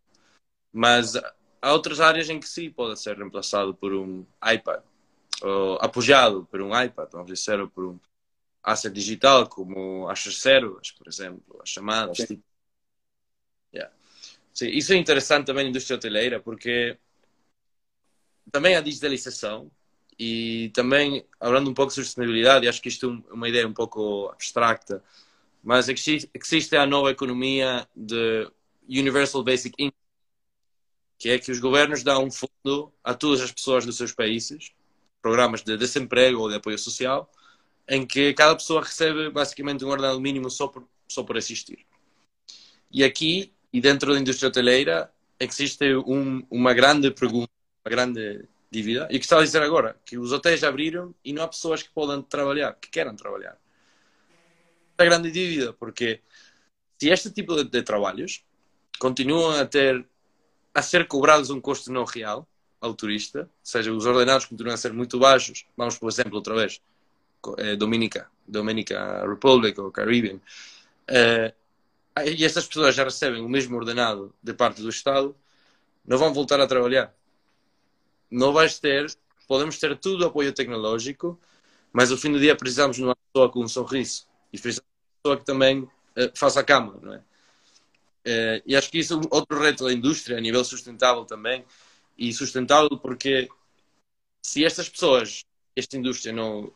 Mas 0.72 1.16
há 1.62 1.74
outras 1.74 2.00
áreas 2.00 2.30
em 2.30 2.40
que 2.40 2.48
sim 2.48 2.70
pode 2.70 3.00
ser 3.00 3.18
reemplaçado 3.18 3.74
por 3.74 3.94
um 3.94 4.26
iPad 4.54 4.82
ou 5.42 5.76
apoiado 5.82 6.46
por 6.50 6.62
um 6.62 6.80
iPad, 6.80 7.10
vamos 7.12 7.28
dizer, 7.28 7.60
ou 7.60 7.70
por 7.70 7.86
um 7.86 8.00
asset 8.64 8.94
digital 8.94 9.48
como 9.48 10.08
as 10.10 10.24
reservas, 10.26 10.92
por 10.92 11.08
exemplo, 11.08 11.60
as 11.62 11.70
chamadas, 11.70 12.18
tipo. 12.18 12.44
Sim, 14.54 14.70
isso 14.70 14.92
é 14.92 14.96
interessante 14.96 15.46
também 15.46 15.64
na 15.66 15.70
indústria 15.70 15.98
hoteleira, 15.98 16.40
porque 16.40 16.98
também 18.52 18.76
a 18.76 18.82
digitalização 18.82 19.70
e 20.18 20.72
também, 20.74 21.28
falando 21.40 21.70
um 21.70 21.76
pouco 21.76 21.92
sobre 21.92 22.06
sustentabilidade, 22.06 22.68
acho 22.68 22.82
que 22.82 22.90
isto 22.90 23.24
é 23.30 23.34
uma 23.34 23.48
ideia 23.48 23.68
um 23.68 23.74
pouco 23.74 24.30
abstracta, 24.30 25.04
mas 25.68 25.90
existe, 25.90 26.78
a 26.78 26.86
nova 26.86 27.12
economia 27.12 27.86
de 27.94 28.50
Universal 28.88 29.44
Basic 29.44 29.76
Income, 29.78 29.94
que 31.20 31.28
é 31.28 31.38
que 31.38 31.52
os 31.52 31.60
governos 31.60 32.04
dão 32.04 32.24
um 32.24 32.32
fundo 32.32 32.94
a 33.04 33.14
todas 33.14 33.42
as 33.42 33.52
pessoas 33.52 33.86
dos 33.86 33.98
seus 33.98 34.14
países, 34.14 34.72
programas 35.22 35.64
de 35.64 35.76
desemprego 35.76 36.40
ou 36.40 36.48
de 36.48 36.56
apoio 36.56 36.80
social, 36.80 37.30
em 37.86 38.06
que 38.06 38.34
cada 38.34 38.56
pessoa 38.56 38.82
recebe 38.82 39.30
basicamente 39.30 39.84
um 39.84 39.90
ordenado 39.90 40.22
mínimo 40.22 40.50
só 40.50 40.70
por, 40.70 40.88
só 41.06 41.22
por 41.22 41.36
existir. 41.36 41.86
E 42.90 43.04
aqui 43.04 43.52
e 43.74 43.82
dentro 43.82 44.14
da 44.14 44.20
indústria 44.22 44.48
hoteleira 44.48 45.12
existe 45.38 45.98
um, 45.98 46.48
uma 46.50 46.74
grande 46.74 47.12
pergunta, 47.12 47.52
uma 47.84 47.92
grande 47.92 48.48
dívida. 48.72 49.06
E 49.12 49.20
que 49.20 49.26
está 49.26 49.38
a 49.38 49.44
dizer 49.44 49.62
agora? 49.62 50.00
Que 50.06 50.18
os 50.18 50.32
hotéis 50.32 50.64
abriram 50.64 51.14
e 51.26 51.34
não 51.34 51.44
há 51.44 51.48
pessoas 51.50 51.84
que 51.84 51.90
podem 51.90 52.22
trabalhar, 52.22 52.72
que 52.80 52.90
queiram 52.90 53.18
trabalhar. 53.18 53.58
É 55.00 55.06
grande 55.06 55.32
dívida, 55.32 55.74
porque 55.74 56.22
se 57.00 57.10
este 57.10 57.30
tipo 57.32 57.56
de, 57.56 57.66
de 57.66 57.84
trabalhos 57.84 58.44
continuam 59.00 59.52
a 59.52 59.66
ter 59.66 60.06
a 60.74 60.82
ser 60.82 61.08
cobrados 61.08 61.50
um 61.50 61.62
custo 61.62 61.92
não 61.92 62.04
real 62.04 62.48
ao 62.82 62.94
turista, 62.94 63.42
ou 63.42 63.50
seja, 63.64 63.92
os 63.92 64.06
ordenados 64.06 64.46
continuam 64.46 64.74
a 64.74 64.78
ser 64.78 64.94
muito 64.94 65.20
baixos, 65.20 65.66
vamos 65.76 65.98
por 65.98 66.10
exemplo 66.10 66.36
outra 66.36 66.56
vez, 66.56 66.82
eh, 67.58 67.76
Dominica, 67.76 68.30
Dominica 68.48 69.28
Republic 69.28 69.80
ou 69.80 69.92
Caribbean, 69.92 70.40
eh, 71.08 71.54
e 72.26 72.46
estas 72.46 72.68
pessoas 72.68 72.96
já 72.96 73.04
recebem 73.04 73.42
o 73.42 73.50
mesmo 73.50 73.76
ordenado 73.78 74.34
de 74.42 74.54
parte 74.54 74.82
do 74.82 74.90
Estado, 74.90 75.36
não 76.06 76.18
vão 76.18 76.34
voltar 76.34 76.60
a 76.60 76.68
trabalhar. 76.68 77.14
Não 78.30 78.54
vais 78.54 78.80
ter, 78.80 79.08
podemos 79.48 79.78
ter 79.78 79.98
tudo 79.98 80.26
apoio 80.26 80.54
tecnológico, 80.54 81.40
mas 81.94 82.12
ao 82.12 82.18
fim 82.18 82.32
do 82.32 82.40
dia 82.40 82.56
precisamos 82.56 82.98
de 82.98 83.04
uma 83.04 83.16
pessoa 83.16 83.52
com 83.52 83.64
um 83.64 83.68
sorriso 83.68 84.28
e 84.52 84.60
precisamos 84.60 84.90
de 84.90 85.08
uma 85.08 85.22
pessoa 85.22 85.38
que 85.40 85.46
também 85.46 85.80
uh, 85.84 85.92
faça 86.36 86.60
a 86.60 86.64
cama, 86.64 87.00
não 87.02 87.14
é? 87.14 87.18
Uh, 87.18 88.62
e 88.66 88.76
acho 88.76 88.90
que 88.92 89.00
isso 89.00 89.14
é 89.14 89.22
outro 89.32 89.60
reto 89.60 89.86
da 89.86 89.94
indústria, 89.94 90.38
a 90.38 90.42
nível 90.42 90.64
sustentável 90.64 91.26
também, 91.26 91.64
e 92.18 92.34
sustentável 92.34 92.98
porque 92.98 93.48
se 94.42 94.66
estas 94.66 94.90
pessoas, 94.90 95.46
esta 95.76 95.98
indústria 95.98 96.34
não 96.34 96.72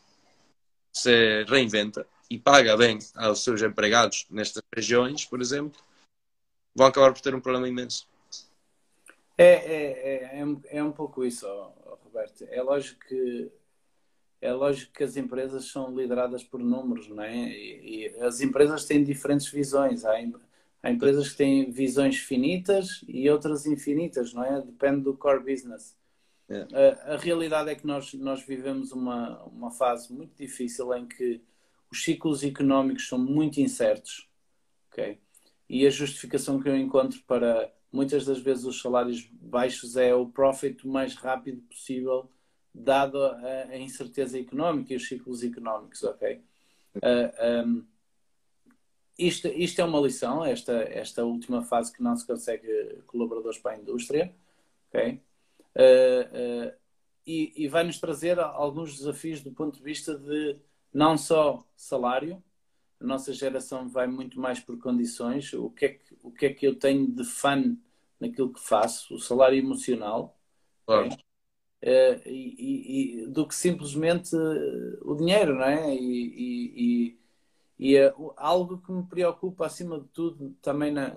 se 0.93 1.43
reinventa, 1.45 2.07
e 2.29 2.39
paga 2.39 2.77
bem 2.77 2.97
aos 3.15 3.43
seus 3.43 3.61
empregados 3.61 4.25
nestas 4.29 4.63
regiões, 4.73 5.25
por 5.25 5.41
exemplo, 5.41 5.77
vão 6.73 6.87
acabar 6.87 7.11
por 7.11 7.19
ter 7.19 7.35
um 7.35 7.41
problema 7.41 7.67
imenso. 7.67 8.07
É, 9.37 9.43
é, 9.43 9.83
é, 10.35 10.39
é, 10.39 10.45
um, 10.45 10.61
é 10.65 10.81
um 10.81 10.93
pouco 10.93 11.25
isso, 11.25 11.45
Roberto. 12.05 12.45
É 12.49 12.61
lógico 12.61 13.05
que 13.05 13.51
é 14.41 14.51
lógico 14.51 14.91
que 14.91 15.03
as 15.03 15.15
empresas 15.15 15.65
são 15.65 15.95
lideradas 15.95 16.43
por 16.43 16.59
números, 16.59 17.07
não 17.07 17.21
é? 17.21 17.47
E, 17.47 18.07
e 18.07 18.23
as 18.23 18.41
empresas 18.41 18.85
têm 18.85 19.03
diferentes 19.03 19.47
visões. 19.47 20.03
Há, 20.03 20.13
há, 20.81 20.91
empresas 20.91 21.29
que 21.29 21.37
têm 21.37 21.69
visões 21.69 22.17
finitas 22.17 23.05
e 23.07 23.29
outras 23.29 23.67
infinitas, 23.67 24.33
não 24.33 24.43
é? 24.43 24.59
Depende 24.61 25.01
do 25.01 25.15
core 25.15 25.43
business. 25.43 25.95
É. 26.49 26.67
A, 26.73 27.13
a, 27.13 27.17
realidade 27.17 27.69
é 27.69 27.75
que 27.75 27.85
nós, 27.85 28.13
nós 28.15 28.41
vivemos 28.41 28.91
uma, 28.91 29.43
uma 29.43 29.69
fase 29.69 30.11
muito 30.11 30.35
difícil 30.35 30.91
em 30.95 31.07
que 31.07 31.39
os 31.91 32.03
ciclos 32.03 32.43
económicos 32.43 33.07
são 33.07 33.19
muito 33.19 33.59
incertos, 33.59 34.27
ok? 34.89 35.19
E 35.69 35.85
a 35.85 35.89
justificação 35.89 36.59
que 36.59 36.67
eu 36.67 36.75
encontro 36.75 37.21
para 37.27 37.71
muitas 37.91 38.25
das 38.25 38.39
vezes 38.39 38.65
os 38.65 38.81
salários 38.81 39.29
baixos 39.31 39.95
é 39.95 40.15
o 40.15 40.25
profit 40.25 40.85
o 40.85 40.91
mais 40.91 41.15
rápido 41.15 41.61
possível 41.63 42.29
dado 42.73 43.23
a, 43.23 43.35
a, 43.69 43.77
incerteza 43.77 44.39
económica 44.39 44.93
e 44.93 44.95
os 44.95 45.07
ciclos 45.07 45.43
económicos, 45.43 46.03
ok? 46.03 46.41
Uh, 46.95 47.67
um, 47.67 47.85
isto, 49.17 49.47
isto 49.49 49.81
é 49.81 49.83
uma 49.83 49.99
lição, 49.99 50.43
esta, 50.43 50.73
esta 50.73 51.23
última 51.23 51.61
fase 51.61 51.93
que 51.93 52.01
não 52.01 52.15
se 52.15 52.25
consegue 52.25 53.01
colaboradores 53.05 53.59
para 53.59 53.73
a 53.73 53.77
indústria, 53.77 54.33
ok? 54.89 55.21
Uh, 55.75 56.69
uh, 56.69 56.73
e, 57.25 57.53
e 57.55 57.67
vai-nos 57.67 57.99
trazer 57.99 58.39
alguns 58.39 58.97
desafios 58.97 59.41
do 59.41 59.51
ponto 59.51 59.77
de 59.77 59.83
vista 59.83 60.17
de 60.17 60.57
não 60.93 61.17
só 61.17 61.65
salário, 61.75 62.43
a 62.99 63.05
nossa 63.05 63.33
geração 63.33 63.87
vai 63.87 64.07
muito 64.07 64.39
mais 64.39 64.59
por 64.59 64.77
condições, 64.79 65.53
o 65.53 65.69
que 65.69 65.85
é 65.85 65.89
que, 65.89 66.17
o 66.23 66.31
que, 66.31 66.45
é 66.45 66.53
que 66.53 66.67
eu 66.67 66.75
tenho 66.77 67.07
de 67.07 67.23
fun 67.23 67.77
naquilo 68.19 68.53
que 68.53 68.59
faço, 68.59 69.15
o 69.15 69.19
salário 69.19 69.57
emocional, 69.57 70.37
claro. 70.85 71.07
okay? 71.07 71.17
Uh, 71.83 72.21
e, 72.25 73.23
e, 73.23 73.27
do 73.27 73.47
que 73.47 73.55
simplesmente 73.55 74.35
o 75.01 75.15
dinheiro, 75.15 75.55
não 75.55 75.65
é? 75.65 75.95
E, 75.95 77.17
e 77.81 77.97
uh, 77.99 78.33
algo 78.37 78.77
que 78.77 78.91
me 78.91 79.03
preocupa 79.07 79.65
acima 79.65 79.99
de 79.99 80.07
tudo 80.09 80.55
também 80.61 80.91
na, 80.91 81.15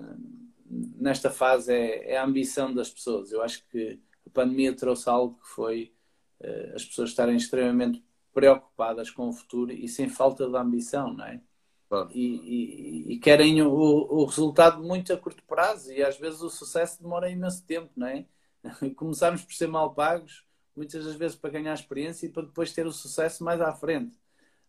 nesta 0.67 1.31
fase 1.31 1.71
é, 1.71 2.12
é, 2.12 2.17
a 2.17 2.25
ambição 2.25 2.73
das 2.73 2.89
pessoas. 2.89 3.31
Eu 3.31 3.43
acho 3.43 3.62
que 3.69 4.01
a 4.27 4.31
pandemia 4.31 4.75
trouxe 4.75 5.11
algo 5.11 5.39
que 5.43 5.47
foi 5.47 5.93
uh, 6.41 6.75
as 6.75 6.83
pessoas 6.83 7.11
estarem 7.11 7.37
extremamente 7.37 8.03
preocupadas 8.33 9.11
com 9.11 9.29
o 9.29 9.33
futuro 9.33 9.73
e 9.73 9.87
sem 9.87 10.09
falta 10.09 10.49
de 10.49 10.57
ambição, 10.57 11.12
não 11.12 11.27
é? 11.27 11.43
Claro. 11.87 12.11
E, 12.12 13.12
e, 13.12 13.19
querem 13.19 13.61
o, 13.62 13.71
o, 13.71 14.25
resultado 14.25 14.83
muito 14.83 15.12
a 15.12 15.19
curto 15.19 15.45
prazo 15.45 15.93
e 15.93 16.03
às 16.03 16.19
vezes 16.19 16.41
o 16.41 16.49
sucesso 16.49 17.01
demora 17.03 17.31
imenso 17.31 17.62
tempo, 17.67 17.91
não 17.95 18.07
é? 18.07 18.25
Começarmos 18.97 19.45
por 19.45 19.53
ser 19.53 19.69
mal 19.69 19.95
pagos, 19.95 20.45
muitas 20.77 21.05
das 21.05 21.14
vezes 21.14 21.37
para 21.37 21.51
ganhar 21.51 21.75
experiência 21.75 22.27
e 22.27 22.29
para 22.29 22.45
depois 22.45 22.72
ter 22.72 22.87
o 22.87 22.93
sucesso 22.93 23.45
mais 23.45 23.61
à 23.61 23.72
frente. 23.72 24.12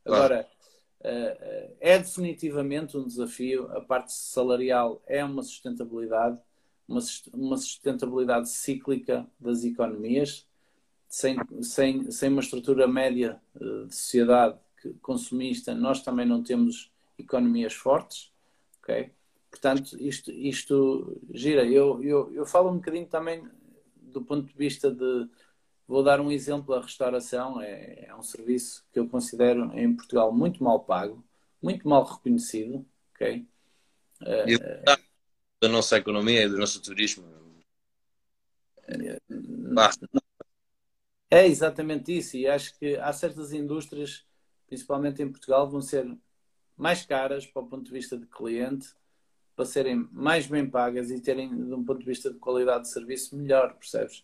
Agora, 0.04 0.48
uh, 1.02 1.76
é 1.80 1.98
definitivamente 1.98 2.98
um 2.98 3.06
desafio. 3.06 3.70
A 3.76 3.82
parte 3.82 4.14
salarial 4.14 5.02
é 5.08 5.24
uma 5.24 5.42
sustentabilidade, 5.42 6.38
uma, 6.88 7.02
sustentabilidade 7.58 8.50
cíclica 8.50 9.26
das 9.40 9.64
economias, 9.64 10.48
sem, 11.08 11.38
sem, 11.62 12.12
sem 12.12 12.30
uma 12.30 12.42
estrutura 12.42 12.88
média 12.88 13.42
uh, 13.56 13.88
de 13.88 13.96
sociedade 13.96 14.58
consumista, 15.02 15.74
nós 15.74 16.04
também 16.04 16.26
não 16.26 16.44
temos 16.44 16.92
economias 17.18 17.74
fortes, 17.74 18.32
ok? 18.82 19.12
Portanto, 19.50 19.98
isto, 20.00 20.32
isto 20.32 21.22
gira. 21.34 21.66
Eu, 21.66 22.04
eu, 22.04 22.34
eu 22.34 22.46
falo 22.46 22.70
um 22.70 22.76
bocadinho 22.76 23.08
também 23.08 23.48
do 23.96 24.22
ponto 24.22 24.48
de 24.48 24.54
vista 24.54 24.92
de 24.92 25.28
Vou 25.88 26.04
dar 26.04 26.20
um 26.20 26.32
exemplo: 26.32 26.74
a 26.74 26.82
restauração 26.82 27.62
é, 27.62 28.06
é 28.08 28.16
um 28.16 28.24
serviço 28.24 28.86
que 28.92 29.00
eu 29.00 29.08
considero 29.08 29.72
em 29.78 29.96
Portugal 29.96 30.32
muito 30.32 30.64
mal 30.64 30.80
pago, 30.80 31.24
muito 31.62 31.88
mal 31.88 32.04
reconhecido. 32.04 32.86
ok? 33.14 33.46
E 34.48 34.58
da 35.62 35.70
nossa 35.70 35.98
economia 35.98 36.44
e 36.44 36.50
do 36.50 36.58
nosso 36.58 36.82
turismo. 36.82 37.26
É, 38.88 39.18
é 41.32 41.48
exatamente 41.48 42.16
isso, 42.16 42.38
e 42.38 42.48
acho 42.48 42.78
que 42.78 42.96
há 42.98 43.12
certas 43.12 43.52
indústrias, 43.52 44.26
principalmente 44.68 45.22
em 45.24 45.32
Portugal, 45.32 45.70
vão 45.70 45.82
ser 45.82 46.16
mais 46.78 47.06
caras 47.06 47.46
para 47.46 47.62
o 47.62 47.68
ponto 47.68 47.84
de 47.84 47.92
vista 47.92 48.18
de 48.18 48.26
cliente, 48.28 48.90
para 49.56 49.66
serem 49.66 50.08
mais 50.12 50.46
bem 50.46 50.70
pagas 50.70 51.10
e 51.10 51.20
terem, 51.20 51.50
de 51.50 51.74
um 51.74 51.84
ponto 51.84 52.00
de 52.00 52.06
vista 52.06 52.32
de 52.32 52.38
qualidade 52.38 52.84
de 52.84 52.92
serviço, 52.92 53.36
melhor, 53.36 53.74
percebes? 53.76 54.24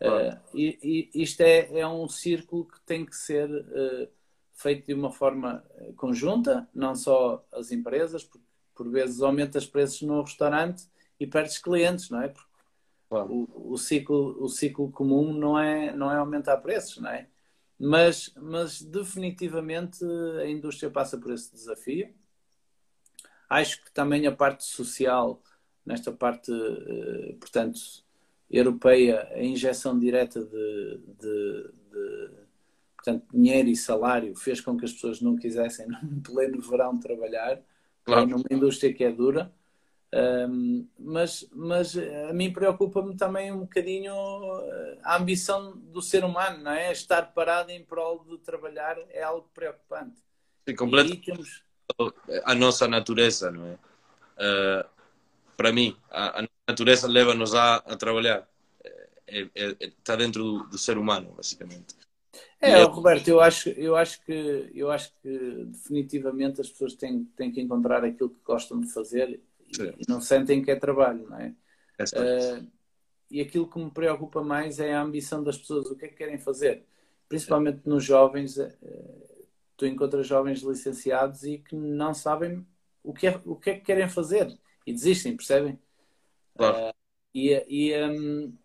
Uh, 0.00 0.36
e, 0.52 1.10
e, 1.14 1.22
isto 1.22 1.40
é, 1.42 1.80
é 1.80 1.86
um 1.86 2.08
círculo 2.08 2.64
que 2.64 2.80
tem 2.80 3.06
que 3.06 3.14
ser 3.14 3.48
uh, 3.48 4.08
feito 4.54 4.86
de 4.86 4.94
uma 4.94 5.12
forma 5.12 5.64
conjunta, 5.96 6.68
não 6.74 6.94
só 6.94 7.44
as 7.52 7.70
empresas, 7.70 8.24
porque 8.24 8.44
por 8.74 8.90
vezes 8.90 9.22
aumentas 9.22 9.66
preços 9.66 10.02
no 10.02 10.22
restaurante 10.22 10.84
e 11.18 11.26
perdes 11.26 11.58
clientes, 11.58 12.10
não 12.10 12.20
é? 12.22 12.28
Porque 12.28 12.50
claro. 13.08 13.32
o, 13.32 13.72
o, 13.72 13.78
ciclo, 13.78 14.42
o 14.42 14.48
ciclo 14.48 14.90
comum 14.90 15.32
não 15.32 15.58
é, 15.58 15.94
não 15.94 16.10
é 16.10 16.16
aumentar 16.16 16.56
preços, 16.58 16.98
não 16.98 17.10
é? 17.10 17.28
Mas, 17.78 18.32
mas 18.36 18.80
definitivamente 18.82 20.04
a 20.40 20.48
indústria 20.48 20.90
passa 20.90 21.18
por 21.18 21.32
esse 21.32 21.52
desafio. 21.52 22.12
Acho 23.48 23.84
que 23.84 23.92
também 23.92 24.26
a 24.26 24.32
parte 24.32 24.64
social, 24.64 25.42
nesta 25.84 26.12
parte, 26.12 26.50
uh, 26.50 27.36
portanto, 27.38 27.78
europeia, 28.52 29.28
a 29.32 29.42
injeção 29.42 29.98
direta 29.98 30.44
de, 30.44 31.00
de, 31.18 31.70
de 31.90 32.30
portanto, 32.94 33.24
dinheiro 33.32 33.68
e 33.68 33.76
salário 33.76 34.36
fez 34.36 34.60
com 34.60 34.76
que 34.76 34.84
as 34.84 34.92
pessoas 34.92 35.20
não 35.20 35.36
quisessem, 35.36 35.86
no 36.02 36.20
pleno 36.20 36.60
verão, 36.60 37.00
trabalhar 37.00 37.60
claro. 38.04 38.26
numa 38.26 38.44
indústria 38.50 38.92
que 38.92 39.02
é 39.02 39.10
dura. 39.10 39.52
Um, 40.14 40.86
mas, 40.98 41.48
mas 41.50 41.96
a 41.96 42.34
mim 42.34 42.52
preocupa-me 42.52 43.16
também 43.16 43.50
um 43.50 43.60
bocadinho 43.60 44.12
eh, 44.12 44.98
a 45.02 45.16
ambição 45.16 45.74
do 45.74 46.02
ser 46.02 46.22
humano, 46.22 46.62
não 46.62 46.70
é? 46.70 46.92
Estar 46.92 47.32
parado 47.32 47.70
em 47.70 47.82
prol 47.82 48.22
de 48.22 48.36
trabalhar 48.36 48.98
é 49.08 49.22
algo 49.22 49.48
preocupante. 49.54 50.20
Sim, 50.68 50.76
completamente. 50.76 51.24
Temos... 51.24 51.64
A 52.44 52.54
nossa 52.54 52.86
natureza, 52.86 53.50
não 53.50 53.66
é? 53.66 53.72
Uh, 53.72 54.84
para 55.56 55.72
mim, 55.72 55.96
a, 56.10 56.40
a 56.40 56.42
natureza 56.72 57.06
leva-nos 57.06 57.54
a, 57.54 57.76
a, 57.76 57.96
trabalhar. 57.96 58.48
É, 59.26 59.48
é, 59.54 59.76
está 59.80 60.16
dentro 60.16 60.42
do, 60.42 60.64
do, 60.64 60.78
ser 60.78 60.98
humano, 60.98 61.32
basicamente. 61.36 61.94
É, 62.60 62.72
é, 62.72 62.82
Roberto, 62.82 63.28
eu 63.28 63.40
acho, 63.40 63.70
eu, 63.70 63.96
acho 63.96 64.22
que, 64.24 64.70
eu 64.74 64.90
acho 64.90 65.12
que 65.22 65.64
definitivamente 65.66 66.60
as 66.60 66.68
pessoas 66.68 66.94
têm, 66.94 67.24
têm 67.36 67.50
que 67.50 67.60
encontrar 67.60 68.04
aquilo 68.04 68.30
que 68.30 68.40
gostam 68.44 68.80
de 68.80 68.92
fazer 68.92 69.40
e, 69.60 69.82
e 69.82 70.04
não 70.08 70.20
sentem 70.20 70.62
que 70.62 70.70
é 70.70 70.76
trabalho, 70.76 71.28
não 71.28 71.38
é? 71.38 71.54
é 71.98 72.58
uh, 72.58 72.66
e 73.30 73.40
aquilo 73.40 73.68
que 73.68 73.78
me 73.78 73.90
preocupa 73.90 74.42
mais 74.42 74.78
é 74.78 74.94
a 74.94 75.02
ambição 75.02 75.42
das 75.42 75.56
pessoas, 75.56 75.86
o 75.86 75.96
que 75.96 76.04
é 76.04 76.08
que 76.08 76.16
querem 76.16 76.38
fazer. 76.38 76.84
Principalmente 77.28 77.80
nos 77.86 78.04
jovens, 78.04 78.58
uh, 78.58 79.46
tu 79.76 79.86
encontras 79.86 80.26
jovens 80.26 80.62
licenciados 80.62 81.44
e 81.44 81.58
que 81.58 81.74
não 81.74 82.12
sabem 82.14 82.66
o 83.02 83.12
que 83.12 83.26
é, 83.26 83.40
o 83.44 83.56
que, 83.56 83.70
é 83.70 83.74
que 83.74 83.80
querem 83.80 84.08
fazer 84.08 84.56
e 84.86 84.92
desistem, 84.92 85.36
percebem? 85.36 85.78
Claro. 86.56 86.88
Uh, 86.88 86.94
e, 87.34 87.64
e, 87.68 88.04
um, 88.04 88.56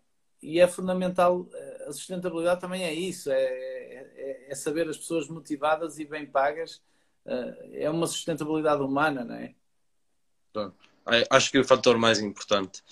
e 0.42 0.60
é 0.60 0.68
fundamental, 0.68 1.48
eh, 1.52 1.86
a 1.88 1.92
sustentabilidade 1.92 2.60
também 2.60 2.84
é 2.84 2.92
isso, 2.92 3.30
é, 3.30 3.42
é, 3.42 4.46
é, 4.50 4.54
saber 4.54 4.88
as 4.88 4.96
pessoas 4.96 5.28
motivadas 5.28 5.98
e 5.98 6.04
bem 6.04 6.26
pagas, 6.26 6.82
eh, 7.24 7.70
é 7.84 7.90
uma 7.90 8.06
sustentabilidade 8.06 8.82
humana, 8.82 9.24
não 9.24 9.34
é? 9.34 9.54
Acho 11.30 11.50
que 11.50 11.58
é 11.58 11.60
o 11.60 11.64
fator 11.64 11.96
mais 11.96 12.20
importante. 12.20 12.82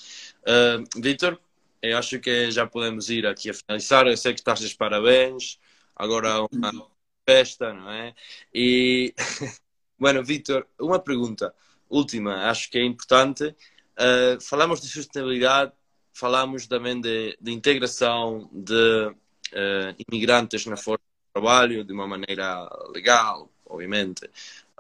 Uh, 0.43 1.01
Vitor, 1.01 1.39
eu 1.83 1.99
acho 1.99 2.19
que 2.19 2.51
já 2.51 2.67
podemos 2.67 3.11
ir 3.11 3.27
aqui 3.27 3.51
a 3.51 3.55
finalizar. 3.55 4.07
Eu 4.07 4.17
sei 4.17 4.33
que 4.33 4.41
estás 4.41 4.61
de 4.61 4.75
parabéns, 4.75 5.59
agora 5.95 6.41
uma 6.51 6.89
festa, 7.29 7.75
não 7.75 7.91
é? 7.91 8.15
E, 8.55 9.15
bueno, 9.99 10.25
Vitor, 10.25 10.67
uma 10.81 10.99
pergunta 10.99 11.55
última, 11.91 12.49
acho 12.49 12.71
que 12.71 12.79
é 12.79 12.85
importante. 12.85 13.55
Uh, 13.99 14.41
falamos 14.41 14.81
de 14.81 14.89
sustentabilidade, 14.89 15.73
falamos 16.13 16.67
também 16.67 17.01
de, 17.01 17.37
de 17.41 17.53
integração 17.53 18.49
de 18.53 19.13
uh, 19.53 20.05
imigrantes 20.09 20.67
na 20.67 20.77
força 20.77 21.03
de 21.03 21.33
trabalho 21.33 21.85
de 21.85 21.93
uma 21.93 22.07
maneira 22.07 22.69
legal, 22.93 23.51
obviamente. 23.65 24.25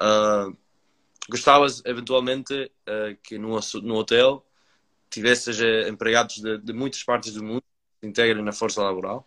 Uh, 0.01 0.57
gostavas, 1.29 1.83
eventualmente, 1.85 2.71
uh, 2.89 3.17
que 3.23 3.39
no, 3.39 3.59
no 3.83 3.95
hotel 3.97 4.45
tivesses 5.11 5.59
empregados 5.89 6.37
de, 6.37 6.59
de, 6.59 6.73
muitas 6.73 7.03
partes 7.03 7.33
do 7.33 7.43
mundo 7.43 7.63
que 7.63 8.07
se 8.07 8.11
integrem 8.11 8.45
na 8.45 8.53
força 8.53 8.83
laboral? 8.83 9.27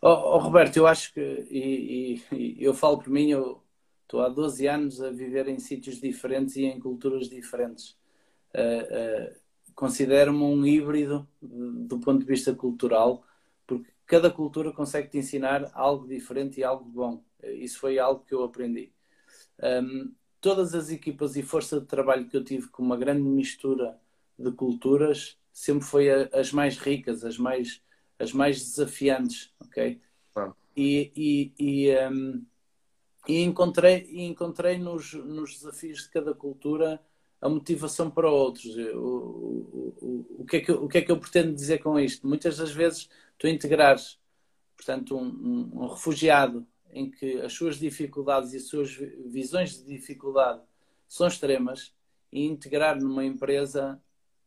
Oh, 0.00 0.08
oh, 0.08 0.38
Roberto, 0.38 0.76
eu 0.76 0.86
acho 0.86 1.12
que, 1.12 1.20
e, 1.50 2.22
e, 2.32 2.56
eu 2.58 2.72
falo 2.74 2.98
por 2.98 3.10
mim, 3.10 3.30
eu 3.30 3.62
estou 4.02 4.22
há 4.22 4.28
12 4.28 4.66
anos 4.66 5.00
a 5.00 5.10
viver 5.10 5.48
em 5.48 5.58
sítios 5.58 6.00
diferentes 6.00 6.56
e 6.56 6.64
em 6.64 6.80
culturas 6.80 7.28
diferentes. 7.28 7.99
Uh, 8.54 9.30
uh, 9.32 9.40
considero-me 9.74 10.42
um 10.42 10.66
híbrido 10.66 11.26
do 11.40 11.98
ponto 11.98 12.18
de 12.18 12.26
vista 12.26 12.54
cultural, 12.54 13.24
porque 13.66 13.90
cada 14.06 14.30
cultura 14.30 14.72
consegue 14.72 15.08
te 15.08 15.18
ensinar 15.18 15.70
algo 15.72 16.06
diferente 16.06 16.60
e 16.60 16.64
algo 16.64 16.84
bom. 16.84 17.24
Isso 17.42 17.78
foi 17.78 17.98
algo 17.98 18.24
que 18.24 18.34
eu 18.34 18.42
aprendi. 18.44 18.92
Um, 19.62 20.12
todas 20.40 20.74
as 20.74 20.90
equipas 20.90 21.36
e 21.36 21.42
força 21.42 21.80
de 21.80 21.86
trabalho 21.86 22.26
que 22.28 22.36
eu 22.36 22.44
tive 22.44 22.68
com 22.68 22.82
uma 22.82 22.96
grande 22.96 23.22
mistura 23.22 23.98
de 24.38 24.50
culturas 24.52 25.38
sempre 25.52 25.84
foi 25.84 26.10
a, 26.10 26.28
as 26.32 26.52
mais 26.52 26.78
ricas, 26.78 27.24
as 27.24 27.36
mais, 27.36 27.82
as 28.18 28.32
mais 28.32 28.58
desafiantes, 28.58 29.52
ok? 29.60 30.00
Ah. 30.34 30.52
E, 30.76 31.12
e, 31.14 31.54
e, 31.58 32.08
um, 32.08 32.44
e, 33.28 33.42
encontrei, 33.42 34.08
encontrei 34.26 34.78
nos, 34.78 35.12
nos 35.12 35.58
desafios 35.58 36.02
de 36.02 36.10
cada 36.10 36.34
cultura 36.34 37.00
a 37.40 37.48
motivação 37.48 38.10
para 38.10 38.30
outros. 38.30 38.76
O, 38.76 38.98
o, 38.98 39.96
o, 40.00 40.26
o, 40.40 40.44
que 40.44 40.58
é 40.58 40.60
que, 40.60 40.72
o 40.72 40.88
que 40.88 40.98
é 40.98 41.02
que 41.02 41.10
eu 41.10 41.18
pretendo 41.18 41.54
dizer 41.54 41.78
com 41.78 41.98
isto? 41.98 42.26
Muitas 42.26 42.58
das 42.58 42.70
vezes 42.70 43.08
tu 43.38 43.48
integrares, 43.48 44.18
portanto, 44.76 45.16
um, 45.16 45.24
um, 45.24 45.82
um 45.82 45.86
refugiado 45.86 46.66
em 46.92 47.10
que 47.10 47.40
as 47.40 47.52
suas 47.52 47.78
dificuldades 47.78 48.52
e 48.52 48.56
as 48.56 48.64
suas 48.64 48.90
visões 49.26 49.78
de 49.78 49.84
dificuldade 49.84 50.60
são 51.08 51.26
extremas 51.26 51.94
e 52.32 52.44
integrar 52.44 53.00
numa 53.00 53.24
empresa 53.24 54.00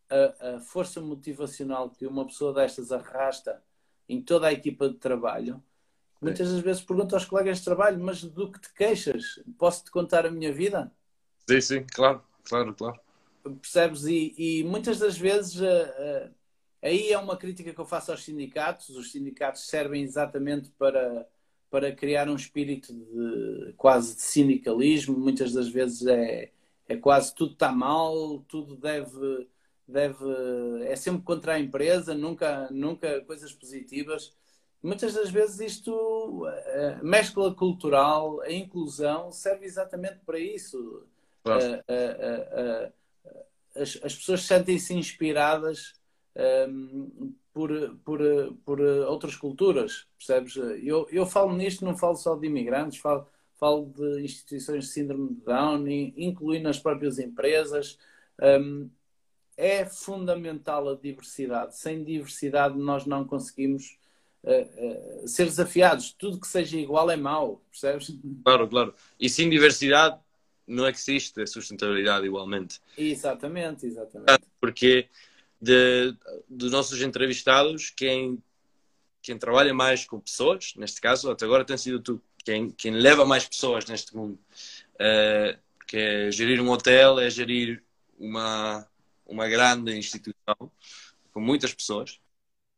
a, 0.10 0.56
a, 0.56 0.60
força 0.60 1.02
motivacional 1.02 1.90
que 1.90 2.06
uma 2.06 2.26
pessoa 2.26 2.54
destas 2.54 2.92
arrasta 2.92 3.62
em 4.08 4.22
toda 4.22 4.48
a 4.48 4.54
equipa 4.54 4.90
de 4.90 4.96
trabalho. 4.96 5.64
Muitas 6.22 6.52
das 6.52 6.62
vezes 6.62 6.82
pergunto 6.82 7.16
aos 7.16 7.26
colegas 7.26 7.58
de 7.58 7.66
trabalho, 7.66 8.02
mas 8.02 8.24
do 8.24 8.50
que 8.50 8.60
te 8.60 8.74
queixas? 8.74 9.42
Posso-te 9.58 9.92
contar 9.92 10.26
a 10.26 10.32
minha 10.32 10.54
vida? 10.54 10.92
Sim, 11.50 11.60
sim, 11.60 11.86
claro, 11.94 12.24
claro, 12.44 12.74
claro. 12.74 13.00
Percebes? 13.62 14.06
E, 14.06 14.34
e 14.38 14.64
muitas 14.64 15.00
das 15.00 15.18
vezes 15.18 15.60
uh, 15.60 15.64
uh, 15.64 16.34
aí 16.82 17.12
é 17.12 17.18
uma 17.18 17.38
crítica 17.38 17.74
que 17.74 17.80
eu 17.80 17.86
faço 17.86 18.12
aos 18.12 18.24
sindicatos. 18.24 18.90
Os 18.90 19.12
sindicatos 19.12 19.68
servem 19.68 20.04
exatamente 20.04 20.70
para 20.72 21.28
para 21.74 21.92
criar 21.92 22.30
um 22.30 22.36
espírito 22.36 22.94
de 22.94 23.74
quase 23.76 24.16
de 24.16 24.22
sindicalismo. 24.22 25.18
Muitas 25.18 25.54
das 25.54 25.68
vezes 25.68 26.06
é, 26.06 26.52
é 26.88 26.96
quase 26.96 27.34
tudo 27.34 27.54
está 27.54 27.72
mal, 27.72 28.46
tudo 28.48 28.76
deve, 28.78 29.48
deve 29.88 30.24
é 30.84 30.96
sempre 30.96 31.24
contra 31.24 31.54
a 31.54 31.60
empresa, 31.60 32.14
nunca, 32.14 32.70
nunca 32.70 33.22
coisas 33.22 33.52
positivas. 33.52 34.32
Muitas 34.84 35.16
das 35.16 35.32
vezes 35.32 35.60
isto, 35.62 36.46
a 37.00 37.04
mescla 37.04 37.56
cultural, 37.56 38.40
a 38.42 38.52
inclusão, 38.52 39.32
serve 39.32 39.66
exatamente 39.66 40.20
para 40.24 40.38
isso. 40.38 41.08
Claro. 41.44 41.84
as, 43.76 44.00
as 44.04 44.16
pessoas 44.16 44.44
sentem-se 44.44 44.94
inspiradas 44.94 45.94
um, 46.70 47.34
por, 47.54 47.70
por, 48.04 48.20
por 48.66 48.82
outras 48.82 49.36
culturas, 49.36 50.08
percebes? 50.18 50.56
Eu, 50.82 51.08
eu 51.12 51.26
falo 51.26 51.56
nisto, 51.56 51.86
não 51.86 51.96
falo 51.96 52.16
só 52.16 52.36
de 52.36 52.48
imigrantes, 52.48 53.00
falo, 53.00 53.28
falo 53.60 53.94
de 53.96 54.24
instituições 54.24 54.86
de 54.86 54.92
síndrome 54.92 55.36
de 55.36 55.42
Down, 55.42 55.88
incluindo 56.18 56.68
as 56.68 56.80
próprias 56.80 57.20
empresas. 57.20 57.98
Um, 58.42 58.90
é 59.56 59.86
fundamental 59.86 60.90
a 60.90 60.96
diversidade. 60.96 61.78
Sem 61.78 62.04
diversidade, 62.04 62.78
nós 62.78 63.06
não 63.06 63.24
conseguimos 63.24 63.98
uh, 64.44 65.24
uh, 65.24 65.28
ser 65.28 65.46
desafiados. 65.46 66.12
Tudo 66.12 66.40
que 66.40 66.48
seja 66.48 66.78
igual 66.78 67.12
é 67.12 67.16
mau, 67.16 67.62
percebes? 67.70 68.12
Claro, 68.44 68.68
claro. 68.68 68.96
E 69.20 69.30
sem 69.30 69.48
diversidade, 69.50 70.20
não 70.68 70.88
existe 70.88 71.42
a 71.42 71.48
sustentabilidade 71.48 72.26
igualmente. 72.26 72.80
Exatamente, 72.98 73.86
exatamente. 73.86 74.44
Porque 74.60 75.08
de, 75.62 76.16
dos 76.50 76.72
nossos 76.72 77.02
entrevistados, 77.02 77.90
quem, 77.90 78.42
quem 79.22 79.38
trabalha 79.38 79.74
mais 79.74 80.06
com 80.06 80.20
pessoas, 80.20 80.74
neste 80.76 81.00
caso, 81.00 81.32
até 81.32 81.46
agora 81.46 81.66
tem 81.66 81.78
sido 81.78 82.00
tu, 82.00 82.22
quem, 82.44 82.70
quem 82.72 82.92
leva 82.92 83.26
mais 83.26 83.48
pessoas 83.48 83.86
neste 83.86 84.16
mundo. 84.16 84.38
Uh, 84.96 85.58
que 85.88 85.98
é 85.98 86.32
gerir 86.32 86.62
um 86.62 86.70
hotel, 86.70 87.20
é 87.20 87.30
gerir 87.30 87.84
uma, 88.18 88.88
uma 89.26 89.48
grande 89.48 89.96
instituição 89.96 90.72
com 91.32 91.40
muitas 91.40 91.74
pessoas. 91.74 92.20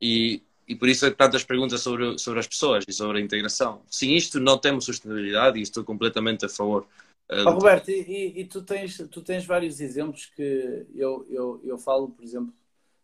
E, 0.01 0.43
e 0.67 0.75
por 0.75 0.89
isso 0.89 1.05
é 1.05 1.11
tantas 1.11 1.43
perguntas 1.43 1.81
sobre, 1.81 2.17
sobre 2.17 2.39
as 2.39 2.47
pessoas 2.47 2.83
e 2.87 2.93
sobre 2.93 3.19
a 3.19 3.21
integração. 3.21 3.81
Sem 3.89 4.15
isto 4.15 4.39
não 4.39 4.57
temos 4.57 4.85
sustentabilidade 4.85 5.59
e 5.59 5.61
estou 5.61 5.83
completamente 5.83 6.45
a 6.45 6.49
favor. 6.49 6.87
Oh, 7.29 7.51
Roberto, 7.51 7.89
e, 7.89 8.41
e, 8.41 8.45
tu, 8.45 8.61
tens, 8.61 8.97
tu 9.09 9.21
tens 9.21 9.45
vários 9.45 9.79
exemplos 9.79 10.27
que 10.27 10.85
eu, 10.93 11.25
eu, 11.29 11.59
eu 11.63 11.77
falo, 11.77 12.09
por 12.09 12.23
exemplo, 12.23 12.53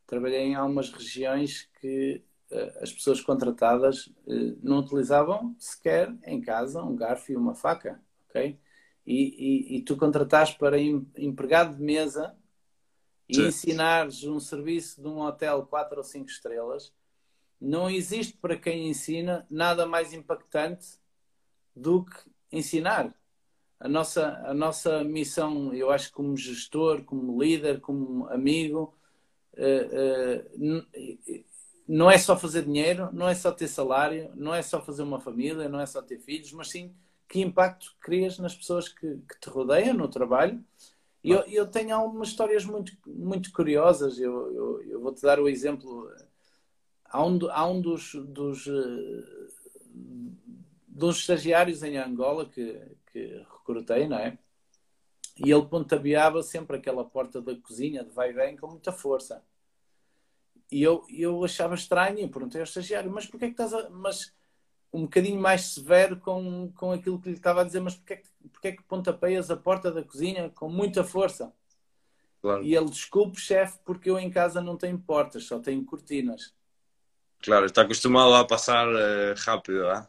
trabalhei 0.05 0.41
em 0.41 0.55
algumas 0.55 0.91
regiões 0.91 1.67
que 1.79 2.23
uh, 2.51 2.83
as 2.83 2.91
pessoas 2.91 3.19
contratadas 3.19 4.07
uh, 4.07 4.59
não 4.61 4.79
utilizavam 4.79 5.55
sequer 5.57 6.15
em 6.23 6.39
casa 6.39 6.83
um 6.83 6.95
garfo 6.95 7.31
e 7.31 7.35
uma 7.35 7.55
faca, 7.55 7.99
ok? 8.29 8.59
E, 9.07 9.15
e, 9.15 9.77
e 9.77 9.81
tu 9.81 9.97
contrataste 9.97 10.55
para 10.59 10.77
em, 10.77 11.07
empregado 11.17 11.75
de 11.75 11.81
mesa 11.81 12.35
e 13.27 13.35
Sim. 13.35 13.47
ensinares 13.47 14.23
um 14.23 14.39
serviço 14.39 15.01
de 15.01 15.07
um 15.07 15.21
hotel 15.21 15.65
4 15.65 15.97
ou 15.97 16.03
5 16.03 16.29
estrelas, 16.29 16.93
não 17.59 17.89
existe 17.89 18.37
para 18.37 18.57
quem 18.57 18.87
ensina 18.87 19.47
nada 19.49 19.85
mais 19.85 20.13
impactante 20.13 20.99
do 21.75 22.05
que 22.05 22.17
ensinar. 22.51 23.15
A 23.81 23.89
nossa, 23.89 24.37
a 24.45 24.53
nossa 24.53 25.03
missão, 25.03 25.73
eu 25.73 25.89
acho, 25.89 26.13
como 26.13 26.37
gestor, 26.37 27.03
como 27.03 27.41
líder, 27.41 27.81
como 27.81 28.27
amigo, 28.27 28.95
eh, 29.57 30.45
eh, 30.47 31.43
não 31.87 32.09
é 32.09 32.17
só 32.19 32.37
fazer 32.37 32.63
dinheiro, 32.63 33.09
não 33.11 33.27
é 33.27 33.33
só 33.33 33.51
ter 33.51 33.67
salário, 33.67 34.31
não 34.35 34.53
é 34.53 34.61
só 34.61 34.79
fazer 34.79 35.01
uma 35.01 35.19
família, 35.19 35.67
não 35.67 35.79
é 35.79 35.87
só 35.87 35.99
ter 35.99 36.19
filhos, 36.19 36.51
mas 36.53 36.69
sim 36.69 36.93
que 37.27 37.41
impacto 37.41 37.95
crias 37.99 38.37
nas 38.37 38.53
pessoas 38.53 38.87
que, 38.87 39.17
que 39.27 39.39
te 39.39 39.49
rodeiam 39.49 39.95
no 39.95 40.07
trabalho. 40.07 40.63
E 41.23 41.31
eu, 41.31 41.39
eu, 41.47 41.67
tenho 41.67 41.95
algumas 41.95 42.27
histórias 42.27 42.65
muito, 42.65 42.93
muito 43.07 43.51
curiosas. 43.51 44.19
Eu, 44.19 44.53
eu, 44.53 44.81
eu 44.83 45.01
vou-te 45.01 45.23
dar 45.23 45.39
o 45.39 45.49
exemplo. 45.49 46.07
Há 47.05 47.25
um, 47.25 47.39
há 47.49 47.65
um 47.67 47.81
dos, 47.81 48.13
dos, 48.13 48.67
eh, 48.67 49.47
dos 50.87 51.17
estagiários 51.17 51.81
em 51.83 51.97
Angola 51.97 52.45
que, 52.45 52.79
que 53.11 53.45
recrutei, 53.57 54.07
não 54.07 54.17
é? 54.17 54.37
E 55.37 55.51
ele 55.51 55.65
pontabeava 55.65 56.43
sempre 56.43 56.77
aquela 56.77 57.03
porta 57.03 57.41
da 57.41 57.55
cozinha 57.55 58.03
de 58.03 58.11
vai 58.11 58.29
e 58.29 58.33
vem 58.33 58.57
com 58.57 58.67
muita 58.67 58.91
força. 58.91 59.43
E 60.71 60.81
eu, 60.81 61.05
eu 61.09 61.43
achava 61.43 61.75
estranho 61.75 62.19
e 62.19 62.27
perguntei 62.27 62.61
ao 62.61 62.65
estagiário, 62.65 63.11
mas 63.11 63.25
porquê 63.25 63.45
é 63.45 63.47
que 63.49 63.61
estás 63.61 63.73
a... 63.73 63.89
Mas 63.89 64.33
um 64.93 65.03
bocadinho 65.03 65.39
mais 65.39 65.73
severo 65.73 66.17
com, 66.17 66.71
com 66.75 66.91
aquilo 66.91 67.19
que 67.19 67.29
lhe 67.29 67.35
estava 67.35 67.61
a 67.61 67.63
dizer, 67.63 67.79
mas 67.79 67.95
porquê, 67.95 68.23
porquê 68.51 68.67
é 68.69 68.71
que 68.73 68.83
pontapeias 68.83 69.49
a 69.49 69.55
porta 69.55 69.89
da 69.91 70.03
cozinha 70.03 70.49
com 70.49 70.69
muita 70.69 71.03
força? 71.03 71.53
Claro. 72.41 72.63
E 72.63 72.75
ele, 72.75 72.89
desculpe, 72.89 73.39
chefe, 73.39 73.77
porque 73.85 74.09
eu 74.09 74.19
em 74.19 74.29
casa 74.29 74.61
não 74.61 74.75
tenho 74.75 74.99
portas, 74.99 75.45
só 75.45 75.59
tenho 75.59 75.85
cortinas. 75.85 76.53
Claro, 77.41 77.65
está 77.65 77.83
acostumado 77.83 78.33
a 78.33 78.45
passar 78.45 78.87
uh, 78.87 79.33
rápido, 79.37 79.87
ah? 79.87 80.07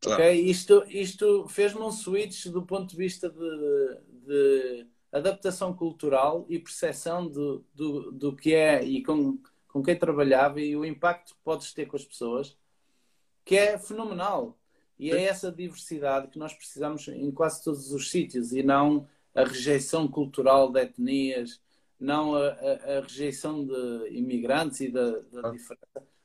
Claro. 0.00 0.22
Ok, 0.22 0.40
isto, 0.42 0.84
isto 0.88 1.48
fez-me 1.48 1.80
um 1.80 1.90
switch 1.90 2.46
do 2.46 2.62
ponto 2.62 2.90
de 2.90 2.96
vista 2.96 3.30
de, 3.30 3.98
de 4.26 4.86
adaptação 5.10 5.74
cultural 5.74 6.46
e 6.48 6.58
percepção 6.58 7.26
do, 7.26 7.64
do, 7.74 8.12
do 8.12 8.36
que 8.36 8.54
é 8.54 8.84
e 8.84 9.02
com, 9.02 9.38
com 9.68 9.82
quem 9.82 9.96
trabalhava 9.96 10.60
e 10.60 10.76
o 10.76 10.84
impacto 10.84 11.34
que 11.34 11.40
podes 11.42 11.72
ter 11.72 11.86
com 11.86 11.96
as 11.96 12.04
pessoas, 12.04 12.56
que 13.44 13.56
é 13.56 13.78
fenomenal. 13.78 14.58
E 14.98 15.10
é 15.10 15.24
essa 15.24 15.52
diversidade 15.52 16.28
que 16.28 16.38
nós 16.38 16.54
precisamos 16.54 17.06
em 17.08 17.30
quase 17.30 17.62
todos 17.62 17.92
os 17.92 18.10
sítios 18.10 18.52
e 18.52 18.62
não 18.62 19.06
a 19.34 19.44
rejeição 19.44 20.08
cultural 20.08 20.72
de 20.72 20.80
etnias, 20.80 21.60
não 22.00 22.34
a, 22.34 22.48
a, 22.48 22.98
a 22.98 23.00
rejeição 23.02 23.64
de 23.64 24.08
imigrantes 24.10 24.80
e 24.80 24.90
da, 24.90 25.18
da 25.32 25.50
diferença. 25.50 26.15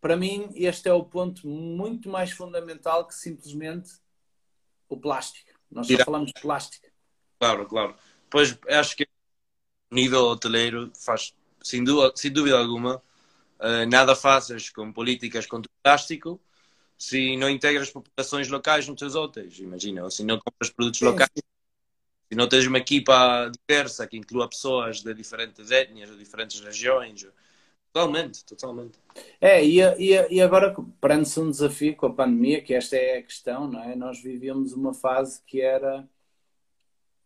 Para 0.00 0.16
mim, 0.16 0.50
este 0.54 0.88
é 0.88 0.92
o 0.92 1.04
ponto 1.04 1.46
muito 1.46 2.08
mais 2.08 2.30
fundamental 2.30 3.06
que 3.06 3.14
simplesmente 3.14 3.90
o 4.88 4.96
plástico. 4.96 5.50
Nós 5.70 5.86
só 5.86 6.04
falamos 6.04 6.32
de 6.32 6.40
plástico. 6.40 6.86
Claro, 7.38 7.66
claro. 7.66 7.96
Pois 8.30 8.58
acho 8.68 8.96
que 8.96 9.08
nível 9.90 10.26
hoteleiro 10.26 10.90
faz, 10.94 11.34
sem 11.62 11.82
dúvida, 11.82 12.12
sem 12.14 12.30
dúvida 12.30 12.58
alguma, 12.58 12.96
uh, 13.58 13.88
nada 13.88 14.14
fazes 14.14 14.70
com 14.70 14.92
políticas 14.92 15.46
contra 15.46 15.68
o 15.68 15.82
plástico 15.82 16.40
se 16.98 17.36
não 17.36 17.48
integras 17.48 17.90
populações 17.90 18.48
locais 18.48 18.88
nos 18.88 18.98
teus 18.98 19.14
hotéis, 19.14 19.60
imagina, 19.60 20.02
ou 20.02 20.10
se 20.10 20.24
não 20.24 20.38
compras 20.38 20.68
produtos 20.68 21.00
locais, 21.00 21.30
se 22.28 22.34
não 22.34 22.48
tens 22.48 22.66
uma 22.66 22.78
equipa 22.78 23.50
diversa 23.68 24.06
que 24.06 24.16
inclua 24.16 24.48
pessoas 24.48 25.00
de 25.00 25.14
diferentes 25.14 25.70
etnias, 25.70 26.10
de 26.10 26.18
diferentes 26.18 26.58
regiões. 26.60 27.24
Totalmente, 27.98 28.44
totalmente. 28.44 28.98
É, 29.40 29.64
e, 29.64 29.80
e, 29.80 30.34
e 30.34 30.40
agora 30.40 30.72
prende-se 31.00 31.40
um 31.40 31.50
desafio 31.50 31.96
com 31.96 32.06
a 32.06 32.14
pandemia, 32.14 32.62
que 32.62 32.72
esta 32.72 32.96
é 32.96 33.18
a 33.18 33.22
questão, 33.22 33.66
não 33.66 33.82
é? 33.82 33.96
Nós 33.96 34.22
vivíamos 34.22 34.72
uma 34.72 34.94
fase 34.94 35.42
que 35.44 35.60
era 35.60 36.08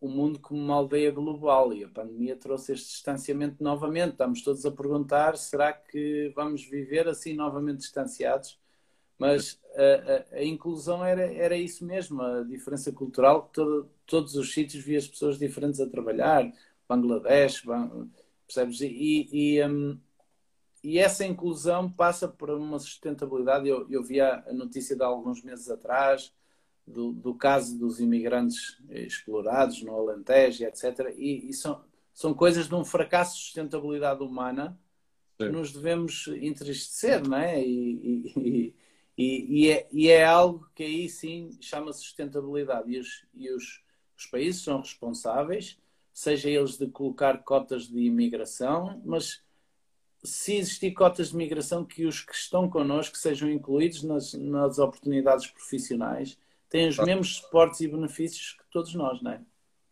o 0.01 0.09
mundo 0.09 0.39
como 0.41 0.61
uma 0.61 0.75
aldeia 0.75 1.11
global 1.11 1.75
e 1.75 1.85
a 1.85 1.89
pandemia 1.89 2.37
trouxe 2.37 2.73
este 2.73 2.89
distanciamento 2.89 3.62
novamente. 3.62 4.12
Estamos 4.12 4.43
todos 4.43 4.64
a 4.64 4.70
perguntar: 4.70 5.37
será 5.37 5.75
que 5.75 6.33
vamos 6.35 6.64
viver 6.64 7.07
assim 7.07 7.35
novamente 7.35 7.81
distanciados? 7.81 8.59
Mas 9.18 9.61
a, 9.77 10.37
a, 10.37 10.39
a, 10.39 10.45
inclusão 10.45 11.05
era, 11.05 11.23
era 11.33 11.57
isso 11.57 11.85
mesmo, 11.85 12.23
a 12.23 12.43
diferença 12.43 12.91
cultural, 12.91 13.45
que 13.45 13.53
todo, 13.53 13.91
todos 14.07 14.35
os 14.37 14.53
sítios 14.53 14.83
via 14.83 14.99
as 14.99 15.07
pessoas 15.07 15.39
diferentes 15.39 15.81
a 15.81 15.89
trabalhar, 15.89 16.51
Bangladesh, 16.89 17.61
Bang, 17.62 18.11
percebes? 18.47 18.81
E, 18.81 19.29
e, 19.33 19.64
um, 19.64 20.01
e, 20.83 20.99
essa 20.99 21.24
inclusão 21.24 21.91
passa 21.91 22.28
por 22.28 22.51
uma 22.51 22.78
sustentabilidade. 22.78 23.68
Eu, 23.68 23.91
eu 23.91 24.03
vi 24.03 24.20
a 24.20 24.45
notícia 24.53 24.97
de 24.97 25.03
alguns 25.03 25.43
meses 25.43 25.68
atrás 25.70 26.33
do, 26.87 27.12
do 27.12 27.35
caso 27.35 27.78
dos 27.78 28.01
imigrantes 28.01 28.78
explorados 28.91 29.83
no 29.83 29.95
Alentejo, 29.95 30.64
etc. 30.64 31.14
E, 31.16 31.49
e 31.49 31.53
são, 31.53 31.85
são 32.12 32.35
coisas 32.35 32.68
de 32.68 32.74
um 32.74 32.85
fracasso 32.85 33.37
de 33.37 33.43
sustentabilidade 33.43 34.22
humana 34.22 34.78
que 35.39 35.49
nos 35.49 35.72
devemos 35.72 36.28
entristecer, 36.28 37.26
não 37.26 37.37
é? 37.37 37.61
E, 37.64 38.74
e, 39.16 39.68
é, 39.70 39.89
e 39.93 40.09
é 40.09 40.24
algo 40.24 40.68
que 40.74 40.83
aí 40.83 41.09
sim 41.09 41.51
chama 41.61 41.93
sustentabilidade. 41.93 42.91
E 42.93 42.99
os, 42.99 43.26
e 43.35 43.51
os, 43.51 43.83
os 44.16 44.26
países 44.26 44.62
são 44.62 44.80
responsáveis, 44.80 45.78
seja 46.12 46.49
eles 46.49 46.76
de 46.76 46.87
colocar 46.89 47.43
cotas 47.43 47.89
de 47.89 47.99
imigração, 48.01 49.01
mas 49.05 49.43
se 50.23 50.57
existir 50.57 50.93
cotas 50.93 51.29
de 51.29 51.35
imigração, 51.35 51.85
que 51.85 52.07
os 52.07 52.20
que 52.20 52.35
estão 52.35 52.68
connosco 52.68 53.16
sejam 53.16 53.51
incluídos 53.51 54.03
nas, 54.03 54.35
nas 54.35 54.79
oportunidades 54.79 55.47
profissionais, 55.47 56.39
têm 56.68 56.89
os 56.89 56.99
mesmos 56.99 57.37
suportes 57.37 57.81
e 57.81 57.89
benefícios 57.89 58.53
que 58.53 58.64
todos 58.70 58.95
nós, 58.95 59.20
não 59.20 59.33
é? 59.33 59.41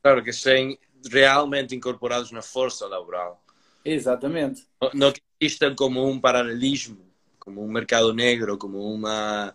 Claro, 0.03 0.23
que 0.23 0.33
sejam 0.33 0.77
realmente 1.11 1.75
incorporados 1.75 2.31
na 2.31 2.43
força 2.43 2.87
laboral. 2.87 3.43
Exatamente. 3.85 4.67
Não, 4.81 4.91
não 4.95 5.13
que 5.13 5.21
existam 5.41 5.75
como 5.75 6.07
um 6.07 6.21
paralelismo 6.21 7.11
como 7.41 7.65
um 7.65 7.69
mercado 7.69 8.15
negro, 8.15 8.57
como 8.57 8.79
uma. 8.79 9.55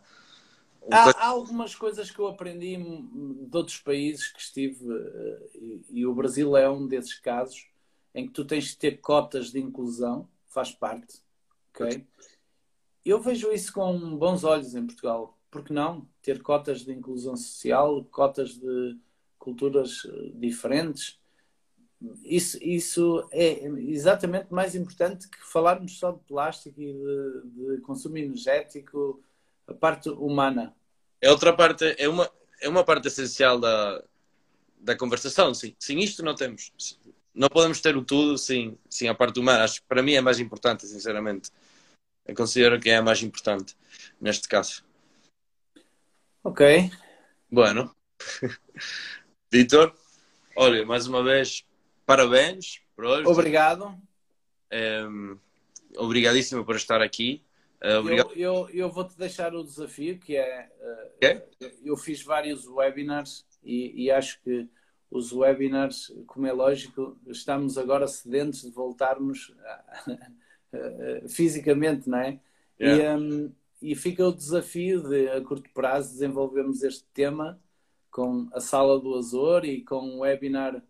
Há, 0.91 1.09
há, 1.11 1.27
algumas 1.27 1.73
coisas 1.73 2.11
que 2.11 2.19
eu 2.19 2.27
aprendi 2.27 2.75
de 2.77 3.57
outros 3.57 3.79
países 3.79 4.27
que 4.27 4.41
estive, 4.41 4.85
eh, 4.91 5.49
e, 5.55 5.85
e, 6.01 6.05
o 6.05 6.13
Brasil 6.13 6.55
é 6.57 6.69
um 6.69 6.85
desses 6.85 7.15
casos, 7.15 7.67
em 8.13 8.27
que 8.27 8.33
tu 8.33 8.45
tens 8.45 8.65
de 8.65 8.77
ter 8.77 8.99
cotas 8.99 9.51
de 9.51 9.59
inclusão, 9.59 10.27
faz 10.55 10.71
parte, 10.71 11.21
ok? 11.69 12.07
Eu 13.03 13.19
vejo 13.19 13.51
isso 13.51 13.73
com 13.73 14.17
bons 14.17 14.45
olhos 14.45 14.73
em 14.73 14.85
Portugal. 14.85 15.37
Por 15.51 15.63
que 15.63 15.73
não? 15.73 16.07
Ter 16.21 16.41
cotas 16.41 16.85
de 16.85 16.93
inclusão 16.93 17.35
social, 17.35 18.03
cotas 18.05 18.57
de 18.57 18.97
culturas 19.37 20.03
eh, 20.05 20.31
diferentes, 20.33 21.19
isso, 22.23 22.57
isso 22.61 23.27
é 23.31 23.65
exatamente 23.65 24.53
mais 24.53 24.75
importante 24.75 25.29
que 25.29 25.37
falarmos 25.41 25.97
só 25.97 26.11
de 26.11 26.19
plástico 26.19 26.81
e 26.81 26.93
de, 26.93 27.75
de 27.75 27.81
consumo 27.81 28.17
energético, 28.17 29.23
a 29.67 29.73
parte 29.73 30.09
humana. 30.09 30.75
É 31.21 31.29
outra 31.31 31.55
parte, 31.55 31.95
é 31.97 32.07
uma, 32.07 32.29
é 32.61 32.69
uma 32.69 32.83
parte 32.83 33.07
essencial 33.07 33.59
da, 33.59 34.03
da 34.79 34.95
conversação. 34.95 35.53
Sim. 35.53 35.75
Sem 35.79 36.03
isto 36.03 36.23
não 36.23 36.35
temos. 36.35 36.71
Não 37.35 37.49
podemos 37.49 37.81
ter 37.81 37.97
o 37.97 38.03
tudo 38.03 38.37
sem, 38.37 38.79
sem 38.89 39.09
a 39.09 39.13
parte 39.13 39.39
humana. 39.39 39.65
Acho 39.65 39.81
que 39.81 39.87
para 39.87 40.01
mim 40.01 40.13
é 40.13 40.21
mais 40.21 40.39
importante, 40.39 40.87
sinceramente. 40.87 41.51
Eu 42.25 42.33
considero 42.33 42.79
que 42.79 42.89
é 42.89 42.95
a 42.95 43.03
mais 43.03 43.21
importante 43.21 43.75
neste 44.19 44.47
caso. 44.47 44.83
Ok. 46.43 46.89
Bueno. 47.51 47.93
Vitor, 49.51 49.93
olha, 50.55 50.85
mais 50.85 51.07
uma 51.07 51.23
vez, 51.23 51.65
parabéns 52.05 52.81
por 52.95 53.05
hoje. 53.05 53.27
Obrigado. 53.27 53.85
Um, 53.85 53.99
ehm, 54.71 55.39
obrigadíssimo 55.97 56.65
por 56.65 56.75
estar 56.75 57.01
aqui. 57.01 57.43
Uh, 57.83 57.99
obrigado. 57.99 58.31
Eu, 58.31 58.67
eu, 58.67 58.69
eu 58.69 58.89
vou-te 58.89 59.17
deixar 59.17 59.53
o 59.53 59.63
desafio 59.63 60.17
que 60.19 60.35
é. 60.35 60.69
Uh, 61.21 61.41
Eu 61.83 61.97
fiz 61.97 62.23
vários 62.23 62.67
webinars 62.67 63.45
e, 63.63 64.05
e, 64.05 64.11
acho 64.11 64.41
que 64.41 64.67
os 65.15 65.31
webinars, 65.31 66.11
como 66.27 66.45
é 66.45 66.51
lógico, 66.51 67.17
estamos 67.27 67.77
agora 67.77 68.07
sedentes 68.07 68.63
de 68.63 68.71
voltarmos 68.71 69.55
fisicamente, 71.29 72.09
não 72.09 72.17
é? 72.17 72.39
Yeah. 72.79 73.13
E, 73.13 73.17
um, 73.17 73.53
e 73.81 73.95
fica 73.95 74.27
o 74.27 74.33
desafio 74.33 75.01
de, 75.01 75.29
a 75.29 75.41
curto 75.41 75.69
prazo, 75.73 76.13
desenvolvermos 76.13 76.83
este 76.83 77.05
tema 77.13 77.59
com 78.11 78.49
a 78.53 78.59
Sala 78.59 78.99
do 78.99 79.15
Azor 79.15 79.65
e 79.65 79.83
com 79.83 79.99
um 79.99 80.19
webinar 80.19 80.81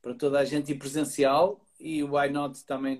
para 0.00 0.14
toda 0.14 0.38
a 0.38 0.44
gente 0.44 0.72
e 0.72 0.78
presencial 0.78 1.64
e 1.80 2.02
why 2.02 2.28
not 2.30 2.64
também 2.64 2.98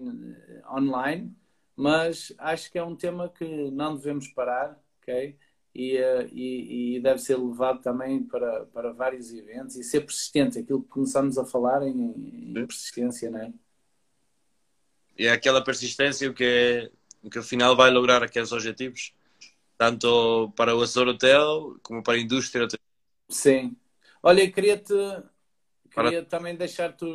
eh, 0.48 0.62
online, 0.70 1.34
mas 1.76 2.32
acho 2.38 2.70
que 2.70 2.78
é 2.78 2.82
um 2.82 2.96
tema 2.96 3.28
que 3.28 3.70
não 3.70 3.94
devemos 3.94 4.28
parar, 4.28 4.78
ok? 5.00 5.36
E, 5.74 5.98
uh, 5.98 6.28
e, 6.32 6.96
e, 6.96 7.00
deve 7.00 7.18
ser 7.18 7.36
levado 7.36 7.82
também 7.82 8.22
para, 8.22 8.64
para 8.66 8.92
vários 8.92 9.32
eventos 9.32 9.74
e 9.74 9.82
ser 9.82 10.02
persistente, 10.02 10.58
aquilo 10.58 10.82
que 10.82 10.88
começamos 10.88 11.36
a 11.36 11.44
falar 11.44 11.82
em, 11.82 12.52
em 12.56 12.66
persistência, 12.66 13.28
não 13.28 13.40
é? 13.40 13.52
E 15.18 15.26
é 15.26 15.32
aquela 15.32 15.64
persistência 15.64 16.32
que, 16.32 16.90
que 17.28 17.38
afinal 17.38 17.74
vai 17.74 17.90
lograr 17.90 18.22
aqueles 18.22 18.52
objetivos, 18.52 19.12
tanto 19.76 20.52
para 20.56 20.76
o 20.76 20.80
Azor 20.82 21.08
Hotel 21.08 21.76
como 21.82 22.02
para 22.02 22.14
a 22.14 22.20
indústria. 22.20 22.68
Sim. 23.28 23.76
Olha, 24.22 24.48
queria-te 24.50 24.94
Queria 25.94 26.22
para... 26.22 26.28
também 26.28 26.56
deixar-te 26.56 27.06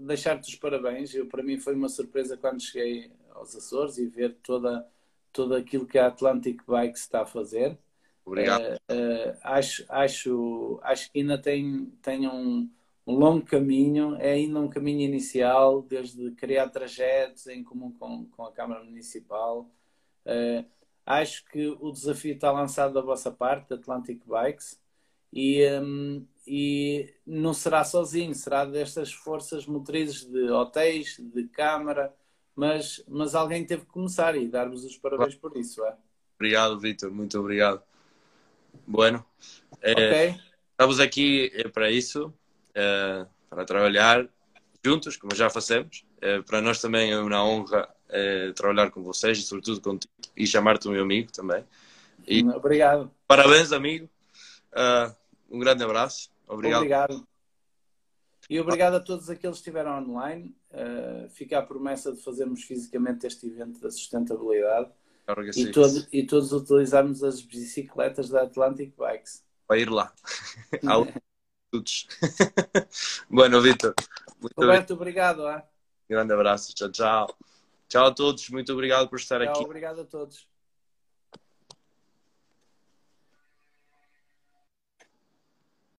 deixar 0.00 0.40
os 0.40 0.54
parabéns. 0.56 1.14
Eu, 1.14 1.26
para 1.26 1.42
mim 1.42 1.58
foi 1.58 1.74
uma 1.74 1.88
surpresa 1.88 2.36
quando 2.36 2.60
cheguei 2.60 3.12
aos 3.30 3.54
Açores 3.54 3.96
e 3.98 4.06
ver 4.06 4.36
toda, 4.42 4.84
tudo 5.32 5.54
aquilo 5.54 5.86
que 5.86 5.98
a 5.98 6.08
Atlantic 6.08 6.60
Bikes 6.66 7.02
está 7.02 7.22
a 7.22 7.26
fazer. 7.26 7.78
Obrigado. 8.24 8.62
Uh, 8.62 8.94
uh, 8.94 9.38
acho, 9.42 9.84
acho, 9.88 10.80
acho 10.82 11.12
que 11.12 11.20
ainda 11.20 11.36
tem, 11.36 11.92
tem 12.02 12.26
um, 12.26 12.70
um 13.06 13.14
longo 13.14 13.44
caminho, 13.44 14.16
é 14.16 14.32
ainda 14.32 14.60
um 14.60 14.68
caminho 14.68 15.02
inicial, 15.02 15.82
desde 15.82 16.30
criar 16.32 16.68
trajetos 16.70 17.46
em 17.46 17.62
comum 17.62 17.92
com, 17.92 18.26
com 18.26 18.44
a 18.46 18.52
Câmara 18.52 18.82
Municipal. 18.82 19.70
Uh, 20.24 20.64
acho 21.04 21.44
que 21.46 21.68
o 21.80 21.92
desafio 21.92 22.34
está 22.34 22.50
lançado 22.50 22.94
da 22.94 23.02
vossa 23.02 23.30
parte, 23.30 23.68
da 23.68 23.76
Atlantic 23.76 24.22
Bikes, 24.26 24.80
e, 25.30 25.68
um, 25.80 26.26
e 26.46 27.12
não 27.26 27.52
será 27.52 27.84
sozinho, 27.84 28.34
será 28.34 28.64
destas 28.64 29.12
forças 29.12 29.66
motrizes 29.66 30.24
de 30.24 30.50
hotéis, 30.50 31.18
de 31.18 31.44
câmara, 31.48 32.14
mas, 32.56 33.04
mas 33.08 33.34
alguém 33.34 33.66
teve 33.66 33.84
que 33.84 33.92
começar 33.92 34.36
e 34.36 34.48
dar-vos 34.48 34.84
os 34.84 34.96
parabéns 34.96 35.34
por 35.34 35.56
isso. 35.56 35.84
É? 35.84 35.94
Obrigado, 36.36 36.78
Vitor, 36.78 37.10
muito 37.10 37.38
obrigado. 37.38 37.82
Bueno, 38.86 39.24
é, 39.80 39.92
okay. 39.92 40.40
estamos 40.70 41.00
aqui 41.00 41.50
é 41.54 41.68
para 41.68 41.90
isso, 41.90 42.32
é, 42.74 43.26
para 43.48 43.64
trabalhar 43.64 44.28
juntos, 44.84 45.16
como 45.16 45.34
já 45.34 45.48
fazemos. 45.48 46.04
Para 46.46 46.62
nós 46.62 46.80
também 46.80 47.12
é 47.12 47.18
uma 47.18 47.44
honra 47.44 47.88
trabalhar 48.54 48.90
com 48.90 49.02
vocês 49.02 49.38
e, 49.38 49.42
sobretudo, 49.42 49.80
contigo 49.80 50.12
e 50.34 50.46
chamar-te 50.46 50.88
o 50.88 50.90
meu 50.90 51.02
amigo 51.02 51.30
também. 51.30 51.64
E, 52.26 52.42
Obrigado. 52.48 53.10
Parabéns, 53.26 53.72
amigo. 53.72 54.08
Um 55.50 55.58
grande 55.58 55.84
abraço. 55.84 56.30
Obrigado. 56.48 56.78
Obrigado. 56.78 57.26
E 58.48 58.60
obrigado 58.60 58.94
a 58.94 59.00
todos 59.00 59.30
aqueles 59.30 59.56
que 59.56 59.60
estiveram 59.60 59.98
online. 59.98 60.54
Uh, 60.70 61.28
fica 61.30 61.58
a 61.58 61.62
promessa 61.62 62.12
de 62.12 62.22
fazermos 62.22 62.62
fisicamente 62.64 63.26
este 63.26 63.46
evento 63.46 63.80
da 63.80 63.90
sustentabilidade 63.90 64.90
e, 65.56 65.72
todo, 65.72 66.06
e, 66.12 66.26
todos 66.26 66.52
utilizarmos 66.52 67.22
as 67.22 67.40
bicicletas 67.40 68.28
da 68.28 68.42
Atlantic 68.42 68.94
Bikes. 68.96 69.42
Para 69.66 69.78
ir 69.78 69.90
lá. 69.90 70.12
todos. 71.74 72.06
bueno, 73.28 73.60
Vitor. 73.60 73.94
Roberto, 74.56 74.94
obrigado. 74.94 75.46
Ah. 75.46 75.66
Grande 76.08 76.32
abraço. 76.32 76.74
Tchau, 76.74 76.90
tchau. 76.90 77.36
Tchau 77.88 78.06
a 78.06 78.14
todos. 78.14 78.48
Muito 78.50 78.72
obrigado 78.72 79.08
por 79.08 79.18
estar 79.18 79.40
tchau, 79.40 79.50
aqui. 79.50 79.64
Obrigado 79.64 80.02
a 80.02 80.04
todos. 80.04 80.46